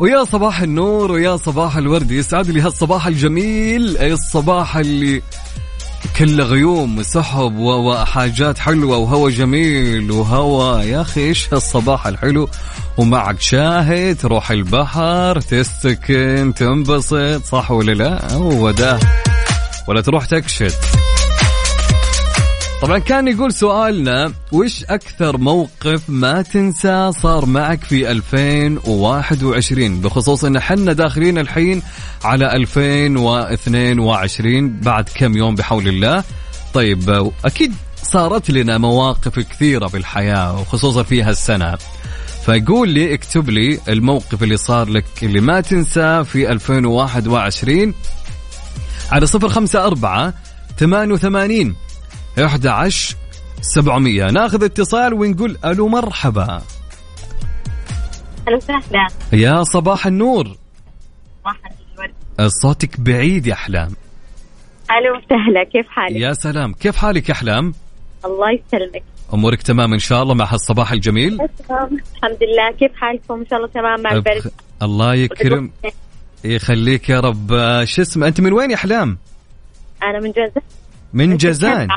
ويا 0.01 0.25
صباح 0.25 0.61
النور 0.61 1.13
ويا 1.13 1.37
صباح 1.37 1.77
الورد. 1.77 2.11
يسعد 2.11 2.51
لي 2.51 2.61
هالصباح 2.61 3.07
الجميل 3.07 3.99
الصباح 3.99 4.77
اللي 4.77 5.23
كله 6.19 6.45
غيوم 6.45 6.99
وسحب 6.99 7.57
وحاجات 7.59 8.59
حلوة 8.59 8.97
وهوا 8.97 9.31
جميل 9.31 10.11
وهوا. 10.11 10.83
يا 10.83 11.01
أخي 11.01 11.21
إيش 11.21 11.55
هالصباح 11.55 12.07
الحلو؟ 12.07 12.49
ومعك 12.99 13.41
شاهي 13.41 14.15
تروح 14.15 14.51
البحر 14.51 15.41
تستكن 15.41 16.53
تنبسط 16.57 17.45
صح 17.45 17.71
ولا 17.71 17.93
لا؟ 17.93 18.33
هو 18.33 18.71
ده 18.71 18.99
ولا 19.89 20.01
تروح 20.01 20.25
تكشت. 20.25 20.79
طبعا 22.83 22.99
كان 22.99 23.29
يقول 23.29 23.53
سؤالنا 23.53 24.33
وش 24.53 24.85
أكثر 24.85 25.39
موقف 25.39 26.03
ما 26.09 26.43
تنسى 26.43 27.13
صار 27.13 27.47
معك 27.47 27.85
في 27.85 28.11
2021 28.11 30.01
بخصوص 30.01 30.45
أن 30.45 30.61
حنا 30.61 30.93
داخلين 30.93 31.39
الحين 31.39 31.83
على 32.25 32.57
2022 32.57 34.81
بعد 34.81 35.09
كم 35.15 35.37
يوم 35.37 35.55
بحول 35.55 35.89
الله. 35.89 36.25
طيب 36.75 37.31
أكيد 37.45 37.75
صارت 38.03 38.51
لنا 38.51 38.79
مواقف 38.79 39.39
كثيرة 39.39 39.87
بالحياة 39.87 40.61
وخصوصا 40.61 41.03
في 41.03 41.23
هالسنة. 41.23 41.79
فيقول 42.47 42.89
لي 42.89 43.15
اكتب 43.15 43.51
لي 43.51 43.81
الموقف 43.89 44.43
اللي 44.43 44.57
صار 44.57 44.89
لك 44.89 45.05
اللي 45.23 45.41
ما 45.41 45.61
تنساه 45.61 46.23
في 46.23 46.53
2021 46.53 47.95
على 49.13 49.27
صفر 49.27 49.49
خمسة 49.49 49.87
أربعة 49.87 50.35
ثمانية 50.79 51.15
وثمانين. 51.15 51.75
11 52.45 53.17
700 53.61 54.31
ناخذ 54.31 54.65
اتصال 54.65 55.15
ونقول 55.15 55.59
ألو 55.65 55.89
مرحبا. 55.89 56.63
وسهلا 58.53 59.09
يا 59.33 59.63
صباح 59.63 60.07
النور. 60.07 60.57
صباح 61.41 61.61
الورد 61.99 62.51
صوتك 62.51 63.01
بعيد 63.01 63.47
يا 63.47 63.53
أحلام. 63.53 63.93
أهلا 64.91 65.11
وسهلا 65.17 65.65
كيف 65.65 65.89
حالك؟ 65.89 66.17
يا 66.17 66.33
سلام. 66.33 66.73
كيف 66.73 66.97
حالك 66.97 67.29
يا 67.29 67.35
أحلام؟ 67.35 67.75
الله 68.25 68.51
يسلمك. 68.51 69.03
أمورك 69.35 69.63
تمام 69.63 69.93
إن 69.93 69.99
شاء 69.99 70.23
الله 70.23 70.35
مع 70.35 70.53
هالصباح 70.53 70.93
الجميل؟ 70.93 71.33
الحمد 71.35 72.39
لله. 72.43 72.71
كيف 72.81 72.93
حالكم؟ 72.97 73.35
إن 73.35 73.47
شاء 73.51 73.59
الله 73.59 73.69
تمام 73.69 74.01
مع 74.03 74.13
البرد. 74.13 74.37
أبخ... 74.37 74.47
الله 74.83 75.15
يكرم. 75.15 75.71
يخليك 76.45 77.09
يا 77.09 77.21
رب. 77.21 77.53
آه، 77.53 77.85
شو 77.85 78.03
اسمه 78.03 78.29
أنت 78.29 78.41
من 78.41 78.53
وين 78.53 78.71
يا 78.71 78.77
أحلام؟ 78.77 79.19
أنا 80.03 80.21
من 80.21 80.33
جازان. 80.33 80.63
من 81.13 81.37
جازان. 81.37 81.89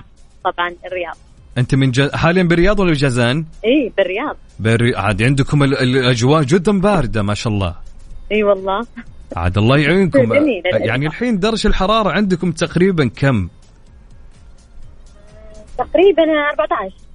طبعا 0.44 0.70
الرياض. 0.86 1.18
أنت 1.58 1.76
من 1.76 1.92
ج... 1.92 2.10
حاليا 2.12 2.44
بالرياض 2.44 2.80
ولا 2.80 2.92
بجازان 2.92 3.46
إي 3.66 3.92
بالرياض. 3.98 4.38
بالري... 4.60 4.96
عاد 4.96 5.24
عندكم 5.24 5.64
ال... 5.64 5.78
الأجواء 5.78 6.44
جدا 6.44 6.80
باردة 6.80 7.22
ما 7.24 7.34
شاء 7.34 7.54
الله. 7.54 7.76
إي 8.32 8.44
والله. 8.44 8.82
عاد 9.36 9.58
الله 9.58 9.78
يعينكم. 9.78 10.34
يعني 10.90 11.08
الحين 11.08 11.40
درجة 11.40 11.68
الحرارة 11.68 12.10
عندكم 12.12 12.52
تقريبا 12.52 13.08
كم؟ 13.08 13.50
تقريبا 15.78 16.24
14 16.52 17.10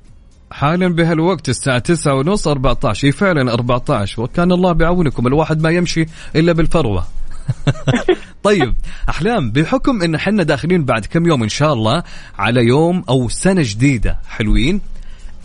حالا 0.50 0.88
بهالوقت 0.88 1.48
الساعة 1.48 1.78
تسعة 1.78 2.14
ونص 2.14 2.48
14 2.48 3.08
هي 3.08 3.12
فعلا 3.12 3.52
14 3.52 4.22
وكان 4.22 4.52
الله 4.52 4.72
بعونكم 4.72 5.26
الواحد 5.26 5.62
ما 5.62 5.70
يمشي 5.70 6.06
إلا 6.36 6.52
بالفروة. 6.52 7.04
طيب 8.42 8.74
أحلام 9.08 9.50
بحكم 9.50 10.02
أن 10.02 10.18
حنا 10.18 10.42
داخلين 10.42 10.84
بعد 10.84 11.06
كم 11.06 11.26
يوم 11.26 11.42
إن 11.42 11.48
شاء 11.48 11.72
الله 11.72 12.02
على 12.38 12.60
يوم 12.60 13.04
أو 13.08 13.28
سنة 13.28 13.62
جديدة 13.64 14.18
حلوين؟ 14.28 14.80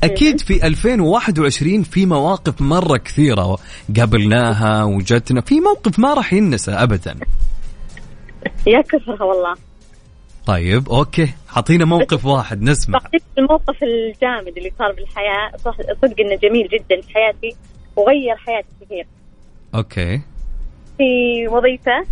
أكيد 0.03 0.41
في 0.41 0.67
2021 0.67 1.83
في 1.83 2.05
مواقف 2.05 2.61
مرة 2.61 2.97
كثيرة 2.97 3.57
قابلناها 3.97 4.83
وجتنا 4.83 5.41
في 5.41 5.59
موقف 5.59 5.99
ما 5.99 6.13
راح 6.13 6.33
ينسى 6.33 6.71
أبدا. 6.71 7.15
يا 8.67 8.81
كثرها 8.81 9.23
والله. 9.23 9.55
طيب 10.45 10.89
okay 10.89 11.33
حطينا 11.47 11.85
موقف 11.85 12.25
واحد 12.25 12.61
نسمع. 12.61 12.99
صحيح 12.99 13.21
الموقف 13.37 13.83
الجامد 13.83 14.57
اللي 14.57 14.71
صار 14.79 14.91
بالحياة 14.91 15.51
صح 15.65 15.77
صدق 16.01 16.15
إنه 16.19 16.35
جميل 16.35 16.67
جدا 16.67 17.01
في 17.01 17.13
حياتي 17.13 17.55
وغير 17.95 18.35
حياتي 18.35 18.67
كثير. 18.81 19.07
Okay. 19.75 20.21
في 20.99 21.47
وظيفة. 21.47 22.05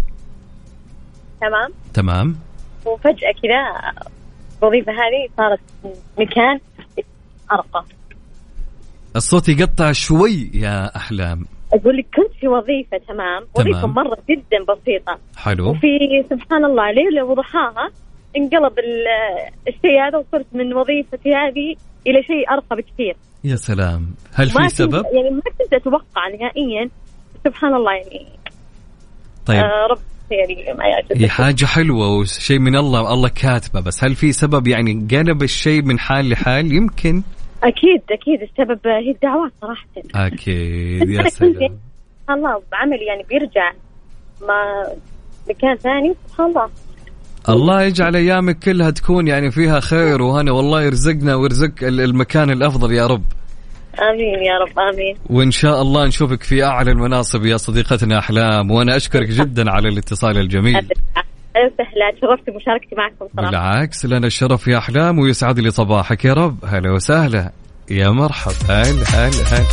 تمام. 1.41 1.71
تمام. 1.93 2.35
وفجأة 2.85 3.31
كذا 3.43 3.91
الوظيفة 4.61 4.91
هذه 4.91 5.29
صارت 5.37 5.59
مكان 6.19 6.59
أرقى. 7.51 7.85
الصوت 9.15 9.49
يقطع 9.49 9.91
شوي 9.91 10.51
يا 10.53 10.95
أحلام. 10.95 11.45
أقول 11.73 11.97
لك 11.97 12.05
كنت 12.15 12.39
في 12.39 12.47
وظيفة 12.47 12.97
تمام. 13.07 13.47
وظيفة 13.55 13.87
مرة 13.87 14.17
جدا 14.29 14.63
بسيطة. 14.73 15.19
حلو. 15.37 15.69
وفي 15.69 15.87
سبحان 16.29 16.65
الله 16.65 16.91
ليلة 16.91 17.23
وضحاها 17.25 17.89
انقلب 18.37 18.79
ال- 18.79 19.67
الشيء 19.67 20.01
هذا 20.07 20.17
وصرت 20.17 20.45
من 20.53 20.73
وظيفتي 20.73 21.35
هذه 21.35 21.75
إلى 22.07 22.23
شيء 22.23 22.51
أرقى 22.51 22.75
بكثير. 22.75 23.15
يا 23.43 23.55
سلام. 23.55 24.15
هل 24.33 24.49
في 24.49 24.69
سبب؟ 24.69 25.05
يعني 25.13 25.29
ما 25.29 25.41
كنت 25.59 25.73
أتوقع 25.73 26.27
نهائيا. 26.39 26.89
سبحان 27.43 27.73
الله 27.75 27.93
يعني 27.93 28.27
طيب. 29.47 29.57
آه 29.59 29.87
رب 29.91 29.99
يعني 30.31 30.65
هي 31.15 31.29
حاجة 31.29 31.65
حلوة 31.65 32.07
وشيء 32.17 32.59
من 32.59 32.75
الله 32.75 33.13
الله 33.13 33.29
كاتبة 33.29 33.79
بس 33.79 34.03
هل 34.03 34.15
في 34.15 34.31
سبب 34.31 34.67
يعني 34.67 35.07
قلب 35.11 35.43
الشيء 35.43 35.81
من 35.81 35.99
حال 35.99 36.29
لحال؟ 36.29 36.73
يمكن. 36.73 37.23
أكيد 37.63 38.01
أكيد. 38.11 38.41
السبب 38.41 38.79
هي 38.87 39.11
الدعوات 39.11 39.51
صراحة. 39.61 39.85
أكيد 40.27 41.09
يا 41.09 41.29
سلام. 41.39 41.77
الله 42.29 42.61
بعمل 42.71 43.01
يعني 43.07 43.23
بيرجع 43.29 43.71
ما 44.41 44.83
مكان 45.49 45.75
ثاني 45.75 46.15
سبحان 46.27 46.47
الله. 46.49 46.69
الله 47.49 47.83
يجعل 47.83 48.15
أيامك 48.15 48.59
كلها 48.59 48.89
تكون 48.89 49.27
يعني 49.27 49.51
فيها 49.51 49.79
خير 49.79 50.21
وهنا 50.21 50.51
والله 50.51 50.81
يرزقنا 50.83 51.35
ويرزق 51.35 51.71
ال- 51.83 52.01
المكان 52.01 52.49
الأفضل 52.49 52.91
يا 52.93 53.07
رب. 53.07 53.23
آمين 53.99 54.43
يا 54.43 54.57
رب 54.57 54.79
آمين. 54.79 55.15
وإن 55.29 55.51
شاء 55.51 55.81
الله 55.81 56.05
نشوفك 56.07 56.43
في 56.43 56.63
أعلى 56.63 56.91
المناصب 56.91 57.45
يا 57.45 57.57
صديقتنا 57.57 58.19
أحلام 58.19 58.71
وأنا 58.71 58.95
أشكرك 58.95 59.27
جدا 59.39 59.71
على 59.71 59.89
الاتصال 59.89 60.37
الجميل. 60.37 60.75
أهلا 60.75 60.87
وسهلا 61.55 62.11
تشرفت 62.17 62.49
بمشاركتي 62.49 62.95
معكم 62.95 63.27
صراحة. 63.35 63.49
بالعكس 63.51 64.05
لنا 64.05 64.27
الشرف 64.27 64.67
يا 64.67 64.77
أحلام 64.77 65.19
ويسعد 65.19 65.59
لي 65.59 65.71
صباحك 65.71 66.25
يا 66.25 66.33
رب. 66.33 66.65
هلا 66.65 66.91
وسهلا. 66.91 67.51
يا 67.91 68.09
مرحب 68.09 68.51
هلا 68.69 69.03
هلا 69.13 69.43
هلا. 69.51 69.65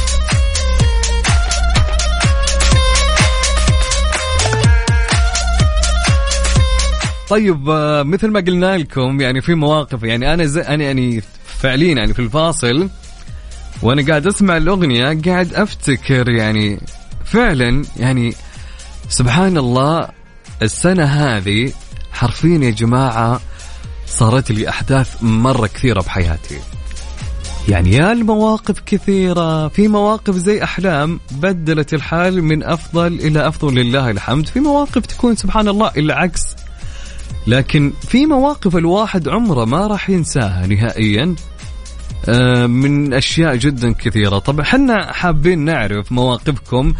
طيب 7.31 7.71
آه، 7.71 8.03
مثل 8.03 8.31
ما 8.31 8.41
قلنا 8.41 8.77
لكم 8.79 9.21
يعني 9.21 9.41
في 9.41 9.55
مواقف 9.55 10.03
يعني 10.03 10.35
أنا 10.35 10.45
زي 10.45 10.61
أنا 10.61 10.85
يعني 10.85 11.21
فعليا 11.45 11.95
يعني 11.95 12.15
في 12.15 12.19
الفاصل 12.23 12.89
وأنا 13.85 14.07
قاعد 14.07 14.27
أسمع 14.27 14.57
الأغنية 14.57 15.21
قاعد 15.27 15.55
أفتكر 15.55 16.29
يعني 16.29 16.81
فعلا 17.25 17.85
يعني 17.97 18.35
سبحان 19.09 19.57
الله 19.59 20.09
السنة 20.63 21.05
هذه 21.05 21.73
حرفيا 22.13 22.59
يا 22.59 22.71
جماعة 22.71 23.41
صارت 24.07 24.53
لي 24.53 24.69
أحداث 24.69 25.23
مرة 25.23 25.67
كثيرة 25.67 26.01
بحياتي. 26.01 26.59
يعني 27.69 27.93
يا 27.93 28.13
المواقف 28.13 28.81
كثيرة 28.87 29.69
في 29.69 29.89
مواقف 29.89 30.35
زي 30.35 30.63
أحلام 30.63 31.21
بدلت 31.31 31.95
الحال 31.95 32.43
من 32.43 32.63
أفضل 32.63 33.07
إلى 33.07 33.49
أفضل 33.49 33.75
لله 33.75 34.11
الحمد. 34.11 34.47
في 34.47 34.61
مواقف 34.61 35.07
تكون 35.07 35.37
سبحان 35.37 35.69
الله 35.69 35.91
العكس 35.97 36.43
لكن 37.47 37.93
في 38.09 38.27
مواقف 38.27 38.77
الواحد 38.77 39.29
عمره 39.29 39.65
ما 39.65 39.87
راح 39.87 40.11
ينساها 40.11 40.67
نهائيا. 40.67 41.35
من 42.67 43.15
أشياء 43.15 43.57
جدا 43.57 43.93
كثيرة. 43.93 44.39
طبعا 44.39 44.61
إحنا 44.61 45.13
حابين 45.13 45.59
نعرف 45.59 46.13
مواقفكم 46.13 46.95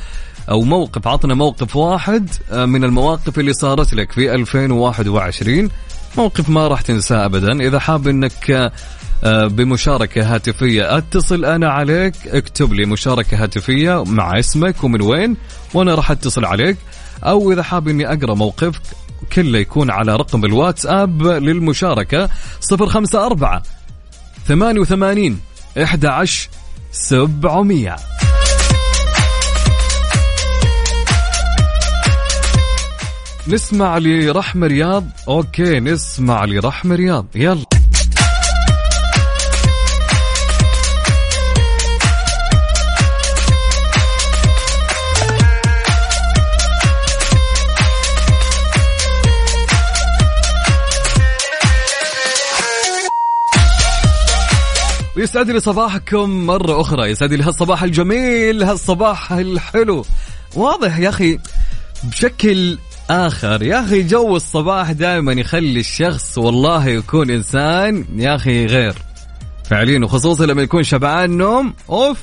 أو 0.51 0.63
موقف 0.63 1.09
عطنا 1.09 1.35
موقف 1.35 1.77
واحد 1.77 2.31
آه، 2.53 2.65
من 2.65 2.85
المواقف 2.85 3.39
اللي 3.39 3.53
صارت 3.53 3.95
لك 3.95 4.13
في 4.13 4.35
2021 4.35 5.69
موقف 6.17 6.49
ما 6.49 6.69
راح 6.69 6.81
تنساه 6.81 7.25
ابدا. 7.25 7.53
إذا 7.53 7.79
حاب 7.79 8.09
إنك 8.09 8.51
آه، 8.51 8.73
آه، 9.25 9.47
بمشاركة 9.47 10.35
هاتفية 10.35 10.99
أتصل 10.99 11.45
أنا 11.45 11.69
عليك 11.69 12.15
اكتب 12.27 12.73
لي 12.73 12.87
مشاركة 12.87 13.43
هاتفية 13.43 14.05
مع 14.05 14.39
اسمك 14.39 14.85
ومن 14.85 15.03
وين 15.03 15.37
وأنا 15.75 15.95
راح 15.95 16.11
أتصل 16.11 16.45
عليك. 16.45 16.77
أو 17.25 17.53
إذا 17.53 17.63
حاب 17.63 17.89
إني 17.89 18.13
أقرأ 18.13 18.35
موقفك 18.35 18.83
كله 19.33 19.59
يكون 19.59 19.91
على 19.91 20.17
رقم 20.17 20.45
الواتساب 20.45 21.23
للمشاركة 21.23 22.29
054 22.73 23.63
88 24.49 25.41
11 25.77 26.49
700 26.93 27.97
نسمع 33.49 33.99
لرحمة 33.99 34.67
رياض. 34.67 35.05
أوكي 35.29 35.81
نسمع 35.81 36.45
لرحمة 36.45 36.95
رياض. 36.95 37.27
يلا. 37.35 37.65
ويسعد 55.35 55.51
لي 55.51 55.61
صباحكم 55.61 56.47
مرة 56.47 56.81
أخرى. 56.81 57.11
يسعد 57.11 57.33
لي 57.33 57.45
هالصباح 57.45 57.83
الجميل 57.83 58.63
هالصباح 58.63 59.33
الحلو. 59.33 60.05
واضح 60.55 60.99
يا 60.99 61.09
أخي 61.09 61.39
بشكل 62.05 62.79
آخر. 63.11 63.63
يا 63.63 63.85
أخي 63.85 64.03
جو 64.03 64.37
الصباح 64.37 64.93
دائما 64.93 65.33
يخلي 65.33 65.81
الشخص 65.81 66.39
والله 66.39 66.89
يكون 66.89 67.31
إنسان 67.31 68.05
يا 68.17 68.35
أخي 68.35 68.67
غير. 68.67 68.95
فعليا 69.71 70.05
وخصوصا 70.05 70.47
لما 70.47 70.63
يكون 70.63 70.83
شبعان 70.83 71.31
نوم 71.37 71.75
أوف 71.91 72.19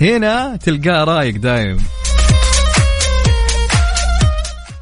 هنا 0.00 0.56
تلقاه 0.56 1.04
رايق 1.04 1.36
دايم. 1.36 1.78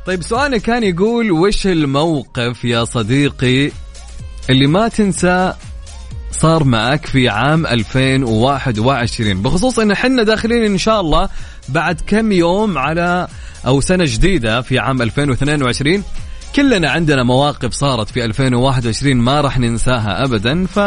طيب 0.06 0.22
سؤالنا 0.22 0.58
كان 0.58 0.82
يقول 0.82 1.32
وش 1.32 1.66
الموقف 1.66 2.64
يا 2.64 2.84
صديقي 2.84 3.70
اللي 4.50 4.66
ما 4.66 4.88
تنسى 4.88 5.54
صار 6.40 6.64
معك 6.64 7.06
في 7.06 7.28
عام 7.28 7.66
2021 7.66 9.42
بخصوص 9.42 9.78
إن 9.78 9.90
إحنا 9.90 10.22
داخلين 10.22 10.64
إن 10.64 10.78
شاء 10.78 11.00
الله 11.00 11.28
بعد 11.68 12.00
كم 12.06 12.32
يوم 12.32 12.78
على 12.78 13.28
أو 13.66 13.80
سنة 13.80 14.04
جديدة 14.06 14.62
في 14.62 14.78
عام 14.78 15.02
2022 15.02 16.02
كلنا 16.56 16.90
عندنا 16.90 17.22
مواقف 17.22 17.72
صارت 17.72 18.08
في 18.08 18.24
2021 18.24 19.16
ما 19.16 19.40
راح 19.40 19.58
ننساها 19.58 20.24
ابدا. 20.24 20.66
ف 20.66 20.78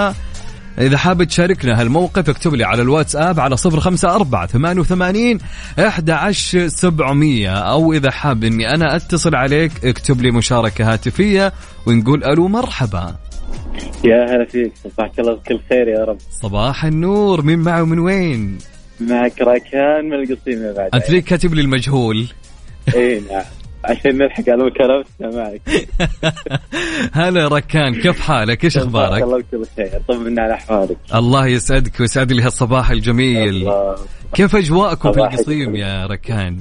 إذا 0.80 0.98
حاب 0.98 1.24
تشاركنا 1.24 1.82
هالموقف 1.82 2.30
اكتب 2.30 2.56
لي 2.56 2.64
على 2.64 2.82
الواتساب 2.82 3.40
على 3.40 3.58
صفر 3.58 3.80
خمسة 3.80 4.16
أربعة 4.16 4.48
ثمانية 4.48 4.82
وثمانين 4.82 5.38
أحد 5.80 6.32
سبعمية. 6.68 7.52
أو 7.52 7.94
إذا 7.94 8.12
حاب 8.12 8.44
إني 8.44 8.74
أنا 8.74 8.96
أتصل 8.96 9.36
عليك 9.36 9.86
اكتب 9.86 10.22
لي 10.22 10.32
مشاركة 10.32 10.94
هاتفية 10.94 11.54
ونقول 11.86 12.24
ألو 12.24 12.48
مرحبا. 12.48 13.27
يا 14.04 14.26
هلا 14.26 14.46
فيك 14.46 14.72
صباحك 14.84 15.20
الله 15.20 15.34
بكل 15.34 15.60
خير 15.70 15.88
يا 15.88 16.04
رب 16.04 16.18
صباح 16.32 16.86
النور 16.86 17.42
مين 17.42 17.60
معي 17.60 17.82
ومن 17.82 18.00
وين؟ 18.00 18.58
معك 19.00 19.42
راكان 19.42 20.06
من 20.10 20.14
القصيم 20.14 20.64
يا 20.64 20.72
بعد 20.72 20.90
أنت 20.94 21.10
ليه 21.10 21.22
كاتب 21.22 21.54
لي 21.54 21.62
المجهول؟ 21.62 22.28
إي 22.96 23.20
نعم 23.32 23.44
عشان 23.86 24.18
نلحق 24.18 24.50
على 24.50 24.62
المكالمة 24.62 25.06
معك 25.22 25.62
هلا 27.20 27.48
ركان 27.48 28.02
كيف 28.02 28.20
حالك؟ 28.20 28.64
إيش 28.64 28.78
أخبارك؟ 28.78 29.24
الله 29.24 29.38
بكل 29.38 29.66
خير 29.76 30.02
طمنا 30.08 30.42
على 30.42 30.54
أحوالك 30.54 30.98
الله 31.16 31.48
يسعدك 31.48 32.00
ويسعد 32.00 32.32
لي 32.32 32.42
هالصباح 32.42 32.92
الجميل 32.92 33.50
الله. 33.50 33.96
كيف 34.34 34.56
أجواءكم 34.56 35.12
في 35.12 35.20
القصيم. 35.20 35.76
يا 35.76 36.06
ركان؟ 36.06 36.60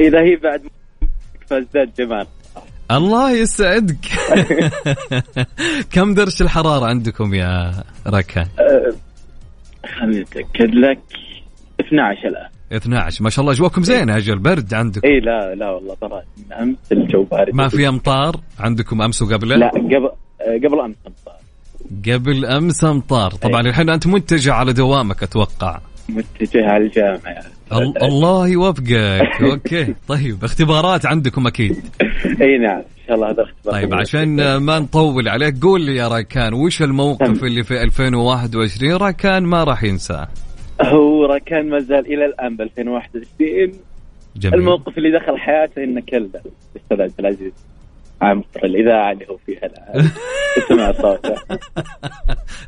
إذا 0.00 0.18
هي 0.20 0.36
بعد 0.36 0.62
فازداد 1.46 1.92
جمال 1.98 2.26
الله 2.90 3.30
يسعدك 3.30 4.06
كم 5.92 6.14
درجة 6.14 6.42
الحرارة 6.42 6.86
عندكم 6.86 7.34
يا 7.34 7.72
ركان؟ 8.06 8.46
خليني 9.98 10.22
أتأكد 10.22 10.74
لك 10.74 10.98
12 11.80 12.28
الآن 12.28 12.48
12 12.72 13.24
ما 13.24 13.30
شاء 13.30 13.42
الله 13.42 13.52
أجواءكم 13.52 13.82
زينة 13.82 14.16
أجل 14.16 14.38
برد 14.38 14.74
عندكم 14.74 15.08
إي 15.08 15.20
لا 15.20 15.54
لا 15.54 15.70
والله 15.70 15.94
ترى 16.00 16.22
من 16.36 16.52
أمس 16.52 16.92
الجو 16.92 17.22
بارد 17.22 17.54
ما 17.54 17.68
في 17.68 17.88
أمطار 17.88 18.36
عندكم 18.60 19.02
أمس 19.02 19.22
وقبله؟ 19.22 19.56
لا 19.56 19.68
قبل 19.68 20.10
أه، 20.40 20.56
قبل 20.66 20.80
أمس 20.80 20.96
أمطار. 21.06 21.36
قبل 22.06 22.46
أمس 22.46 22.84
أمطار 22.84 23.30
طبعا. 23.30 23.60
الحين 23.60 23.90
أنت 23.90 24.06
متجه 24.06 24.52
على 24.52 24.72
دوامك 24.72 25.22
أتوقع 25.22 25.80
متجه 26.08 26.66
على 26.66 26.84
الجامعة. 26.84 27.42
أل- 27.72 28.02
الله 28.02 28.48
يوفقك. 28.48 29.42
Okay. 29.52 29.94
طيب 30.08 30.44
اختبارات 30.44 31.06
عندكم 31.06 31.46
أكيد. 31.46 31.76
إي 32.40 32.58
نعم 32.58 32.78
إن 32.78 33.06
شاء 33.06 33.16
الله 33.16 33.30
هذا 33.30 33.42
اختبار. 33.42 33.74
طيب 33.74 33.94
عشان 33.94 34.56
ما 34.56 34.78
نطول 34.78 35.28
عليك 35.28 35.54
قول 35.62 35.80
لي 35.80 35.96
يا 35.96 36.08
راكان 36.08 36.54
وش 36.54 36.82
الموقف 36.82 37.44
اللي 37.44 37.62
في 37.64 37.82
2021 37.82 38.92
راكان 38.96 39.42
ما 39.42 39.64
راح 39.64 39.84
ينساه 39.84 40.28
هو 40.82 41.24
راكان 41.24 41.68
ما 41.70 41.78
زال 41.78 42.12
إلى 42.12 42.24
الآن 42.26 42.56
ب 42.56 42.60
2021 42.60 43.72
جميل. 44.36 44.54
الموقف 44.58 44.98
اللي 44.98 45.10
دخل 45.18 45.38
حياته 45.38 45.84
إنه 45.84 46.02
كلب. 46.08 46.36
الاستاذ 46.76 47.00
عبد 47.02 47.12
العزيز. 47.20 47.52
عنبر 48.22 48.64
الاذاعه 48.64 49.12
اللي 49.12 49.26
هو 49.30 49.36
فيها 49.46 49.66
الان 49.66 50.10
اسمع 50.58 50.92
صوته 50.92 51.34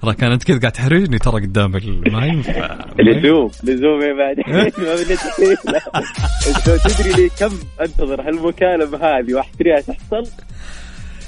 راكان 0.05 0.33
انت 0.33 0.45
كذا 0.45 0.59
قاعد 0.59 0.73
تحرجني 0.73 1.19
ترى 1.19 1.41
قدام 1.41 1.71
ما 2.13 2.27
ينفع 2.27 2.79
لزوم 2.99 3.51
لزوم 3.65 4.03
يا 4.03 4.13
بعدين 4.13 4.45
ما 4.79 6.77
تدري 6.77 7.23
لي 7.23 7.29
كم 7.39 7.53
أنتظر 7.81 8.21
هالمكالمة 8.21 8.99
هذه 8.99 9.35
واحتريها 9.35 9.81
تحصل؟ 9.81 10.27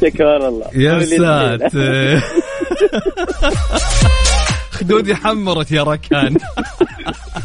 شكرا 0.01 0.48
الله. 0.48 0.66
يا. 0.74 1.01
ساتر. 1.01 2.23
خدودي 4.77 5.15
حمرت 5.15 5.73
يا 5.73 5.82
راكان 5.82 6.36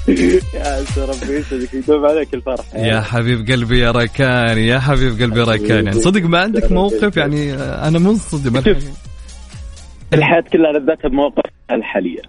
يا 0.08 0.86
ربي 0.98 1.36
يسعدك 1.38 1.74
يدوم 1.74 2.06
عليك 2.06 2.34
الفرح. 2.34 2.76
يا 2.76 3.02
حبيب 3.02 3.52
قلبي 3.52 3.80
يا 3.80 3.92
راكان 3.92 4.58
يا 4.58 4.80
حبيب 4.80 5.22
قلبي 5.22 5.42
راكان 5.42 5.86
يعني 5.86 6.02
صدق 6.02 6.22
ما 6.22 6.40
عندك 6.40 6.72
موقف 6.72 7.18
يعني 7.18 7.54
أنا 7.54 8.00
منصدم. 8.00 8.58
الحياة 10.14 10.44
كلها 10.54 10.72
لذاتها 10.72 11.10
بمواقفها 11.10 11.52
الحالية. 11.72 12.22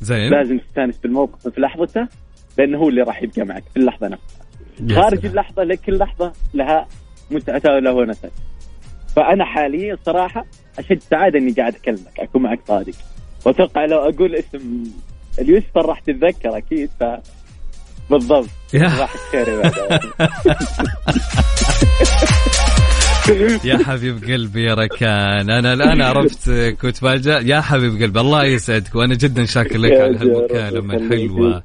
زين. 0.00 0.30
لازم 0.30 0.58
تستانس 0.58 0.96
بالموقف 0.98 1.48
في 1.48 1.60
لحظته 1.60 2.08
لأنه 2.58 2.78
هو 2.78 2.88
اللي 2.88 3.02
راح 3.02 3.22
يبقى 3.22 3.44
معك 3.44 3.64
في 3.74 3.76
اللحظة 3.80 4.08
نفسها. 4.08 5.02
خارج. 5.02 5.26
اللحظة 5.26 5.62
لكل 5.62 5.98
لحظة 5.98 6.32
لها 6.54 6.86
متعتها 7.30 7.72
وله 7.72 7.92
ونسها 7.92 8.30
فأنا 9.16 9.44
حاليا 9.44 9.98
صراحة 10.06 10.44
أشد 10.78 11.00
سعادة 11.10 11.38
إني 11.38 11.52
قاعد 11.52 11.74
أكلمك 11.74 12.20
أكون 12.20 12.42
معك 12.42 12.60
صادق. 12.68 12.94
وأتوقع 13.44 13.84
لو 13.84 13.98
أقول 13.98 14.34
اسم 14.34 14.84
اليسفر 15.38 15.86
راح 15.86 16.00
تتذكر 16.00 16.56
أكيد 16.56 16.90
ف 17.00 17.04
بالضبط. 18.10 18.48
يا. 23.64 23.78
حبيب 23.78 24.24
قلبي 24.24 24.64
يا 24.64 24.74
ركان. 24.74 25.50
أنا 25.50 25.72
الآن 25.72 26.02
عرفت 26.02 26.50
كنت 26.82 27.02
يا 27.26 27.60
حبيب 27.60 28.02
قلبي 28.02 28.20
الله 28.20 28.44
يسعدك 28.44 28.94
وأنا 28.94 29.14
جدا 29.14 29.44
شاكر 29.44 29.78
لك 29.78 29.92
على 29.92 30.18
هالمكالمة 30.18 30.94
الحلوة. 30.94 31.62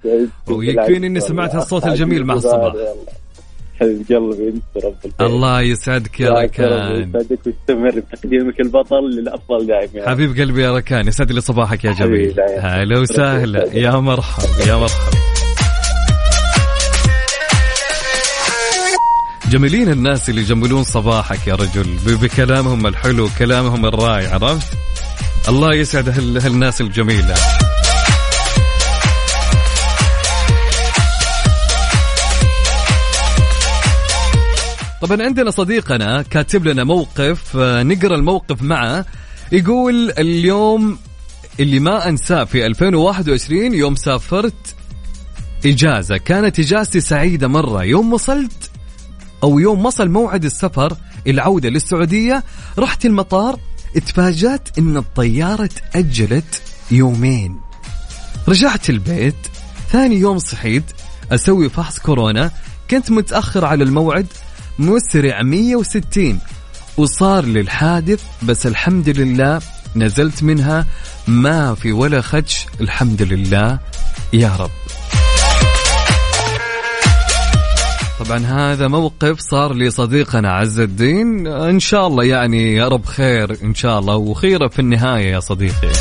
ويكفيني 0.47 1.07
إني 1.07 1.19
سمعت 1.19 1.55
هالصوت 1.55 1.85
الجميل 1.85 2.25
مع 2.25 2.33
الصباح. 2.33 2.73
حبيب 3.79 4.05
قلبي 4.09 4.47
انت 4.49 4.85
رب. 4.85 4.95
الله 5.21 5.61
يسعدك 5.61 6.19
يا 6.19 6.29
ركان. 6.29 7.09
يسعدك 7.09 7.39
ويستمر 7.45 7.99
بتقديمك 7.99 8.59
البطل 8.59 9.09
للأفضل 9.17 9.67
دائما. 9.67 10.09
حبيب 10.09 10.37
قلبي 10.39 10.63
يا 10.63 10.75
ركان 10.75 11.07
يسعد 11.07 11.31
لي 11.31 11.41
صباحك 11.41 11.85
يا 11.85 11.91
جميل. 11.91 12.35
هلا 12.59 12.99
وسهلا. 12.99 13.73
يا 13.73 13.91
مرحب 13.91 14.67
يا 14.67 14.75
مرحب 14.75 15.13
جميلين 19.49 19.89
الناس 19.89 20.29
اللي 20.29 20.41
يجملون 20.41 20.83
صباحك 20.83 21.47
يا 21.47 21.55
رجل 21.55 21.97
بكلامهم 22.21 22.87
الحلو 22.87 23.29
كلامهم 23.39 23.85
الرائع 23.85 24.33
عرفت؟ 24.33 24.77
الله 25.49 25.73
يسعد 25.73 26.09
هال- 26.09 26.37
هالناس 26.41 26.81
الجميلة. 26.81 27.35
طبعا 35.01 35.23
عندنا 35.23 35.51
صديقنا 35.51 36.21
كاتب 36.21 36.67
لنا 36.67 36.83
موقف 36.83 37.57
آه، 37.57 37.83
نقرأ 37.83 38.15
الموقف 38.15 38.61
معه. 38.61 39.05
يقول 39.51 40.11
اليوم 40.11 40.97
اللي 41.59 41.79
ما 41.79 42.09
أنساه 42.09 42.43
في 42.43 42.65
2021 42.65 43.73
يوم 43.73 43.95
سافرت 43.95 44.75
إجازة. 45.65 46.17
كانت 46.17 46.59
إجازتي 46.59 46.99
سعيدة 47.01 47.47
مرة. 47.47 47.83
يوم 47.83 48.13
وصلت 48.13 48.71
أو 49.43 49.59
يوم 49.59 49.85
وصل 49.85 50.09
موعد 50.09 50.45
السفر 50.45 50.97
العوده 51.27 51.69
للسعودية 51.69 52.43
رحت 52.79 53.05
المطار 53.05 53.59
اتفاجأت 53.95 54.77
إن 54.77 54.97
الطيارة 54.97 55.69
تأجلت 55.93 56.61
يومين. 56.91 57.59
رجعت 58.47 58.89
البيت 58.89 59.35
ثاني 59.89 60.15
يوم 60.15 60.39
صحيت 60.39 60.83
أسوي 61.31 61.69
فحص 61.69 61.99
كورونا. 61.99 62.51
كنت 62.91 63.11
متأخر 63.11 63.65
على 63.65 63.83
الموعد 63.83 64.27
مسرع 64.79 65.41
160 65.41 66.39
وصار 66.97 67.45
لي 67.45 67.59
الحادث 67.59 68.23
بس 68.43 68.67
الحمد 68.67 69.09
لله 69.09 69.61
نزلت 69.95 70.43
منها. 70.43 70.85
ما 71.27 71.75
في 71.75 71.91
ولا 71.91 72.21
خدش 72.21 72.65
الحمد 72.81 73.21
لله. 73.21 73.79
يا 74.33 74.55
رب. 74.59 74.69
طبعا 78.19 78.37
هذا 78.37 78.87
موقف 78.87 79.39
صار 79.39 79.73
لصديقنا 79.73 80.51
عز 80.51 80.79
الدين. 80.79 81.47
إن 81.47 81.79
شاء 81.79 82.07
الله 82.07 82.23
يعني 82.23 82.73
يا 82.73 82.87
رب 82.87 83.05
خير 83.05 83.57
إن 83.63 83.75
شاء 83.75 83.99
الله. 83.99 84.15
وخيرة 84.15 84.67
في 84.67 84.79
النهاية 84.79 85.31
يا 85.31 85.39
صديقي. 85.39 85.91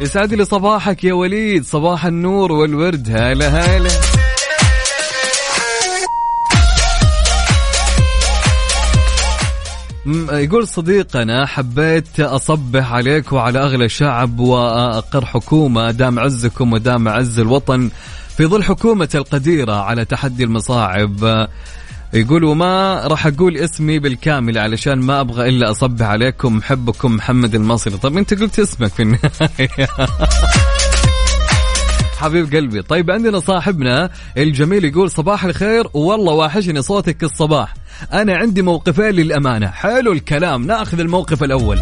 يسعد 0.00 0.34
لي 0.34 0.44
صباحك 0.44 1.04
يا 1.04 1.12
وليد. 1.12 1.64
صباح 1.64 2.06
النور 2.06 2.52
والورد. 2.52 3.08
هلا 3.10 3.48
هلا. 3.48 4.05
يقول 10.32 10.68
صديقنا 10.68 11.46
حبيت 11.46 12.20
أصبح 12.20 12.92
عليك 12.92 13.32
وعلى 13.32 13.58
أغلى 13.58 13.84
الشعب 13.84 14.38
وأقر 14.38 15.24
حكومة 15.24 15.90
دام 15.90 16.18
عزكم 16.18 16.72
ودام 16.72 17.08
عز 17.08 17.38
الوطن 17.38 17.90
في 18.36 18.46
ظل 18.46 18.64
حكومة 18.64 19.08
القديرة 19.14 19.72
على 19.72 20.04
تحدي 20.04 20.44
المصاعب. 20.44 21.48
يقول 22.12 22.44
وما 22.44 23.00
راح 23.06 23.26
أقول 23.26 23.56
اسمي 23.56 23.98
بالكامل 23.98 24.58
علشان 24.58 24.98
ما 25.00 25.20
أبغى 25.20 25.48
إلا 25.48 25.70
أصبح 25.70 26.06
عليكم 26.06 26.56
محبكم 26.56 27.12
محمد 27.12 27.54
المصري. 27.54 27.98
طب 27.98 28.16
أنت 28.16 28.34
قلت 28.34 28.58
اسمك 28.58 28.90
في 28.92 29.02
النهاية. 29.02 29.88
حبيب 32.16 32.54
قلبي. 32.54 32.82
طيب 32.82 33.10
عندنا 33.10 33.40
صاحبنا 33.40 34.10
الجميل 34.36 34.84
يقول 34.84 35.10
صباح 35.10 35.44
الخير 35.44 35.86
والله 35.94 36.32
واحشني 36.32 36.82
صوتك 36.82 37.24
الصباح. 37.24 37.74
أنا 38.12 38.36
عندي 38.36 38.62
موقفين 38.62 39.10
للأمانة. 39.10 39.70
حلو 39.70 40.12
الكلام 40.12 40.66
ناخذ 40.66 41.00
الموقف 41.00 41.42
الأول. 41.42 41.80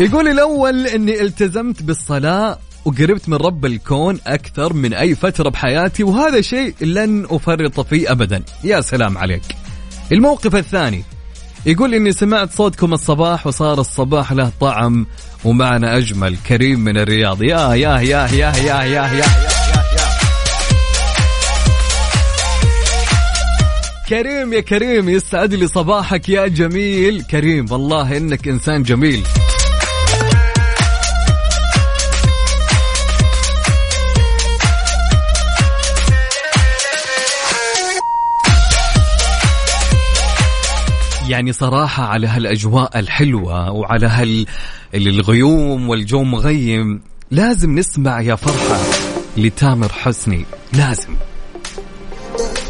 يقول 0.00 0.28
الأول 0.28 0.86
إني 0.86 1.20
التزمت 1.20 1.82
بالصلاة 1.82 2.58
وقربت 2.84 3.28
من 3.28 3.36
رب 3.36 3.66
الكون 3.66 4.18
أكثر 4.26 4.72
من 4.72 4.94
أي 4.94 5.14
فترة 5.14 5.48
بحياتي 5.48 6.04
وهذا 6.04 6.40
شيء 6.40 6.74
لن 6.80 7.26
أفرط 7.30 7.80
فيه 7.80 8.12
ابدا. 8.12 8.42
يا 8.64 8.80
سلام 8.80 9.18
عليك. 9.18 9.42
الموقف 10.12 10.56
الثاني 10.56 11.04
يقول 11.66 11.94
إني 11.94 12.12
سمعت 12.12 12.52
صوتكم 12.52 12.92
الصباح 12.92 13.46
وصار 13.46 13.80
الصباح 13.80 14.32
له 14.32 14.52
طعم 14.60 15.06
ومعنا 15.44 15.96
أجمل 15.96 16.36
كريم 16.36 16.80
من 16.80 16.98
الرياض. 16.98 17.42
يا 17.42 17.74
يا 17.74 17.98
يا 18.00 18.00
يا 18.00 18.28
يا 18.32 18.56
يا 18.56 18.82
يا, 18.82 18.82
يا, 18.82 19.06
يا, 19.06 19.12
يا. 19.12 19.48
كريم 24.08 24.52
يا 24.52 24.60
كريم 24.60 25.08
يسعد 25.08 25.54
لي 25.54 25.66
صباحك 25.66 26.28
يا 26.28 26.46
جميل. 26.46 27.22
كريم 27.22 27.66
والله 27.70 28.16
إنك 28.16 28.48
إنسان 28.48 28.82
جميل. 28.82 29.22
يعني 41.28 41.52
صراحة 41.52 42.04
على 42.04 42.26
هالأجواء 42.26 42.98
الحلوة 42.98 43.70
وعلى 43.70 44.06
هال 44.06 44.46
الغيوم 44.94 45.88
والجو 45.88 46.22
مغيم 46.24 47.00
لازم 47.30 47.78
نسمع 47.78 48.20
يا 48.20 48.34
فرحة 48.34 48.80
لتامر 49.36 49.88
حسني 49.88 50.44
لازم. 50.72 51.14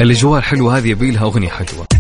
الأجواء 0.01 0.39
الحلوة 0.39 0.79
هذه 0.79 0.89
يبي 0.89 1.11
لها 1.11 1.23
أغنية 1.23 1.49
حلوة. 1.49 1.98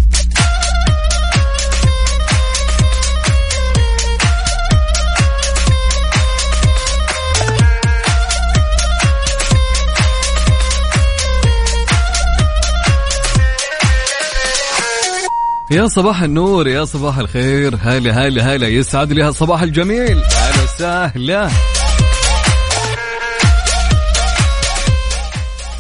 يا 15.70 15.86
صباح 15.86 16.22
النور 16.22 16.68
يا 16.68 16.84
صباح 16.84 17.18
الخير. 17.18 17.76
هلا 17.80 18.26
هلا 18.26 18.54
هلا. 18.54 18.68
يسعد 18.68 19.12
لي 19.12 19.22
هالصباح 19.22 19.62
الجميل. 19.62 20.22
أهلا 20.22 20.62
وسهلا. 20.64 21.48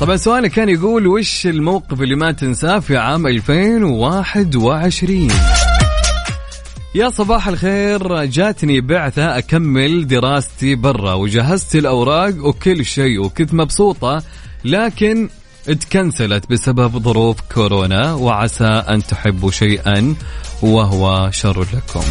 طبعا 0.00 0.16
سؤالك 0.16 0.50
كان 0.50 0.68
يقول 0.68 1.06
وش 1.06 1.46
الموقف 1.46 2.02
اللي 2.02 2.16
ما 2.16 2.32
تنساه 2.32 2.78
في 2.78 2.96
عام 2.96 3.26
2021 3.26 5.28
يا 6.94 7.10
صباح 7.10 7.48
الخير 7.48 8.24
جاتني 8.24 8.80
بعثة 8.80 9.38
أكمل 9.38 10.06
دراستي 10.06 10.74
برا 10.74 11.12
وجهزت 11.14 11.76
الأوراق 11.76 12.34
وكل 12.44 12.84
شيء 12.84 13.20
وكنت 13.20 13.54
مبسوطة 13.54 14.22
لكن 14.64 15.28
اتكنسلت 15.68 16.50
بسبب 16.50 16.98
ظروف 16.98 17.36
كورونا 17.54 18.12
وعسى 18.12 18.64
أن 18.64 19.02
تحبوا 19.02 19.50
شيئا 19.50 20.14
وهو 20.62 21.30
شر 21.32 21.60
لكم. 21.60 22.04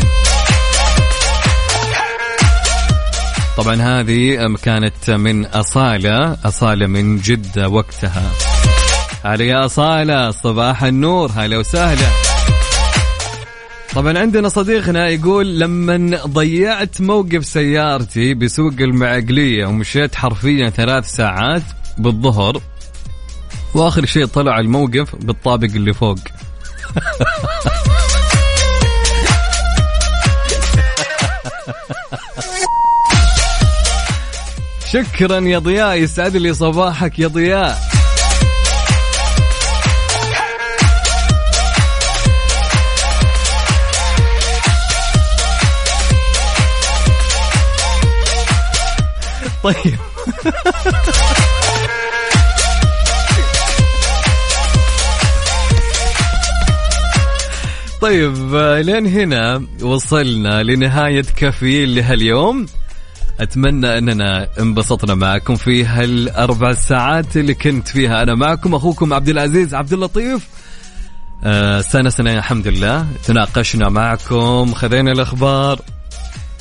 طبعا 3.58 3.76
هذه 3.76 4.56
كانت 4.64 5.10
من 5.10 5.46
أصالة 5.46 6.38
أصالة 6.46 6.88
من 6.88 7.18
جدة 7.18 7.70
وقتها. 7.70 8.32
هلا 9.24 9.46
يا 9.46 9.66
أصالة 9.66 10.32
صباح 10.32 10.84
النور 10.84 11.32
هلا 11.36 11.58
وسهلا. 11.58 12.08
طبعا 13.96 14.20
عندنا 14.20 14.50
صديقنا 14.50 15.10
يقول 15.10 15.60
لما 15.60 16.20
ضيعت 16.26 17.02
موقف 17.02 17.46
سيارتي 17.46 18.34
بسوق 18.34 18.74
المعقلية 18.80 19.66
ومشيت 19.66 20.16
حرفيا 20.16 20.70
ثلاث 20.70 21.12
ساعات 21.12 21.64
بالظهر 21.98 22.62
واخر 23.78 24.06
شيء 24.06 24.26
طلع 24.26 24.60
الموقف 24.60 25.16
بالطابق 25.16 25.70
اللي 25.76 25.94
فوق. 25.94 26.18
شكرا 34.92 35.40
يا 35.40 35.60
ضياء 35.60 35.96
يسعد 35.96 36.38
لي 36.38 36.54
صباحك 36.54 37.20
يا 37.20 37.28
ضياء. 37.28 37.78
طيب. 49.64 49.98
طيب 58.02 58.56
لين 58.86 59.08
هنا 59.08 59.64
وصلنا 59.82 60.64
لنهاية 60.64 61.26
كافيين 61.36 61.90
لهاليوم. 61.96 62.66
أتمنى 63.40 63.98
أننا 63.98 64.50
انبسطنا 64.60 65.16
معكم 65.16 65.56
في 65.56 65.86
هالأربع 65.86 66.74
ساعات 66.74 67.38
اللي 67.38 67.54
كنت 67.54 67.88
فيها 67.88 68.24
أنا 68.24 68.36
معكم 68.36 68.76
أخوكم 68.76 69.14
عبد 69.14 69.30
العزيز 69.30 69.74
عبد 69.74 69.94
اللطيف. 69.94 70.48
آه 71.44 71.82
سنة 71.82 72.10
سنة 72.10 72.34
الحمد 72.34 72.68
لله. 72.68 73.08
تناقشنا 73.26 73.90
معكم 73.90 74.74
خذينا 74.74 75.12
الأخبار. 75.12 75.82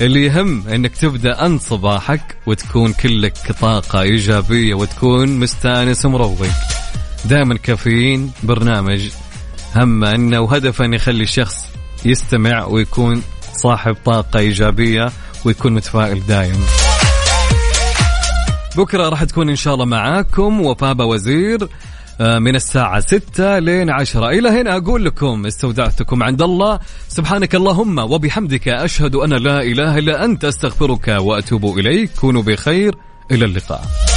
اللي 0.01 0.25
يهم 0.25 0.67
إنك 0.67 0.95
تبدأ 0.95 1.45
انت 1.45 1.61
صباحك 1.61 2.37
وتكون 2.45 2.93
كلك 2.93 3.51
طاقة 3.61 4.01
إيجابية 4.01 4.73
وتكون 4.73 5.39
مستأنس 5.39 6.05
ومروق. 6.05 6.47
دائما 7.25 7.57
كافيين 7.57 8.31
برنامج 8.43 9.09
هم 9.75 10.03
إنه 10.03 10.39
وهدفه 10.39 10.85
ان 10.85 10.93
يخلي 10.93 11.23
الشخص 11.23 11.65
يستمع 12.05 12.65
ويكون 12.65 13.23
صاحب 13.53 13.97
طاقة 14.05 14.39
إيجابية 14.39 15.11
ويكون 15.45 15.73
متفائل 15.73 16.25
دايم. 16.25 16.65
بكرة 18.77 19.09
راح 19.09 19.23
تكون 19.23 19.49
إن 19.49 19.55
شاء 19.55 19.73
الله 19.73 19.85
معاكم 19.85 20.61
وفاء 20.61 21.01
وزير 21.01 21.67
آه، 22.21 22.39
من 22.39 22.55
الساعة 22.55 22.99
6 22.99 23.59
لين 23.59 23.89
10 23.89 24.29
إلى 24.29 24.49
هنا 24.49 24.77
أقول 24.77 25.05
لكم 25.05 25.45
استودعتكم 25.45 26.23
عند 26.23 26.41
الله. 26.41 26.79
سبحانك 27.07 27.55
اللهم 27.55 27.99
وبحمدك 27.99 28.67
أشهد 28.67 29.15
أن 29.15 29.33
لا 29.33 29.61
إله 29.61 29.97
إلا 29.97 30.25
أنت 30.25 30.45
أستغفرك 30.45 31.07
وأتوب 31.07 31.77
إليك. 31.79 32.11
كونوا 32.19 32.41
بخير. 32.43 32.95
إلى 33.31 33.45
اللقاء. 33.45 34.16